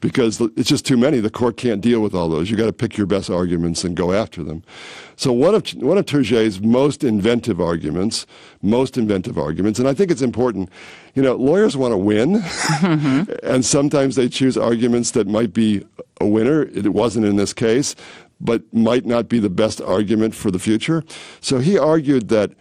because 0.00 0.40
it's 0.56 0.68
just 0.68 0.84
too 0.84 0.96
many. 0.96 1.20
The 1.20 1.30
court 1.30 1.56
can't 1.56 1.80
deal 1.80 2.00
with 2.00 2.14
all 2.14 2.28
those. 2.28 2.50
You 2.50 2.56
got 2.56 2.66
to 2.66 2.72
pick 2.72 2.96
your 2.96 3.06
best 3.06 3.30
arguments 3.30 3.84
and 3.84 3.96
go 3.96 4.12
after 4.12 4.42
them. 4.42 4.62
So 5.16 5.32
one 5.32 5.54
of 5.54 5.68
one 5.74 5.98
of 5.98 6.06
Tourgée's 6.06 6.60
most 6.60 7.04
inventive 7.04 7.60
arguments, 7.60 8.26
most 8.62 8.98
inventive 8.98 9.38
arguments, 9.38 9.78
and 9.78 9.88
I 9.88 9.94
think 9.94 10.10
it's 10.10 10.22
important. 10.22 10.70
You 11.14 11.22
know, 11.22 11.36
lawyers 11.36 11.76
want 11.76 11.92
to 11.92 11.98
win, 11.98 12.40
mm-hmm. 12.40 13.32
and 13.44 13.64
sometimes 13.64 14.16
they 14.16 14.28
choose 14.28 14.56
arguments 14.56 15.12
that 15.12 15.28
might 15.28 15.52
be 15.52 15.86
a 16.20 16.26
winner. 16.26 16.62
It 16.62 16.92
wasn't 16.92 17.26
in 17.26 17.36
this 17.36 17.52
case, 17.52 17.94
but 18.44 18.62
might 18.72 19.06
not 19.06 19.28
be 19.28 19.40
the 19.40 19.50
best 19.50 19.80
argument 19.80 20.34
for 20.34 20.52
the 20.52 20.58
future. 20.58 21.02
So 21.40 21.58
he 21.58 21.78
argued 21.78 22.28
that. 22.28 22.52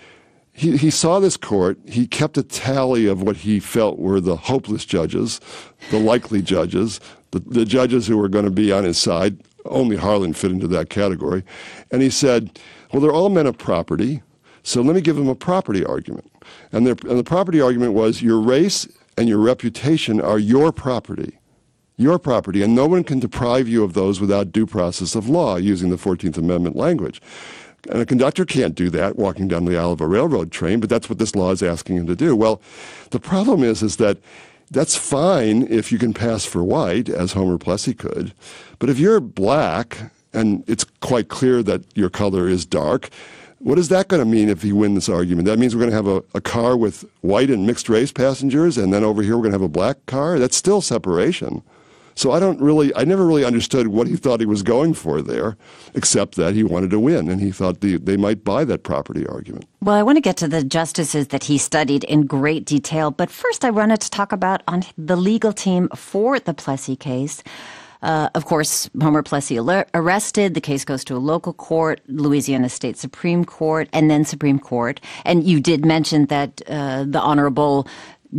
He, 0.55 0.77
he 0.77 0.91
saw 0.91 1.19
this 1.19 1.35
court. 1.35 1.79
He 1.87 2.05
kept 2.05 2.37
a 2.37 2.43
tally 2.43 3.07
of 3.07 3.23
what 3.23 3.37
he 3.37 3.59
felt 3.59 3.97
were 3.97 4.21
the 4.21 4.35
hopeless 4.35 4.85
judges, 4.85 5.41
the 5.89 5.97
likely 5.97 6.43
judges, 6.43 6.99
the, 7.31 7.39
the 7.39 7.65
judges 7.65 8.05
who 8.05 8.17
were 8.17 8.29
going 8.29 8.45
to 8.45 8.51
be 8.51 8.71
on 8.71 8.83
his 8.83 8.99
side, 8.99 9.39
only 9.65 9.95
Harlan 9.95 10.33
fit 10.33 10.51
into 10.51 10.67
that 10.67 10.91
category. 10.91 11.43
And 11.89 12.03
he 12.03 12.11
said, 12.11 12.59
well, 12.91 13.01
they're 13.01 13.11
all 13.11 13.29
men 13.29 13.47
of 13.47 13.57
property, 13.57 14.21
so 14.61 14.83
let 14.83 14.93
me 14.93 15.01
give 15.01 15.15
them 15.15 15.27
a 15.27 15.33
property 15.33 15.83
argument. 15.83 16.31
And, 16.71 16.87
and 16.87 17.17
the 17.17 17.23
property 17.23 17.59
argument 17.59 17.93
was 17.93 18.21
your 18.21 18.39
race 18.39 18.87
and 19.17 19.27
your 19.27 19.39
reputation 19.39 20.21
are 20.21 20.37
your 20.37 20.71
property. 20.71 21.39
Your 21.95 22.17
property, 22.17 22.63
and 22.63 22.73
no 22.73 22.87
one 22.87 23.03
can 23.03 23.19
deprive 23.19 23.67
you 23.67 23.83
of 23.83 23.93
those 23.93 24.19
without 24.19 24.51
due 24.51 24.65
process 24.65 25.13
of 25.15 25.29
law, 25.29 25.57
using 25.57 25.89
the 25.89 25.95
14th 25.95 26.37
Amendment 26.37 26.75
language. 26.75 27.21
And 27.89 28.01
a 28.01 28.05
conductor 28.05 28.45
can't 28.45 28.75
do 28.75 28.89
that 28.91 29.17
walking 29.17 29.47
down 29.47 29.65
the 29.65 29.77
aisle 29.77 29.91
of 29.91 30.01
a 30.01 30.07
railroad 30.07 30.51
train, 30.51 30.79
but 30.79 30.89
that's 30.89 31.09
what 31.09 31.19
this 31.19 31.35
law 31.35 31.51
is 31.51 31.61
asking 31.61 31.97
him 31.97 32.07
to 32.07 32.15
do. 32.15 32.35
Well, 32.35 32.61
the 33.11 33.19
problem 33.19 33.63
is, 33.63 33.83
is 33.83 33.97
that 33.97 34.17
that's 34.71 34.95
fine 34.95 35.67
if 35.69 35.91
you 35.91 35.99
can 35.99 36.13
pass 36.13 36.45
for 36.45 36.63
white, 36.63 37.09
as 37.09 37.33
Homer 37.33 37.57
Plessy 37.57 37.93
could. 37.93 38.33
But 38.79 38.89
if 38.89 38.97
you're 38.97 39.19
black 39.19 40.11
and 40.33 40.63
it's 40.67 40.85
quite 41.01 41.27
clear 41.27 41.61
that 41.61 41.83
your 41.95 42.09
color 42.09 42.47
is 42.47 42.65
dark, 42.65 43.09
what 43.59 43.77
is 43.77 43.89
that 43.89 44.07
going 44.07 44.21
to 44.21 44.25
mean 44.25 44.49
if 44.49 44.63
you 44.63 44.75
win 44.75 44.95
this 44.95 45.09
argument? 45.09 45.45
That 45.45 45.59
means 45.59 45.75
we're 45.75 45.87
going 45.87 45.91
to 45.91 45.95
have 45.95 46.07
a, 46.07 46.23
a 46.33 46.41
car 46.41 46.75
with 46.75 47.05
white 47.21 47.49
and 47.49 47.67
mixed 47.67 47.87
race 47.87 48.11
passengers, 48.11 48.77
and 48.77 48.91
then 48.91 49.03
over 49.03 49.21
here 49.21 49.35
we're 49.35 49.43
going 49.43 49.51
to 49.51 49.59
have 49.59 49.61
a 49.61 49.69
black 49.69 50.05
car? 50.05 50.39
That's 50.39 50.57
still 50.57 50.81
separation. 50.81 51.61
So 52.15 52.31
I 52.31 52.39
don't 52.39 52.61
really, 52.61 52.93
I 52.95 53.03
never 53.03 53.25
really 53.25 53.45
understood 53.45 53.87
what 53.87 54.07
he 54.07 54.15
thought 54.15 54.39
he 54.39 54.45
was 54.45 54.63
going 54.63 54.93
for 54.93 55.21
there, 55.21 55.57
except 55.93 56.35
that 56.35 56.53
he 56.53 56.63
wanted 56.63 56.89
to 56.91 56.99
win 56.99 57.29
and 57.29 57.41
he 57.41 57.51
thought 57.51 57.81
the, 57.81 57.97
they 57.97 58.17
might 58.17 58.43
buy 58.43 58.63
that 58.65 58.83
property 58.83 59.25
argument. 59.27 59.65
Well, 59.81 59.95
I 59.95 60.03
want 60.03 60.17
to 60.17 60.21
get 60.21 60.37
to 60.37 60.47
the 60.47 60.63
justices 60.63 61.27
that 61.29 61.43
he 61.43 61.57
studied 61.57 62.03
in 62.05 62.25
great 62.25 62.65
detail, 62.65 63.11
but 63.11 63.29
first 63.29 63.65
I 63.65 63.69
wanted 63.69 64.01
to 64.01 64.09
talk 64.09 64.31
about 64.31 64.61
on 64.67 64.83
the 64.97 65.15
legal 65.15 65.53
team 65.53 65.89
for 65.95 66.39
the 66.39 66.53
Plessy 66.53 66.95
case. 66.95 67.43
Uh, 68.03 68.29
of 68.35 68.45
course, 68.45 68.89
Homer 69.01 69.23
Plessy 69.23 69.57
arrested. 69.57 70.55
The 70.55 70.61
case 70.61 70.83
goes 70.83 71.05
to 71.05 71.15
a 71.15 71.19
local 71.19 71.53
court, 71.53 72.01
Louisiana 72.07 72.67
State 72.67 72.97
Supreme 72.97 73.45
Court, 73.45 73.87
and 73.93 74.11
then 74.11 74.25
Supreme 74.25 74.59
Court. 74.59 74.99
And 75.23 75.45
you 75.45 75.61
did 75.61 75.85
mention 75.85 76.25
that 76.25 76.61
uh, 76.67 77.05
the 77.07 77.21
Honorable 77.21 77.87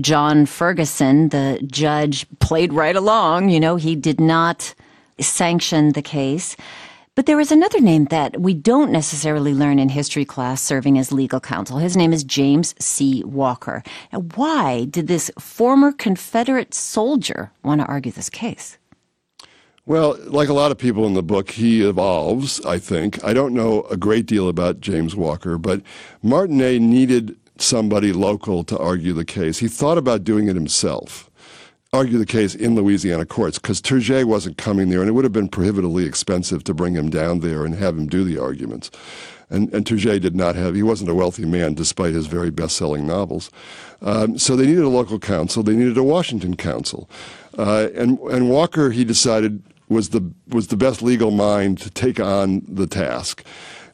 John 0.00 0.46
Ferguson, 0.46 1.28
the 1.28 1.60
judge, 1.66 2.26
played 2.40 2.72
right 2.72 2.96
along. 2.96 3.50
You 3.50 3.60
know, 3.60 3.76
he 3.76 3.96
did 3.96 4.20
not 4.20 4.74
sanction 5.20 5.92
the 5.92 6.02
case. 6.02 6.56
But 7.14 7.26
there 7.26 7.36
was 7.36 7.52
another 7.52 7.80
name 7.80 8.06
that 8.06 8.40
we 8.40 8.54
don't 8.54 8.90
necessarily 8.90 9.54
learn 9.54 9.78
in 9.78 9.88
history 9.88 10.24
class 10.24 10.60
serving 10.60 10.98
as 10.98 11.12
legal 11.12 11.38
counsel. 11.38 11.78
His 11.78 11.96
name 11.96 12.12
is 12.12 12.24
James 12.24 12.74
C. 12.80 13.22
Walker. 13.22 13.84
Now, 14.12 14.22
why 14.34 14.86
did 14.86 15.06
this 15.06 15.30
former 15.38 15.92
Confederate 15.92 16.74
soldier 16.74 17.52
want 17.62 17.80
to 17.80 17.86
argue 17.86 18.10
this 18.10 18.28
case? 18.28 18.78
Well, 19.86 20.16
like 20.24 20.48
a 20.48 20.54
lot 20.54 20.72
of 20.72 20.78
people 20.78 21.06
in 21.06 21.14
the 21.14 21.22
book, 21.22 21.50
he 21.50 21.82
evolves, 21.86 22.64
I 22.64 22.78
think. 22.78 23.22
I 23.22 23.32
don't 23.32 23.54
know 23.54 23.82
a 23.82 23.96
great 23.96 24.26
deal 24.26 24.48
about 24.48 24.80
James 24.80 25.14
Walker, 25.14 25.56
but 25.56 25.82
Martinet 26.20 26.80
needed 26.80 27.36
somebody 27.58 28.12
local 28.12 28.64
to 28.64 28.78
argue 28.78 29.12
the 29.12 29.24
case. 29.24 29.58
He 29.58 29.68
thought 29.68 29.98
about 29.98 30.24
doing 30.24 30.48
it 30.48 30.54
himself, 30.54 31.30
argue 31.92 32.18
the 32.18 32.26
case 32.26 32.54
in 32.54 32.74
Louisiana 32.74 33.24
courts, 33.24 33.58
because 33.58 33.80
Tourgée 33.80 34.24
wasn't 34.24 34.58
coming 34.58 34.88
there, 34.88 35.00
and 35.00 35.08
it 35.08 35.12
would 35.12 35.24
have 35.24 35.32
been 35.32 35.48
prohibitively 35.48 36.04
expensive 36.04 36.64
to 36.64 36.74
bring 36.74 36.94
him 36.94 37.10
down 37.10 37.40
there 37.40 37.64
and 37.64 37.74
have 37.74 37.96
him 37.96 38.06
do 38.06 38.24
the 38.24 38.38
arguments. 38.38 38.90
And, 39.50 39.72
and 39.72 39.84
Tourgée 39.84 40.20
did 40.20 40.34
not 40.34 40.56
have, 40.56 40.74
he 40.74 40.82
wasn't 40.82 41.10
a 41.10 41.14
wealthy 41.14 41.44
man 41.44 41.74
despite 41.74 42.14
his 42.14 42.26
very 42.26 42.50
best 42.50 42.76
selling 42.76 43.06
novels. 43.06 43.50
Um, 44.02 44.36
so 44.38 44.56
they 44.56 44.66
needed 44.66 44.84
a 44.84 44.88
local 44.88 45.18
counsel, 45.18 45.62
they 45.62 45.76
needed 45.76 45.96
a 45.96 46.02
Washington 46.02 46.56
counsel. 46.56 47.08
Uh, 47.56 47.88
and, 47.94 48.18
and 48.18 48.50
Walker, 48.50 48.90
he 48.90 49.04
decided, 49.04 49.62
was 49.88 50.08
the, 50.08 50.28
was 50.48 50.68
the 50.68 50.76
best 50.76 51.02
legal 51.02 51.30
mind 51.30 51.78
to 51.78 51.90
take 51.90 52.18
on 52.18 52.62
the 52.66 52.86
task. 52.86 53.44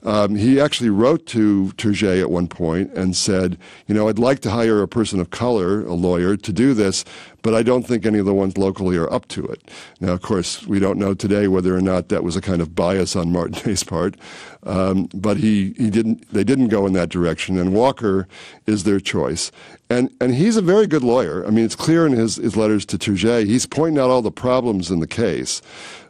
Um, 0.02 0.34
he 0.34 0.60
actually 0.60 0.90
wrote 0.90 1.26
to 1.26 1.72
Tourgée 1.76 2.20
at 2.20 2.30
one 2.30 2.48
point 2.48 2.92
and 2.94 3.14
said, 3.14 3.58
you 3.86 3.94
know, 3.94 4.08
I'd 4.08 4.18
like 4.18 4.40
to 4.40 4.50
hire 4.50 4.82
a 4.82 4.88
person 4.88 5.20
of 5.20 5.30
color, 5.30 5.84
a 5.84 5.94
lawyer, 5.94 6.36
to 6.36 6.52
do 6.52 6.72
this, 6.72 7.04
but 7.42 7.54
I 7.54 7.62
don't 7.62 7.86
think 7.86 8.06
any 8.06 8.18
of 8.18 8.26
the 8.26 8.34
ones 8.34 8.56
locally 8.56 8.96
are 8.96 9.12
up 9.12 9.28
to 9.28 9.44
it. 9.46 9.70
Now, 10.00 10.12
of 10.12 10.22
course, 10.22 10.66
we 10.66 10.78
don't 10.78 10.98
know 10.98 11.14
today 11.14 11.48
whether 11.48 11.76
or 11.76 11.80
not 11.80 12.08
that 12.08 12.24
was 12.24 12.36
a 12.36 12.40
kind 12.40 12.62
of 12.62 12.74
bias 12.74 13.14
on 13.14 13.32
Martinet's 13.32 13.84
part, 13.84 14.16
um, 14.62 15.08
but 15.12 15.36
he, 15.36 15.74
he 15.76 15.90
didn't, 15.90 16.30
they 16.32 16.44
didn't 16.44 16.68
go 16.68 16.86
in 16.86 16.92
that 16.94 17.10
direction, 17.10 17.58
and 17.58 17.74
Walker 17.74 18.26
is 18.66 18.84
their 18.84 19.00
choice. 19.00 19.52
And, 19.90 20.10
and 20.20 20.34
he's 20.34 20.56
a 20.56 20.62
very 20.62 20.86
good 20.86 21.02
lawyer. 21.02 21.46
I 21.46 21.50
mean, 21.50 21.64
it's 21.64 21.76
clear 21.76 22.06
in 22.06 22.12
his, 22.12 22.36
his 22.36 22.56
letters 22.56 22.86
to 22.86 22.98
Tourgée, 22.98 23.46
he's 23.46 23.66
pointing 23.66 23.98
out 23.98 24.10
all 24.10 24.22
the 24.22 24.30
problems 24.30 24.90
in 24.90 25.00
the 25.00 25.06
case. 25.06 25.60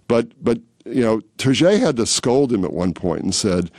But, 0.07 0.29
but 0.43 0.59
you 0.85 1.03
know, 1.03 1.21
Tourgée 1.39 1.81
had 1.81 1.97
to 1.97 2.07
scold 2.07 2.53
him 2.53 2.65
at 2.65 2.73
one 2.73 2.95
point 2.95 3.23
and 3.23 3.35
said, 3.35 3.71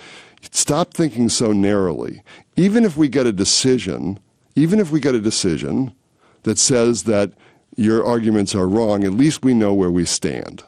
stop 0.51 0.93
thinking 0.93 1.29
so 1.29 1.51
narrowly. 1.51 2.21
Even 2.55 2.85
if 2.85 2.97
we 2.97 3.07
get 3.07 3.25
a 3.25 3.31
decision, 3.31 4.19
even 4.55 4.79
if 4.79 4.91
we 4.91 4.99
get 4.99 5.15
a 5.15 5.21
decision 5.21 5.93
that 6.43 6.57
says 6.57 7.03
that 7.03 7.33
your 7.75 8.05
arguments 8.05 8.53
are 8.53 8.67
wrong, 8.67 9.03
at 9.03 9.13
least 9.13 9.43
we 9.43 9.53
know 9.53 9.73
where 9.73 9.91
we 9.91 10.05
stand 10.05 10.63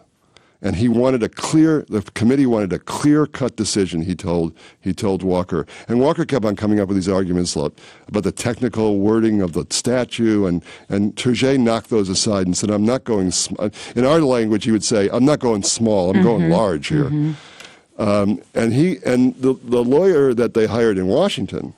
and 0.64 0.78
he 0.78 0.88
wanted 0.88 1.22
a 1.22 1.30
clear 1.30 1.86
the 1.90 2.02
committee 2.14 2.48
wanted 2.48 2.74
a 2.74 2.80
clear 2.80 3.28
cut 3.28 3.56
decision 3.56 4.02
he 4.02 4.16
told 4.16 4.58
he 4.80 4.94
told 4.94 5.22
Walker 5.22 5.68
and 5.88 6.00
Walker 6.00 6.26
kept 6.26 6.46
on 6.46 6.56
coming 6.56 6.80
up 6.80 6.88
with 6.88 6.98
these 6.98 7.10
arguments 7.10 7.56
about 7.56 8.24
the 8.24 8.32
technical 8.32 8.98
wording 8.98 9.42
of 9.42 9.54
the 9.54 9.68
statute 9.70 10.46
and 10.46 10.64
and 10.90 11.16
Tourgée 11.16 11.60
knocked 11.60 11.90
those 11.90 12.10
aside 12.10 12.48
and 12.48 12.58
said 12.58 12.72
I'm 12.72 12.86
not 12.86 13.04
going 13.04 13.30
sm-. 13.30 13.56
in 13.96 14.06
our 14.06 14.22
language 14.22 14.64
he 14.64 14.72
would 14.72 14.84
say 14.84 15.10
I'm 15.12 15.26
not 15.26 15.40
going 15.40 15.62
small 15.62 16.10
I'm 16.10 16.16
mm-hmm. 16.16 16.24
going 16.24 16.50
large 16.50 16.88
here 16.88 17.06
mm-hmm. 17.06 18.02
um, 18.02 18.42
and 18.56 18.74
he 18.74 18.98
and 19.06 19.36
the 19.36 19.54
the 19.54 19.84
lawyer 19.84 20.34
that 20.34 20.54
they 20.54 20.66
hired 20.66 20.98
in 20.98 21.08
Washington 21.08 21.76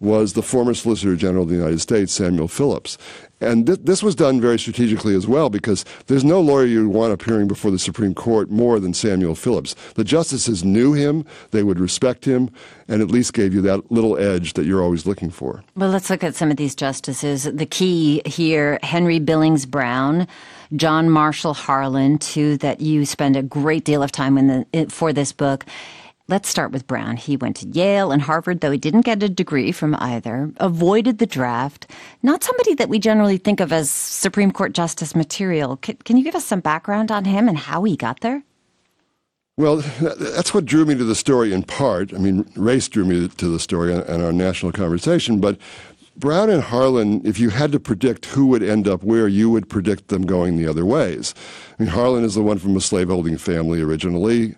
was 0.00 0.32
the 0.32 0.42
former 0.42 0.74
Solicitor 0.74 1.16
General 1.16 1.44
of 1.44 1.48
the 1.48 1.56
United 1.56 1.80
States, 1.80 2.12
Samuel 2.12 2.48
Phillips. 2.48 2.98
And 3.40 3.66
th- 3.66 3.80
this 3.82 4.02
was 4.02 4.14
done 4.14 4.40
very 4.40 4.58
strategically 4.58 5.14
as 5.14 5.26
well 5.26 5.48
because 5.48 5.84
there's 6.06 6.24
no 6.24 6.40
lawyer 6.40 6.64
you 6.64 6.88
want 6.88 7.12
appearing 7.12 7.46
before 7.46 7.70
the 7.70 7.78
Supreme 7.78 8.14
Court 8.14 8.50
more 8.50 8.80
than 8.80 8.94
Samuel 8.94 9.34
Phillips. 9.34 9.74
The 9.94 10.04
justices 10.04 10.64
knew 10.64 10.92
him, 10.92 11.24
they 11.52 11.62
would 11.62 11.78
respect 11.78 12.24
him, 12.24 12.50
and 12.88 13.00
at 13.00 13.08
least 13.08 13.32
gave 13.32 13.54
you 13.54 13.60
that 13.62 13.90
little 13.92 14.18
edge 14.18 14.54
that 14.54 14.64
you're 14.64 14.82
always 14.82 15.06
looking 15.06 15.30
for. 15.30 15.62
Well, 15.76 15.90
let's 15.90 16.10
look 16.10 16.24
at 16.24 16.34
some 16.34 16.50
of 16.50 16.56
these 16.56 16.74
justices. 16.74 17.44
The 17.44 17.66
key 17.66 18.22
here 18.24 18.78
Henry 18.82 19.18
Billings 19.18 19.66
Brown. 19.66 20.26
John 20.76 21.08
Marshall 21.08 21.54
Harlan, 21.54 22.18
two 22.18 22.58
that 22.58 22.82
you 22.82 23.06
spend 23.06 23.36
a 23.36 23.42
great 23.42 23.84
deal 23.84 24.02
of 24.02 24.12
time 24.12 24.36
in 24.36 24.66
the, 24.72 24.90
for 24.90 25.14
this 25.14 25.32
book. 25.32 25.64
Let's 26.30 26.50
start 26.50 26.72
with 26.72 26.86
Brown. 26.86 27.16
He 27.16 27.38
went 27.38 27.56
to 27.56 27.66
Yale 27.68 28.12
and 28.12 28.20
Harvard, 28.20 28.60
though 28.60 28.70
he 28.70 28.76
didn't 28.76 29.06
get 29.06 29.22
a 29.22 29.30
degree 29.30 29.72
from 29.72 29.96
either, 29.98 30.52
avoided 30.58 31.16
the 31.16 31.26
draft. 31.26 31.90
Not 32.22 32.44
somebody 32.44 32.74
that 32.74 32.90
we 32.90 32.98
generally 32.98 33.38
think 33.38 33.60
of 33.60 33.72
as 33.72 33.90
Supreme 33.90 34.52
Court 34.52 34.74
Justice 34.74 35.16
material. 35.16 35.78
Can, 35.78 35.96
can 35.96 36.18
you 36.18 36.24
give 36.24 36.34
us 36.34 36.44
some 36.44 36.60
background 36.60 37.10
on 37.10 37.24
him 37.24 37.48
and 37.48 37.56
how 37.56 37.82
he 37.84 37.96
got 37.96 38.20
there? 38.20 38.42
Well, 39.56 39.76
that's 40.00 40.52
what 40.52 40.66
drew 40.66 40.84
me 40.84 40.96
to 40.96 41.04
the 41.04 41.14
story 41.14 41.54
in 41.54 41.62
part. 41.62 42.12
I 42.12 42.18
mean, 42.18 42.46
race 42.56 42.88
drew 42.88 43.06
me 43.06 43.26
to 43.26 43.48
the 43.48 43.58
story 43.58 43.94
and 43.94 44.22
our 44.22 44.32
national 44.32 44.72
conversation, 44.72 45.40
but 45.40 45.58
Brown 46.14 46.50
and 46.50 46.62
Harlan, 46.62 47.26
if 47.26 47.40
you 47.40 47.48
had 47.48 47.72
to 47.72 47.80
predict 47.80 48.26
who 48.26 48.48
would 48.48 48.62
end 48.62 48.86
up 48.86 49.02
where, 49.02 49.28
you 49.28 49.48
would 49.48 49.70
predict 49.70 50.08
them 50.08 50.26
going 50.26 50.58
the 50.58 50.68
other 50.68 50.84
ways. 50.84 51.34
I 51.78 51.84
mean, 51.84 51.90
Harlan 51.90 52.24
is 52.24 52.34
the 52.34 52.42
one 52.42 52.58
from 52.58 52.76
a 52.76 52.82
slaveholding 52.82 53.38
family 53.38 53.80
originally. 53.80 54.56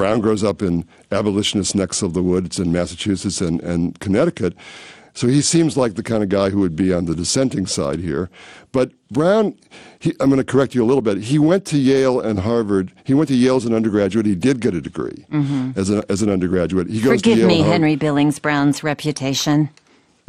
Brown 0.00 0.20
grows 0.20 0.42
up 0.42 0.62
in 0.62 0.86
abolitionist 1.12 1.74
necks 1.74 2.00
of 2.00 2.14
the 2.14 2.22
woods 2.22 2.58
in 2.58 2.72
Massachusetts 2.72 3.42
and, 3.42 3.60
and 3.60 4.00
Connecticut. 4.00 4.54
So 5.12 5.26
he 5.26 5.42
seems 5.42 5.76
like 5.76 5.92
the 5.92 6.02
kind 6.02 6.22
of 6.22 6.30
guy 6.30 6.48
who 6.48 6.60
would 6.60 6.74
be 6.74 6.90
on 6.90 7.04
the 7.04 7.14
dissenting 7.14 7.66
side 7.66 7.98
here. 7.98 8.30
But 8.72 8.92
Brown, 9.10 9.58
he, 9.98 10.14
I'm 10.18 10.30
going 10.30 10.38
to 10.38 10.52
correct 10.52 10.74
you 10.74 10.82
a 10.82 10.86
little 10.86 11.02
bit. 11.02 11.18
He 11.18 11.38
went 11.38 11.66
to 11.66 11.76
Yale 11.76 12.18
and 12.18 12.38
Harvard. 12.38 12.92
He 13.04 13.12
went 13.12 13.28
to 13.28 13.34
Yale 13.34 13.56
as 13.56 13.66
an 13.66 13.74
undergraduate. 13.74 14.24
He 14.24 14.34
did 14.34 14.62
get 14.62 14.72
a 14.72 14.80
degree 14.80 15.26
mm-hmm. 15.30 15.78
as, 15.78 15.90
a, 15.90 16.02
as 16.08 16.22
an 16.22 16.30
undergraduate. 16.30 16.88
He 16.88 17.02
goes 17.02 17.20
Forgive 17.20 17.46
me, 17.46 17.60
Henry 17.60 17.96
Billings 17.96 18.38
Brown's 18.38 18.82
reputation. 18.82 19.68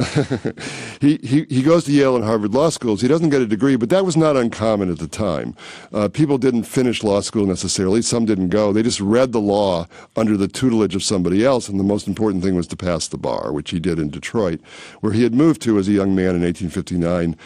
he, 1.02 1.46
he, 1.48 1.62
goes 1.62 1.82
to 1.84 1.92
Yale 1.92 2.14
and 2.14 2.24
Harvard 2.24 2.54
law 2.54 2.70
schools. 2.70 3.00
He 3.00 3.08
doesn't 3.08 3.30
get 3.30 3.42
a 3.42 3.46
degree, 3.46 3.74
but 3.74 3.88
that 3.90 4.04
was 4.04 4.16
not 4.16 4.36
uncommon 4.36 4.88
at 4.88 5.00
the 5.00 5.08
time. 5.08 5.56
Uh, 5.92 6.08
people 6.08 6.38
didn't 6.38 6.62
finish 6.62 7.02
law 7.02 7.20
school 7.20 7.44
necessarily. 7.44 8.02
Some 8.02 8.24
didn't 8.24 8.50
go. 8.50 8.72
They 8.72 8.84
just 8.84 9.00
read 9.00 9.32
the 9.32 9.40
law 9.40 9.88
under 10.14 10.36
the 10.36 10.46
tutelage 10.46 10.94
of 10.94 11.02
somebody 11.02 11.44
else, 11.44 11.68
and 11.68 11.80
the 11.80 11.84
most 11.84 12.06
important 12.06 12.44
thing 12.44 12.54
was 12.54 12.68
to 12.68 12.76
pass 12.76 13.08
the 13.08 13.18
bar, 13.18 13.52
which 13.52 13.70
he 13.70 13.80
did 13.80 13.98
in 13.98 14.10
Detroit, 14.10 14.60
where 15.00 15.12
he 15.12 15.24
had 15.24 15.34
moved 15.34 15.60
to 15.62 15.76
as 15.76 15.88
a 15.88 15.92
young 15.92 16.14
man 16.14 16.36
in 16.36 16.42
1859. 16.42 17.36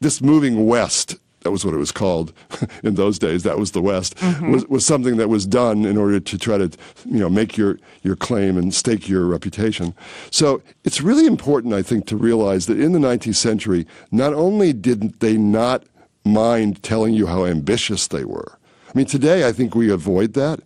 This 0.00 0.20
moving 0.20 0.66
west 0.66 1.16
that 1.42 1.50
was 1.50 1.64
what 1.64 1.74
it 1.74 1.78
was 1.78 1.92
called 1.92 2.32
in 2.82 2.94
those 2.94 3.18
days. 3.18 3.42
That 3.42 3.58
was 3.58 3.72
the 3.72 3.82
West. 3.82 4.16
Mm-hmm. 4.16 4.52
Was 4.52 4.66
was 4.66 4.86
something 4.86 5.16
that 5.16 5.28
was 5.28 5.46
done 5.46 5.84
in 5.84 5.96
order 5.96 6.20
to 6.20 6.38
try 6.38 6.58
to 6.58 6.70
you 7.06 7.18
know 7.18 7.28
make 7.28 7.56
your 7.56 7.78
your 8.02 8.16
claim 8.16 8.56
and 8.56 8.74
stake 8.74 9.08
your 9.08 9.26
reputation. 9.26 9.94
So 10.30 10.62
it's 10.84 11.00
really 11.00 11.26
important, 11.26 11.74
I 11.74 11.82
think, 11.82 12.06
to 12.06 12.16
realize 12.16 12.66
that 12.66 12.80
in 12.80 12.92
the 12.92 12.98
19th 12.98 13.36
century, 13.36 13.86
not 14.10 14.34
only 14.34 14.72
did 14.72 15.20
they 15.20 15.36
not 15.36 15.84
mind 16.24 16.82
telling 16.82 17.14
you 17.14 17.26
how 17.26 17.44
ambitious 17.44 18.06
they 18.08 18.24
were. 18.24 18.58
I 18.88 18.98
mean, 18.98 19.06
today 19.06 19.46
I 19.46 19.52
think 19.52 19.74
we 19.74 19.90
avoid 19.90 20.34
that. 20.34 20.60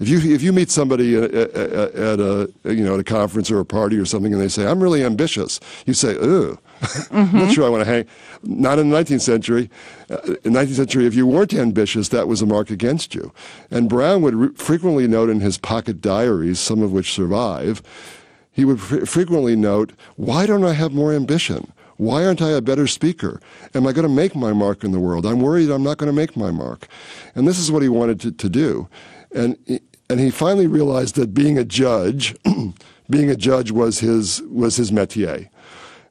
If 0.00 0.08
you 0.08 0.32
if 0.32 0.42
you 0.42 0.52
meet 0.52 0.70
somebody 0.70 1.16
at, 1.16 1.34
at, 1.34 1.54
at 1.94 2.20
a 2.20 2.50
you 2.64 2.84
know 2.84 2.94
at 2.94 3.00
a 3.00 3.04
conference 3.04 3.50
or 3.50 3.58
a 3.58 3.64
party 3.64 3.96
or 3.96 4.04
something, 4.04 4.32
and 4.32 4.40
they 4.40 4.48
say, 4.48 4.66
"I'm 4.66 4.80
really 4.80 5.04
ambitious," 5.04 5.58
you 5.86 5.94
say, 5.94 6.16
"Ugh." 6.16 6.58
Mm-hmm. 6.78 7.38
Not 7.38 7.52
sure 7.52 7.66
I 7.66 7.68
want 7.70 7.80
to 7.84 7.90
hang. 7.90 8.04
Not 8.44 8.78
in 8.78 8.90
the 8.90 8.96
19th 8.96 9.22
century. 9.22 9.68
Uh, 10.08 10.34
in 10.44 10.52
the 10.52 10.60
19th 10.60 10.76
century, 10.76 11.06
if 11.06 11.14
you 11.14 11.26
weren't 11.26 11.52
ambitious, 11.52 12.10
that 12.10 12.28
was 12.28 12.40
a 12.40 12.46
mark 12.46 12.70
against 12.70 13.16
you. 13.16 13.32
And 13.68 13.88
Brown 13.88 14.22
would 14.22 14.34
re- 14.36 14.54
frequently 14.54 15.08
note 15.08 15.28
in 15.28 15.40
his 15.40 15.58
pocket 15.58 16.00
diaries, 16.00 16.60
some 16.60 16.80
of 16.80 16.92
which 16.92 17.12
survive, 17.12 17.82
he 18.52 18.64
would 18.64 18.80
fr- 18.80 19.04
frequently 19.06 19.56
note, 19.56 19.92
"Why 20.14 20.46
don't 20.46 20.64
I 20.64 20.74
have 20.74 20.92
more 20.92 21.12
ambition?" 21.12 21.72
Why 21.96 22.24
aren't 22.24 22.40
I 22.40 22.50
a 22.50 22.62
better 22.62 22.86
speaker? 22.86 23.40
Am 23.74 23.84
I 23.84 23.92
going 23.92 24.06
to 24.06 24.14
make 24.14 24.36
my 24.36 24.52
mark 24.52 24.84
in 24.84 24.92
the 24.92 25.00
world? 25.00 25.26
I'm 25.26 25.40
worried 25.40 25.68
I'm 25.68 25.82
not 25.82 25.98
going 25.98 26.06
to 26.06 26.12
make 26.12 26.36
my 26.36 26.52
mark. 26.52 26.86
And 27.34 27.46
this 27.46 27.58
is 27.58 27.72
what 27.72 27.82
he 27.82 27.88
wanted 27.88 28.20
to, 28.20 28.30
to 28.30 28.48
do. 28.48 28.88
And, 29.32 29.80
and 30.08 30.20
he 30.20 30.30
finally 30.30 30.66
realized 30.66 31.16
that 31.16 31.34
being 31.34 31.58
a 31.58 31.64
judge, 31.64 32.34
being 33.10 33.30
a 33.30 33.36
judge 33.36 33.70
was 33.70 34.00
his, 34.00 34.42
was 34.50 34.76
his 34.76 34.90
métier. 34.90 35.48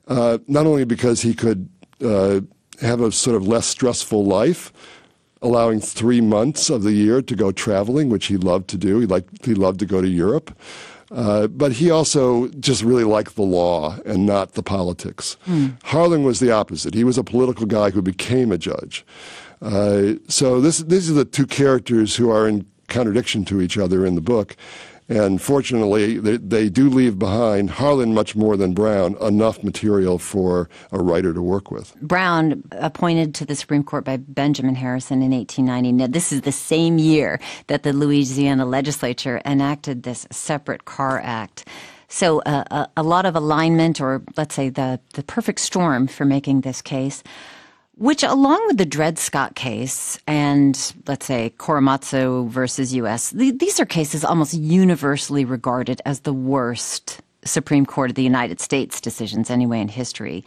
Uh, 0.08 0.38
not 0.48 0.66
only 0.66 0.86
because 0.86 1.22
he 1.22 1.34
could 1.34 1.70
uh, 2.04 2.42
have 2.82 3.02
a 3.02 3.12
sort 3.12 3.36
of 3.36 3.48
less 3.48 3.66
stressful 3.66 4.26
life, 4.26 4.72
allowing 5.42 5.80
three 5.80 6.22
months 6.22 6.70
of 6.70 6.84
the 6.84 6.94
year 6.94 7.22
to 7.22 7.36
go 7.36 7.52
traveling, 7.52 8.10
which 8.10 8.28
he 8.28 8.38
loved 8.38 8.68
to 8.70 8.78
do. 8.78 9.00
He 9.00 9.06
liked 9.06 9.46
he 9.46 9.54
loved 9.54 9.80
to 9.80 9.86
go 9.86 10.02
to 10.02 10.08
Europe. 10.08 10.58
Uh, 11.10 11.48
but 11.48 11.72
he 11.72 11.90
also 11.90 12.50
just 12.60 12.84
really 12.84 13.06
liked 13.06 13.36
the 13.36 13.42
law 13.42 13.98
and 14.06 14.26
not 14.26 14.54
the 14.54 14.64
politics. 14.64 15.38
Mm. 15.48 15.82
Harlan 15.84 16.24
was 16.24 16.42
the 16.42 16.52
opposite. 16.52 16.94
He 16.94 17.06
was 17.06 17.18
a 17.18 17.24
political 17.24 17.66
guy 17.66 17.92
who 17.92 18.02
became 18.02 18.52
a 18.52 18.58
judge. 18.58 19.06
Uh, 19.62 20.16
so 20.28 20.60
this, 20.60 20.80
these 20.80 21.10
are 21.10 21.14
the 21.14 21.24
two 21.24 21.48
characters 21.48 22.18
who 22.18 22.30
are 22.30 22.46
in 22.46 22.66
contradiction 22.88 23.46
to 23.46 23.62
each 23.62 23.78
other 23.78 24.06
in 24.06 24.16
the 24.16 24.22
book. 24.22 24.56
And 25.10 25.42
fortunately, 25.42 26.18
they, 26.18 26.36
they, 26.36 26.70
do 26.70 26.90
leave 26.90 27.18
behind, 27.18 27.70
Harlan 27.70 28.14
much 28.14 28.36
more 28.36 28.58
than 28.58 28.74
Brown, 28.74 29.16
enough 29.22 29.64
material 29.64 30.20
for 30.20 30.70
a 30.92 31.02
writer 31.02 31.34
to 31.34 31.42
work 31.42 31.72
with. 31.72 31.96
Brown, 32.02 32.62
appointed 32.72 33.34
to 33.36 33.46
the 33.46 33.56
Supreme 33.56 33.86
Court 33.86 34.04
by 34.04 34.18
Benjamin 34.18 34.76
Harrison 34.76 35.22
in 35.22 35.32
1890. 35.32 35.94
Now, 35.94 36.08
this 36.08 36.34
is 36.34 36.42
the 36.42 36.52
same 36.52 36.98
year 36.98 37.40
that 37.68 37.84
the 37.84 37.94
Louisiana 37.94 38.66
legislature 38.66 39.42
enacted 39.46 40.04
this 40.04 40.28
separate 40.30 40.84
car 40.84 41.22
act. 41.24 41.66
So, 42.10 42.42
uh, 42.42 42.66
a, 42.70 43.02
a 43.02 43.04
lot 43.04 43.26
of 43.26 43.36
alignment, 43.36 44.02
or 44.02 44.22
let's 44.36 44.56
say 44.56 44.68
the, 44.68 45.00
the 45.14 45.24
perfect 45.24 45.62
storm 45.62 46.08
for 46.08 46.26
making 46.26 46.62
this 46.62 46.82
case 46.82 47.24
which, 47.98 48.24
along 48.24 48.64
with 48.68 48.78
the 48.78 48.86
Dred 48.86 49.18
Scott 49.18 49.56
case 49.56 50.20
and, 50.28 50.94
let's 51.08 51.26
say, 51.26 51.54
Korematsu 51.58 52.48
versus 52.48 52.94
U.S., 52.94 53.32
these 53.32 53.80
are 53.80 53.86
cases 53.86 54.24
almost 54.24 54.54
universally 54.54 55.46
regarded 55.46 56.02
as 56.06 56.22
the 56.22 56.34
worst 56.34 57.22
Supreme 57.44 57.86
Court 57.86 58.12
of 58.12 58.16
the 58.16 58.24
United 58.24 58.60
States 58.60 59.02
decisions, 59.02 59.50
anyway, 59.50 59.80
in 59.80 59.88
history. 59.88 60.46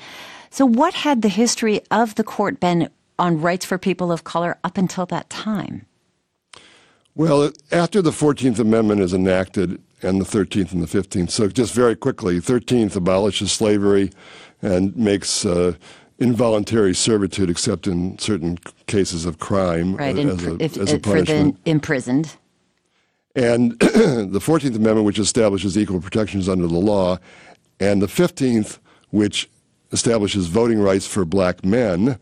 So, 0.50 0.64
what 0.64 0.94
had 0.94 1.22
the 1.22 1.28
history 1.28 1.80
of 1.90 2.14
the 2.14 2.24
court 2.24 2.60
been 2.60 2.88
on 3.18 3.40
rights 3.40 3.64
for 3.64 3.78
people 3.78 4.12
of 4.12 4.24
color 4.24 4.58
up 4.62 4.78
until 4.78 5.06
that 5.06 5.28
time? 5.30 5.86
Well, 7.14 7.50
after 7.72 8.00
the 8.00 8.12
14th 8.12 8.58
Amendment 8.58 9.00
is 9.00 9.12
enacted 9.12 9.80
and 10.02 10.20
the 10.20 10.24
13th 10.24 10.72
and 10.72 10.82
the 10.82 10.86
15th, 10.86 11.30
so 11.30 11.48
just 11.48 11.74
very 11.74 11.96
quickly, 11.96 12.38
13th 12.38 12.96
abolishes 12.96 13.52
slavery 13.52 14.10
and 14.62 14.96
makes 14.96 15.44
uh, 15.44 15.74
involuntary 16.20 16.94
servitude, 16.94 17.50
except 17.50 17.86
in 17.86 18.18
certain 18.18 18.58
cases 18.86 19.24
of 19.24 19.38
crime, 19.38 19.96
right, 19.96 20.16
as, 20.16 20.46
a, 20.46 20.62
if, 20.62 20.76
as 20.76 20.92
a 20.92 20.98
punishment. 20.98 21.56
For 21.56 21.64
the 21.64 21.70
imprisoned. 21.70 22.36
And 23.34 23.72
the 23.80 24.40
14th 24.40 24.76
Amendment, 24.76 25.04
which 25.04 25.18
establishes 25.18 25.78
equal 25.78 26.00
protections 26.00 26.48
under 26.48 26.66
the 26.66 26.78
law, 26.78 27.18
and 27.80 28.02
the 28.02 28.06
15th, 28.06 28.78
which 29.10 29.48
establishes 29.92 30.46
voting 30.46 30.80
rights 30.80 31.06
for 31.06 31.24
black 31.24 31.64
men, 31.64 32.18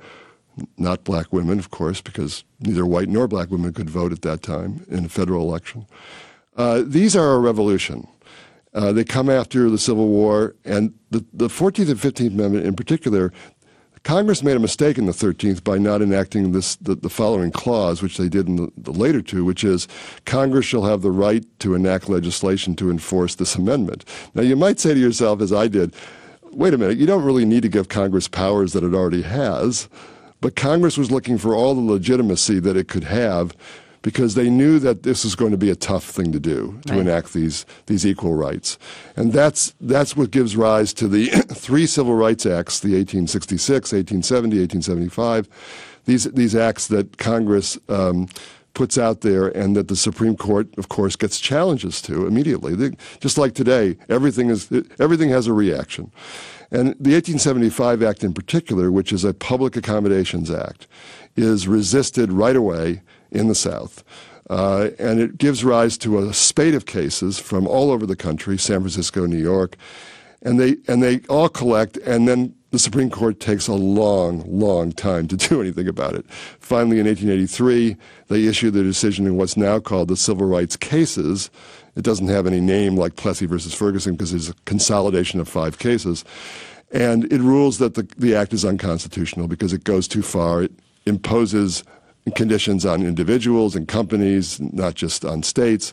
not 0.77 1.05
black 1.05 1.33
women, 1.33 1.59
of 1.59 1.71
course, 1.71 2.01
because 2.01 2.45
neither 2.61 2.87
white 2.87 3.09
nor 3.09 3.27
black 3.29 3.51
women 3.51 3.73
could 3.73 3.91
vote 3.91 4.13
at 4.13 4.23
that 4.23 4.43
time 4.43 4.85
in 4.89 5.07
a 5.07 5.09
federal 5.09 5.49
election. 5.49 5.87
Uh, 6.57 6.83
these 6.85 7.15
are 7.17 7.35
a 7.35 7.39
revolution. 7.39 8.07
Uh, 8.75 8.93
they 8.93 9.05
come 9.05 9.31
after 9.31 9.71
the 9.71 9.79
Civil 9.79 10.09
War, 10.09 10.55
and 10.65 10.93
the, 11.11 11.25
the 11.33 11.49
14th 11.49 11.89
and 11.91 11.99
15th 11.99 12.29
Amendment 12.29 12.67
in 12.67 12.75
particular, 12.75 13.33
Congress 14.09 14.43
made 14.43 14.57
a 14.57 14.59
mistake 14.59 14.97
in 14.97 15.05
the 15.05 15.13
13th 15.13 15.63
by 15.63 15.77
not 15.77 16.01
enacting 16.01 16.53
this, 16.53 16.77
the, 16.77 16.95
the 16.95 17.11
following 17.11 17.51
clause, 17.51 18.01
which 18.01 18.17
they 18.17 18.27
did 18.27 18.49
in 18.49 18.57
the, 18.57 18.73
the, 18.79 18.91
later 18.91 19.21
two, 19.21 19.45
which 19.45 19.63
is 19.63 19.87
Congress 20.25 20.65
shall 20.65 20.85
have 20.85 21.03
the 21.03 21.11
right 21.11 21.45
to 21.59 21.75
enact 21.75 22.09
legislation 22.09 22.75
to 22.75 22.91
enforce 22.91 23.35
this 23.35 23.55
amendment. 23.55 24.07
Now, 24.33 24.41
you 24.41 24.57
might 24.57 24.81
say 24.81 24.95
to 24.95 24.99
yourself, 24.99 25.43
as 25.43 25.53
I 25.53 25.69
did, 25.69 25.95
wait 26.53 26.73
a 26.73 26.79
minute, 26.79 26.97
you 26.97 27.05
don't 27.05 27.23
really 27.23 27.45
need 27.45 27.61
to 27.65 27.69
give 27.69 27.91
Congress 27.91 28.29
powers 28.29 28.73
that 28.73 28.83
it 28.83 28.95
already 28.95 29.21
has. 29.21 29.91
But 30.41 30.57
Congress 30.57 30.97
was 30.97 31.11
looking 31.11 31.37
for 31.37 31.55
all 31.55 31.75
the 31.75 31.83
legitimacy 31.83 32.61
that 32.61 32.79
it 32.79 32.89
could 32.89 33.05
have 33.05 33.55
because 34.09 34.35
they 34.35 34.49
knew 34.49 34.79
that 34.79 35.03
this 35.03 35.23
was 35.23 35.35
going 35.35 35.51
to 35.51 35.59
be 35.59 35.69
a 35.69 35.77
tough 35.77 36.03
thing 36.03 36.33
to 36.33 36.41
do 36.41 36.81
to 36.87 36.95
right. 36.95 37.01
enact 37.01 37.35
these 37.35 37.67
these 37.89 38.07
equal 38.07 38.33
rights, 38.33 38.79
and 39.17 39.35
that's 39.35 39.75
that's 39.83 40.17
what 40.17 40.31
gives 40.31 40.57
rise 40.57 40.95
to 40.95 41.07
the 41.09 41.27
three 41.53 41.85
civil 41.87 42.15
rights 42.15 42.47
acts: 42.47 42.81
the 42.81 42.95
1866, 42.95 43.93
1870, 43.93 44.61
1875. 44.61 45.49
These 46.07 46.25
these 46.33 46.57
acts 46.57 46.87
that 46.87 47.19
Congress. 47.19 47.79
Um, 47.91 48.29
puts 48.75 48.97
out 48.97 49.23
there 49.23 49.49
and 49.49 49.75
that 49.75 49.89
the 49.89 49.97
Supreme 49.97 50.37
Court, 50.37 50.69
of 50.79 50.89
course, 50.89 51.17
gets 51.17 51.41
challenges 51.41 52.01
to 52.03 52.29
immediately. 52.29 52.77
They, 52.77 52.91
just 53.19 53.37
like 53.37 53.55
today, 53.55 53.97
everything 54.09 54.51
is 54.51 54.71
everything 55.01 55.31
has 55.31 55.49
a 55.49 55.53
reaction. 55.53 56.13
And 56.71 56.91
the 57.01 57.15
1875 57.15 58.05
Act 58.05 58.23
in 58.23 58.33
particular, 58.33 58.93
which 58.93 59.13
is 59.13 59.25
a 59.25 59.35
Public 59.35 59.75
Accommodations 59.75 60.49
Act, 60.49 60.87
is 61.35 61.67
resisted 61.67 62.31
right 62.31 62.55
away 62.55 63.03
in 63.31 63.49
the 63.49 63.55
South. 63.55 64.05
Uh, 64.51 64.91
and 64.99 65.21
it 65.21 65.37
gives 65.37 65.63
rise 65.65 65.99
to 65.99 66.19
a 66.19 66.33
spate 66.33 66.75
of 66.75 66.87
cases 66.87 67.39
from 67.39 67.67
all 67.67 67.91
over 67.91 68.07
the 68.07 68.17
country, 68.17 68.57
San 68.57 68.81
Francisco, 68.81 69.27
New 69.27 69.39
York, 69.39 69.77
and 70.43 70.59
they 70.59 70.77
and 70.87 71.03
they 71.03 71.21
all 71.29 71.49
collect, 71.49 71.97
and 71.99 72.27
then 72.29 72.55
the 72.71 72.79
Supreme 72.79 73.11
Court 73.11 73.41
takes 73.41 73.67
a 73.67 73.75
long, 73.75 74.43
long 74.47 74.93
time 74.93 75.27
to 75.29 75.37
do 75.49 75.61
anything 75.61 75.89
about 75.89 76.15
it. 76.15 76.25
Finally, 76.61 76.99
in 76.99 77.07
1883, 77.07 77.97
they 78.29 78.47
issue 78.47 78.71
their 78.71 78.83
decision 78.85 79.27
in 79.27 79.37
what's 79.37 79.57
now 79.57 79.79
called 79.79 80.09
the 80.09 80.17
Civil 80.17 80.47
Rights 80.47 80.77
Cases. 80.77 81.51
It 81.97 82.05
doesn't 82.05 82.29
have 82.29 82.47
any 82.47 82.61
name 82.61 82.97
like 82.97 83.17
Plessy 83.17 83.47
versus 83.47 83.75
Ferguson 83.75 84.15
because 84.15 84.33
it's 84.33 84.51
a 84.51 84.55
consolidation 84.67 85.41
of 85.41 85.49
five 85.49 85.79
cases. 85.79 86.25
And 86.93 87.31
it 87.33 87.41
rules 87.41 87.79
that 87.79 87.95
the, 87.95 88.09
the 88.17 88.35
act 88.35 88.53
is 88.53 88.65
unconstitutional 88.65 89.49
because 89.49 89.73
it 89.73 89.85
goes 89.85 90.07
too 90.07 90.23
far. 90.23 90.63
It 90.63 90.73
imposes 91.07 91.85
conditions 92.33 92.85
on 92.87 93.03
individuals 93.03 93.77
and 93.77 93.87
companies, 93.89 94.61
not 94.61 94.95
just 94.95 95.25
on 95.25 95.43
states. 95.43 95.93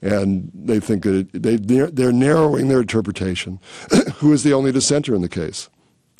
And 0.00 0.50
they 0.52 0.80
think 0.80 1.04
that 1.04 1.32
they, 1.32 1.56
they're 1.56 2.12
narrowing 2.12 2.68
their 2.68 2.80
interpretation. 2.80 3.60
Who 4.16 4.32
is 4.32 4.42
the 4.42 4.52
only 4.52 4.72
dissenter 4.72 5.14
in 5.14 5.22
the 5.22 5.28
case? 5.28 5.68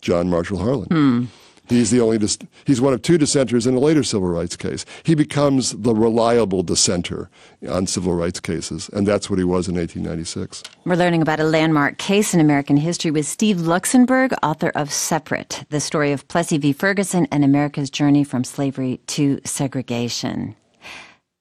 John 0.00 0.28
Marshall 0.30 0.58
Harlan. 0.58 0.86
Hmm. 0.86 1.24
He's 1.72 1.90
the 1.90 2.00
only 2.00 2.18
dis- 2.18 2.38
he's 2.66 2.80
one 2.80 2.92
of 2.92 3.00
two 3.00 3.16
dissenters 3.16 3.66
in 3.66 3.74
a 3.74 3.78
later 3.78 4.02
civil 4.02 4.28
rights 4.28 4.56
case. 4.56 4.84
He 5.04 5.14
becomes 5.14 5.72
the 5.72 5.94
reliable 5.94 6.62
dissenter 6.62 7.30
on 7.68 7.86
civil 7.86 8.14
rights 8.14 8.40
cases, 8.40 8.90
and 8.92 9.06
that's 9.06 9.30
what 9.30 9.38
he 9.38 9.44
was 9.44 9.68
in 9.68 9.76
1896. 9.76 10.62
We're 10.84 10.96
learning 10.96 11.22
about 11.22 11.40
a 11.40 11.44
landmark 11.44 11.96
case 11.96 12.34
in 12.34 12.40
American 12.40 12.76
history 12.76 13.10
with 13.10 13.26
Steve 13.26 13.56
Luxenberg, 13.56 14.34
author 14.42 14.70
of 14.74 14.92
Separate: 14.92 15.64
The 15.70 15.80
Story 15.80 16.12
of 16.12 16.28
Plessy 16.28 16.58
v. 16.58 16.74
Ferguson 16.74 17.26
and 17.32 17.42
America's 17.42 17.88
Journey 17.88 18.22
from 18.22 18.44
Slavery 18.44 19.00
to 19.08 19.40
Segregation. 19.44 20.54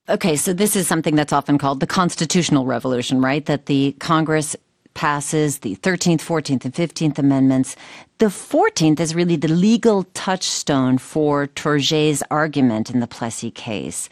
Okay, 0.10 0.36
so 0.36 0.54
this 0.54 0.76
is 0.76 0.88
something 0.88 1.16
that's 1.16 1.34
often 1.34 1.58
called 1.58 1.80
the 1.80 1.88
constitutional 1.88 2.66
revolution, 2.66 3.22
right? 3.22 3.46
That 3.46 3.66
the 3.66 3.96
Congress 4.00 4.56
passes 4.94 5.60
the 5.60 5.76
13th, 5.78 6.20
14th, 6.20 6.66
and 6.66 6.74
15th 6.74 7.18
Amendments. 7.18 7.76
The 8.18 8.28
14th 8.28 9.00
is 9.00 9.16
really 9.16 9.36
the 9.36 9.48
legal 9.48 10.04
touchstone 10.14 10.98
for 10.98 11.48
Tourgée's 11.48 12.24
argument 12.30 12.90
in 12.90 13.00
the 13.00 13.08
Plessy 13.08 13.52
case. 13.52 14.10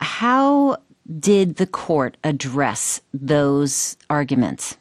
How 0.00 0.78
did 1.18 1.56
the 1.56 1.66
court 1.66 2.16
address 2.22 3.00
those 3.12 3.96
arguments? 4.08 4.76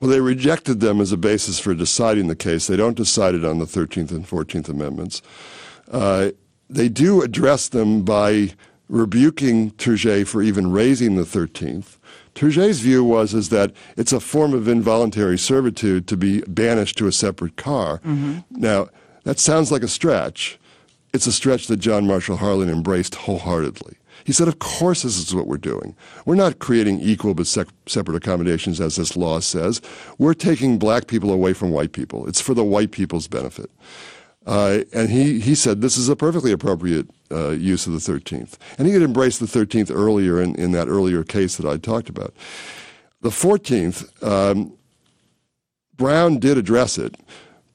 Well, 0.00 0.10
they 0.10 0.20
rejected 0.20 0.78
them 0.78 1.00
as 1.00 1.10
a 1.10 1.16
basis 1.16 1.58
for 1.58 1.74
deciding 1.74 2.28
the 2.28 2.36
case. 2.36 2.68
They 2.68 2.76
don't 2.76 2.96
decide 2.96 3.34
it 3.34 3.44
on 3.44 3.58
the 3.58 3.64
13th 3.64 4.12
and 4.12 4.24
14th 4.24 4.68
Amendments. 4.68 5.22
Uh, 5.90 6.30
they 6.70 6.88
do 6.88 7.22
address 7.22 7.68
them 7.68 8.02
by 8.02 8.54
rebuking 8.88 9.72
Tourgée 9.72 10.26
for 10.26 10.42
even 10.42 10.70
raising 10.70 11.16
the 11.16 11.24
13th 11.24 11.97
Tourgée's 12.38 12.78
view 12.78 13.02
was 13.02 13.34
is 13.34 13.48
that 13.48 13.72
it's 13.96 14.12
a 14.12 14.20
form 14.20 14.54
of 14.54 14.68
involuntary 14.68 15.36
servitude 15.36 16.06
to 16.06 16.16
be 16.16 16.42
banished 16.42 16.96
to 16.98 17.08
a 17.08 17.12
separate 17.12 17.56
car. 17.56 17.98
Mm-hmm. 17.98 18.38
Now, 18.50 18.90
that 19.24 19.40
sounds 19.40 19.72
like 19.72 19.82
a 19.82 19.88
stretch. 19.88 20.56
It's 21.12 21.26
a 21.26 21.32
stretch 21.32 21.66
that 21.66 21.78
John 21.78 22.06
Marshall 22.06 22.36
Harlan 22.36 22.70
embraced 22.70 23.16
wholeheartedly. 23.16 23.96
He 24.22 24.32
said, 24.32 24.46
Of 24.46 24.60
course, 24.60 25.02
this 25.02 25.18
is 25.18 25.34
what 25.34 25.48
we're 25.48 25.56
doing. 25.56 25.96
We're 26.26 26.36
not 26.36 26.60
creating 26.60 27.00
equal 27.00 27.34
but 27.34 27.48
separate 27.48 28.16
accommodations, 28.16 28.80
as 28.80 28.94
this 28.94 29.16
law 29.16 29.40
says. 29.40 29.80
We're 30.18 30.34
taking 30.34 30.78
black 30.78 31.08
people 31.08 31.32
away 31.32 31.54
from 31.54 31.72
white 31.72 31.90
people. 31.90 32.28
It's 32.28 32.40
for 32.40 32.54
the 32.54 32.62
white 32.62 32.92
people's 32.92 33.26
benefit. 33.26 33.68
Uh, 34.48 34.82
and 34.94 35.10
he, 35.10 35.40
he 35.40 35.54
said 35.54 35.82
this 35.82 35.98
is 35.98 36.08
a 36.08 36.16
perfectly 36.16 36.52
appropriate 36.52 37.06
uh, 37.30 37.50
use 37.50 37.86
of 37.86 37.92
the 37.92 37.98
13th. 37.98 38.54
And 38.78 38.88
he 38.88 38.94
had 38.94 39.02
embraced 39.02 39.40
the 39.40 39.46
13th 39.46 39.94
earlier 39.94 40.40
in, 40.40 40.54
in 40.54 40.72
that 40.72 40.88
earlier 40.88 41.22
case 41.22 41.58
that 41.58 41.70
I 41.70 41.76
talked 41.76 42.08
about. 42.08 42.32
The 43.20 43.28
14th, 43.28 44.24
um, 44.26 44.72
Brown 45.98 46.38
did 46.38 46.56
address 46.56 46.96
it, 46.96 47.14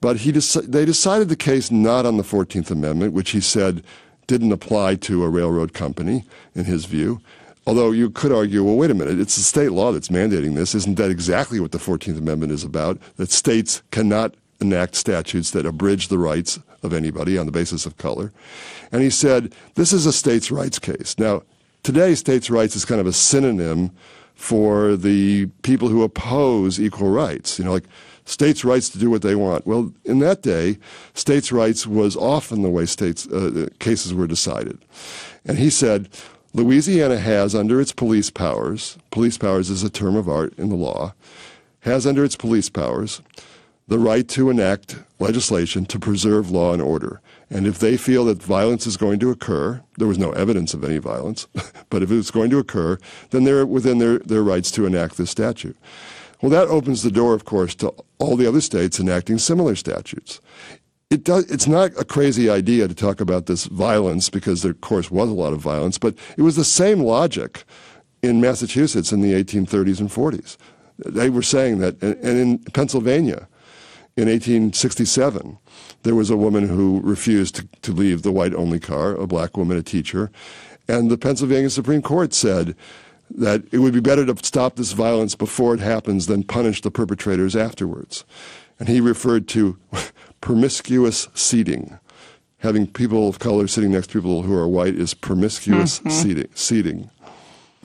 but 0.01 0.17
he 0.17 0.31
they 0.31 0.83
decided 0.83 1.29
the 1.29 1.35
case 1.35 1.69
not 1.69 2.07
on 2.07 2.17
the 2.17 2.23
14th 2.23 2.71
Amendment, 2.71 3.13
which 3.13 3.31
he 3.31 3.39
said 3.39 3.83
didn't 4.25 4.51
apply 4.51 4.95
to 4.95 5.23
a 5.23 5.29
railroad 5.29 5.73
company, 5.73 6.23
in 6.55 6.65
his 6.65 6.85
view. 6.85 7.21
Although 7.67 7.91
you 7.91 8.09
could 8.09 8.31
argue, 8.31 8.63
well, 8.63 8.77
wait 8.77 8.89
a 8.89 8.95
minute, 8.95 9.19
it's 9.19 9.35
the 9.35 9.43
state 9.43 9.73
law 9.73 9.91
that's 9.91 10.09
mandating 10.09 10.55
this. 10.55 10.73
Isn't 10.73 10.95
that 10.95 11.11
exactly 11.11 11.59
what 11.59 11.71
the 11.71 11.77
14th 11.77 12.17
Amendment 12.17 12.51
is 12.51 12.63
about? 12.63 12.97
That 13.17 13.31
states 13.31 13.83
cannot 13.91 14.33
enact 14.63 14.95
statutes 14.95 15.51
that 15.51 15.65
abridge 15.65 16.07
the 16.07 16.17
rights 16.17 16.59
of 16.81 16.93
anybody 16.93 17.37
on 17.37 17.45
the 17.45 17.51
basis 17.51 17.85
of 17.85 17.97
color. 17.97 18.31
And 18.91 19.01
he 19.01 19.09
said, 19.09 19.53
this 19.75 19.93
is 19.93 20.05
a 20.05 20.13
states' 20.13 20.49
rights 20.49 20.79
case. 20.79 21.15
Now, 21.19 21.43
today, 21.83 22.15
states' 22.15 22.49
rights 22.49 22.75
is 22.75 22.85
kind 22.85 22.99
of 22.99 23.07
a 23.07 23.13
synonym 23.13 23.91
for 24.35 24.95
the 24.95 25.45
people 25.61 25.89
who 25.89 26.03
oppose 26.03 26.79
equal 26.79 27.09
rights. 27.09 27.59
You 27.59 27.65
know, 27.65 27.73
like 27.73 27.85
states' 28.25 28.65
rights 28.65 28.89
to 28.89 28.97
do 28.97 29.09
what 29.09 29.21
they 29.21 29.35
want. 29.35 29.67
Well, 29.67 29.93
in 30.03 30.19
that 30.19 30.41
day, 30.41 30.77
states' 31.13 31.51
rights 31.51 31.85
was 31.85 32.15
often 32.15 32.61
the 32.61 32.69
way 32.69 32.85
states 32.85 33.27
uh, 33.27 33.67
cases 33.79 34.13
were 34.13 34.27
decided. 34.27 34.79
And 35.45 35.57
he 35.57 35.69
said, 35.69 36.09
Louisiana 36.53 37.17
has 37.17 37.55
under 37.55 37.81
its 37.81 37.91
police 37.91 38.29
powers, 38.29 38.97
police 39.09 39.37
powers 39.37 39.69
is 39.69 39.83
a 39.83 39.89
term 39.89 40.15
of 40.15 40.29
art 40.29 40.53
in 40.57 40.69
the 40.69 40.75
law, 40.75 41.13
has 41.81 42.05
under 42.05 42.23
its 42.23 42.35
police 42.35 42.69
powers 42.69 43.21
the 43.87 43.99
right 43.99 44.27
to 44.29 44.49
enact 44.49 44.97
legislation 45.19 45.85
to 45.85 45.99
preserve 45.99 46.51
law 46.51 46.73
and 46.73 46.81
order. 46.81 47.21
And 47.49 47.67
if 47.67 47.79
they 47.79 47.97
feel 47.97 48.25
that 48.25 48.41
violence 48.41 48.87
is 48.87 48.97
going 48.97 49.19
to 49.19 49.29
occur, 49.29 49.81
there 49.97 50.07
was 50.07 50.17
no 50.17 50.31
evidence 50.31 50.73
of 50.73 50.83
any 50.83 50.97
violence, 50.97 51.47
but 51.89 52.01
if 52.01 52.11
it's 52.11 52.31
going 52.31 52.49
to 52.51 52.59
occur, 52.59 52.97
then 53.31 53.43
they're 53.43 53.65
within 53.65 53.99
their, 53.99 54.19
their 54.19 54.43
rights 54.43 54.71
to 54.71 54.85
enact 54.85 55.17
this 55.17 55.29
statute. 55.29 55.77
Well, 56.41 56.49
that 56.49 56.67
opens 56.67 57.03
the 57.03 57.11
door, 57.11 57.33
of 57.33 57.45
course, 57.45 57.75
to 57.75 57.93
all 58.19 58.35
the 58.35 58.47
other 58.47 58.61
states 58.61 58.99
enacting 58.99 59.37
similar 59.37 59.75
statutes. 59.75 60.41
It 61.09 61.23
does, 61.23 61.49
it's 61.51 61.67
not 61.67 61.91
a 61.97 62.03
crazy 62.03 62.49
idea 62.49 62.87
to 62.87 62.95
talk 62.95 63.21
about 63.21 63.45
this 63.45 63.65
violence 63.65 64.29
because 64.29 64.61
there, 64.61 64.71
of 64.71 64.81
course, 64.81 65.11
was 65.11 65.29
a 65.29 65.33
lot 65.33 65.53
of 65.53 65.59
violence, 65.59 65.97
but 65.97 66.15
it 66.37 66.41
was 66.41 66.55
the 66.55 66.65
same 66.65 67.01
logic 67.01 67.63
in 68.23 68.41
Massachusetts 68.41 69.11
in 69.11 69.21
the 69.21 69.33
1830s 69.33 69.99
and 69.99 70.09
40s. 70.09 70.57
They 70.97 71.29
were 71.29 71.43
saying 71.43 71.79
that, 71.79 72.01
and 72.01 72.15
in 72.23 72.59
Pennsylvania 72.73 73.47
in 74.15 74.27
1867, 74.27 75.57
there 76.03 76.15
was 76.15 76.29
a 76.29 76.37
woman 76.37 76.67
who 76.67 77.01
refused 77.01 77.55
to, 77.55 77.67
to 77.81 77.91
leave 77.91 78.21
the 78.21 78.31
white 78.31 78.53
only 78.53 78.79
car, 78.79 79.15
a 79.15 79.25
black 79.25 79.57
woman, 79.57 79.77
a 79.77 79.83
teacher, 79.83 80.31
and 80.87 81.09
the 81.09 81.17
Pennsylvania 81.17 81.69
Supreme 81.69 82.01
Court 82.01 82.33
said 82.33 82.75
that 83.29 83.63
it 83.71 83.79
would 83.79 83.93
be 83.93 83.99
better 83.99 84.25
to 84.25 84.35
stop 84.45 84.75
this 84.75 84.91
violence 84.91 85.33
before 85.33 85.73
it 85.73 85.79
happens 85.79 86.27
than 86.27 86.43
punish 86.43 86.81
the 86.81 86.91
perpetrators 86.91 87.55
afterwards. 87.55 88.25
And 88.79 88.89
he 88.89 89.01
referred 89.01 89.47
to 89.49 89.77
promiscuous 90.41 91.29
seating. 91.33 91.97
Having 92.59 92.87
people 92.87 93.27
of 93.27 93.39
color 93.39 93.67
sitting 93.67 93.91
next 93.91 94.07
to 94.11 94.21
people 94.21 94.43
who 94.43 94.55
are 94.55 94.67
white 94.67 94.95
is 94.95 95.13
promiscuous 95.13 95.99
mm-hmm. 95.99 96.09
seating. 96.09 96.49
seating. 96.53 97.09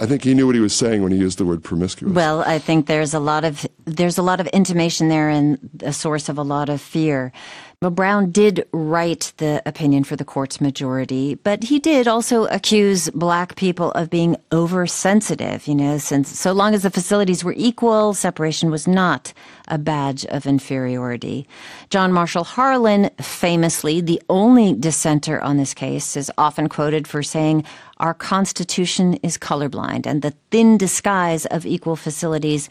I 0.01 0.07
think 0.07 0.23
he 0.23 0.35
knew 0.35 0.47
what 0.47 0.55
he 0.55 0.61
was 0.61 0.75
saying 0.75 1.03
when 1.03 1.11
he 1.11 1.19
used 1.19 1.39
the 1.39 1.45
word 1.45 1.65
promiscuous. 1.65 2.15
Well, 2.15 2.43
I 2.43 2.59
think 2.59 2.87
there's 2.87 3.15
a 3.15 3.19
lot 3.19 3.45
of 3.45 3.67
there's 3.85 4.19
a 4.19 4.23
lot 4.23 4.41
of 4.41 4.47
intimation 4.49 5.09
there 5.09 5.29
and 5.29 5.59
a 5.83 5.93
source 5.93 6.29
of 6.29 6.39
a 6.39 6.43
lot 6.43 6.69
of 6.69 6.81
fear. 6.81 7.33
Well, 7.81 7.93
Brown 7.93 8.33
did 8.33 8.67
write 8.73 9.33
the 9.37 9.63
opinion 9.65 10.03
for 10.03 10.17
the 10.17 10.25
court's 10.25 10.61
majority, 10.61 11.37
but 11.37 11.63
he 11.63 11.79
did 11.79 12.09
also 12.09 12.47
accuse 12.47 13.09
black 13.11 13.55
people 13.55 13.93
of 13.93 14.11
being 14.11 14.37
oversensitive, 14.51 15.69
you 15.69 15.77
know, 15.77 15.99
since 15.99 16.29
so 16.29 16.51
long 16.51 16.75
as 16.75 16.83
the 16.83 16.91
facilities 16.91 17.45
were 17.45 17.55
equal, 17.57 18.15
separation 18.15 18.73
was 18.73 18.89
not 18.89 19.33
a 19.69 19.79
badge 19.79 20.27
of 20.27 20.45
inferiority. 20.45 21.47
John 21.89 22.13
Marshall 22.13 22.43
Harlan, 22.43 23.11
famously 23.21 24.01
the 24.01 24.21
only 24.29 24.73
dissenter 24.73 25.41
on 25.41 25.57
this 25.57 25.73
case, 25.73 26.17
is 26.17 26.33
often 26.37 26.69
quoted 26.69 27.07
for 27.07 27.23
saying, 27.23 27.63
Our 27.99 28.13
Constitution 28.13 29.15
is 29.23 29.39
colorblind, 29.39 30.05
and 30.05 30.23
the 30.23 30.35
thin 30.51 30.79
disguise 30.79 31.47
of 31.47 31.65
equal 31.65 31.95
facilities 31.95 32.69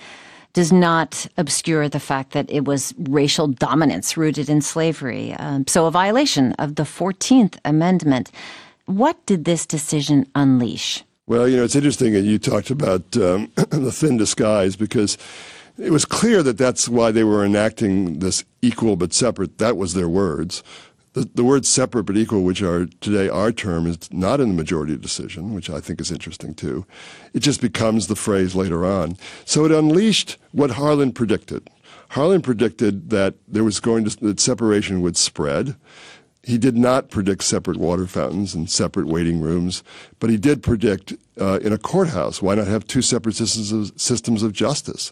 does 0.58 0.74
not 0.74 1.28
obscure 1.38 1.88
the 1.88 2.00
fact 2.00 2.32
that 2.32 2.50
it 2.50 2.66
was 2.66 2.92
racial 2.98 3.46
dominance 3.46 4.18
rooted 4.18 4.50
in 4.50 4.60
slavery. 4.60 5.34
Um, 5.34 5.68
so, 5.68 5.86
a 5.86 5.92
violation 5.92 6.54
of 6.54 6.78
the 6.78 6.82
14th 6.82 7.60
Amendment. 7.64 8.32
What 8.88 9.24
did 9.28 9.46
this 9.46 9.68
decision 9.68 10.26
unleash? 10.34 11.04
Well, 11.28 11.48
you 11.48 11.58
know, 11.58 11.64
it's 11.64 11.76
interesting 11.76 12.14
that 12.14 12.22
you 12.22 12.40
talked 12.40 12.72
about 12.72 13.16
um, 13.18 13.52
the 13.70 13.92
thin 13.92 14.18
disguise 14.18 14.76
because 14.76 15.16
it 15.78 15.92
was 15.92 16.06
clear 16.06 16.42
that 16.42 16.58
that's 16.58 16.90
why 16.90 17.12
they 17.12 17.24
were 17.24 17.46
enacting 17.46 18.18
this 18.18 18.44
equal 18.64 18.96
but 18.96 19.14
separate. 19.14 19.60
That 19.60 19.78
was 19.78 19.94
their 19.94 20.10
words. 20.10 20.64
The, 21.18 21.28
the 21.34 21.44
word 21.44 21.66
separate 21.66 22.04
but 22.04 22.16
equal, 22.16 22.44
which 22.44 22.62
are 22.62 22.86
today 23.02 23.28
our 23.28 23.52
term, 23.52 23.88
is 23.88 23.98
not 24.14 24.40
in 24.40 24.50
the 24.50 24.54
majority 24.54 24.96
decision, 24.96 25.56
which 25.56 25.68
I 25.68 25.80
think 25.80 26.00
is 26.00 26.12
interesting 26.12 26.54
too. 26.54 26.86
It 27.34 27.40
just 27.40 27.60
becomes 27.60 28.06
the 28.06 28.16
phrase 28.16 28.54
later 28.54 28.86
on. 28.86 29.18
So 29.44 29.66
it 29.66 29.72
unleashed 29.72 30.38
what 30.52 30.70
Harlan 30.72 31.14
predicted. 31.14 31.72
Harlan 32.10 32.44
predicted 32.44 33.10
that 33.10 33.34
there 33.48 33.64
was 33.64 33.80
going 33.80 34.06
to 34.06 34.16
that 34.26 34.40
separation 34.40 35.02
would 35.02 35.18
spread. 35.18 35.76
He 36.44 36.60
did 36.60 36.78
not 36.78 37.10
predict 37.10 37.44
separate 37.44 37.78
water 37.78 38.06
fountains 38.06 38.54
and 38.54 38.70
separate 38.70 39.08
waiting 39.08 39.42
rooms, 39.42 39.84
but 40.20 40.30
he 40.30 40.38
did 40.38 40.62
predict 40.62 41.14
uh, 41.42 41.58
in 41.64 41.74
a 41.74 41.80
courthouse 41.80 42.44
why 42.44 42.54
not 42.54 42.68
have 42.68 42.86
two 42.86 43.02
separate 43.02 43.34
systems 43.34 43.72
of, 43.72 44.00
systems 44.00 44.44
of 44.44 44.54
justice? 44.54 45.12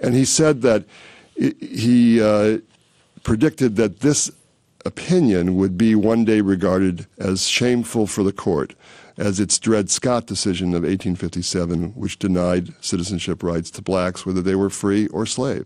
And 0.00 0.16
he 0.16 0.24
said 0.24 0.62
that 0.62 0.86
he 1.36 2.20
uh, 2.20 2.58
predicted 3.22 3.76
that 3.76 4.00
this 4.00 4.32
opinion 4.86 5.56
would 5.56 5.76
be 5.76 5.94
one 5.94 6.24
day 6.24 6.40
regarded 6.40 7.06
as 7.18 7.46
shameful 7.46 8.06
for 8.06 8.22
the 8.22 8.32
court, 8.32 8.74
as 9.18 9.40
its 9.40 9.58
Dred 9.58 9.90
Scott 9.90 10.26
decision 10.26 10.68
of 10.68 10.82
1857, 10.82 11.90
which 11.90 12.18
denied 12.18 12.72
citizenship 12.80 13.42
rights 13.42 13.70
to 13.72 13.82
blacks 13.82 14.24
whether 14.24 14.40
they 14.40 14.54
were 14.54 14.70
free 14.70 15.08
or 15.08 15.26
slave. 15.26 15.64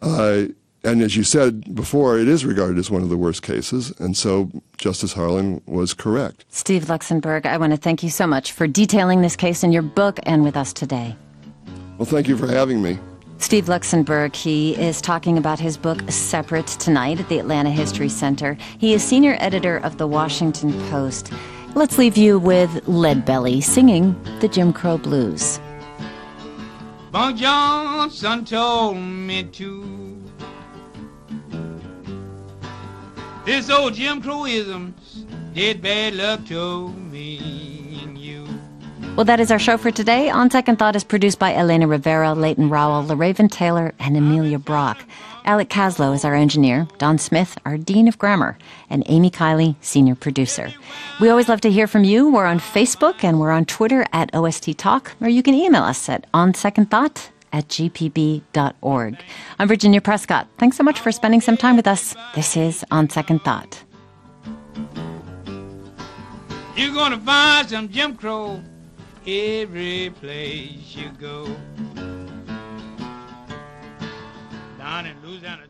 Uh, 0.00 0.44
and 0.84 1.00
as 1.00 1.16
you 1.16 1.24
said 1.24 1.74
before, 1.74 2.18
it 2.18 2.28
is 2.28 2.44
regarded 2.44 2.78
as 2.78 2.90
one 2.90 3.02
of 3.02 3.08
the 3.08 3.16
worst 3.16 3.42
cases, 3.42 3.90
and 3.98 4.16
so 4.16 4.50
Justice 4.76 5.14
Harlan 5.14 5.62
was 5.66 5.94
correct. 5.94 6.44
Steve 6.50 6.84
Luxenberg, 6.84 7.46
I 7.46 7.56
want 7.56 7.72
to 7.72 7.78
thank 7.78 8.02
you 8.02 8.10
so 8.10 8.26
much 8.26 8.52
for 8.52 8.66
detailing 8.66 9.22
this 9.22 9.34
case 9.34 9.64
in 9.64 9.72
your 9.72 9.82
book 9.82 10.20
and 10.24 10.44
with 10.44 10.56
us 10.56 10.72
today. 10.72 11.16
Well, 11.96 12.06
thank 12.06 12.28
you 12.28 12.36
for 12.36 12.46
having 12.46 12.82
me. 12.82 12.98
Steve 13.38 13.66
Luxenberg, 13.66 14.34
he 14.34 14.74
is 14.76 15.00
talking 15.00 15.36
about 15.36 15.60
his 15.60 15.76
book 15.76 16.00
Separate 16.10 16.66
tonight 16.66 17.20
at 17.20 17.28
the 17.28 17.38
Atlanta 17.38 17.70
History 17.70 18.08
Center. 18.08 18.56
He 18.78 18.94
is 18.94 19.04
senior 19.04 19.36
editor 19.38 19.78
of 19.78 19.98
the 19.98 20.06
Washington 20.06 20.72
Post. 20.88 21.30
Let's 21.74 21.98
leave 21.98 22.16
you 22.16 22.38
with 22.38 22.70
Leadbelly 22.86 23.62
singing 23.62 24.16
the 24.40 24.48
Jim 24.48 24.72
Crow 24.72 24.96
Blues. 24.96 25.60
Bunk 27.10 27.36
Johnson 27.36 28.44
told 28.44 28.96
me 28.96 29.44
to. 29.44 30.22
This 33.44 33.68
old 33.68 33.94
Jim 33.94 34.22
Crowism's 34.22 35.26
did 35.52 35.82
bad 35.82 36.14
luck 36.14 36.46
to 36.46 36.88
me. 36.88 37.43
Well, 39.16 39.24
that 39.26 39.38
is 39.38 39.52
our 39.52 39.60
show 39.60 39.76
for 39.76 39.92
today. 39.92 40.28
On 40.28 40.50
Second 40.50 40.80
Thought 40.80 40.96
is 40.96 41.04
produced 41.04 41.38
by 41.38 41.54
Elena 41.54 41.86
Rivera, 41.86 42.34
Leighton 42.34 42.68
Rowell, 42.68 43.04
LaRaven 43.04 43.48
Taylor, 43.48 43.94
and 44.00 44.16
Amelia 44.16 44.58
Brock. 44.58 45.04
Alec 45.44 45.68
Caslow 45.68 46.12
is 46.12 46.24
our 46.24 46.34
engineer, 46.34 46.88
Don 46.98 47.18
Smith, 47.18 47.56
our 47.64 47.78
Dean 47.78 48.08
of 48.08 48.18
Grammar, 48.18 48.58
and 48.90 49.04
Amy 49.06 49.30
Kiley, 49.30 49.76
senior 49.80 50.16
producer. 50.16 50.74
We 51.20 51.28
always 51.28 51.48
love 51.48 51.60
to 51.60 51.70
hear 51.70 51.86
from 51.86 52.02
you. 52.02 52.28
We're 52.28 52.44
on 52.44 52.58
Facebook 52.58 53.22
and 53.22 53.38
we're 53.38 53.52
on 53.52 53.66
Twitter 53.66 54.04
at 54.12 54.34
OST 54.34 54.76
Talk, 54.76 55.12
or 55.20 55.28
you 55.28 55.44
can 55.44 55.54
email 55.54 55.84
us 55.84 56.08
at 56.08 56.26
onsecondthought 56.32 57.28
at 57.52 57.68
gpb.org. 57.68 59.16
I'm 59.60 59.68
Virginia 59.68 60.00
Prescott. 60.00 60.48
Thanks 60.58 60.76
so 60.76 60.82
much 60.82 60.98
for 60.98 61.12
spending 61.12 61.40
some 61.40 61.56
time 61.56 61.76
with 61.76 61.86
us. 61.86 62.16
This 62.34 62.56
is 62.56 62.84
On 62.90 63.08
Second 63.08 63.44
Thought. 63.44 63.84
You're 66.74 66.92
going 66.92 67.12
to 67.12 67.18
find 67.18 67.70
some 67.70 67.88
Jim 67.88 68.16
Crow 68.16 68.60
every 69.26 70.10
place 70.20 70.94
you 70.94 71.10
go. 71.18 71.46
Down 74.78 75.06
in 75.06 75.16
Louisiana. 75.22 75.63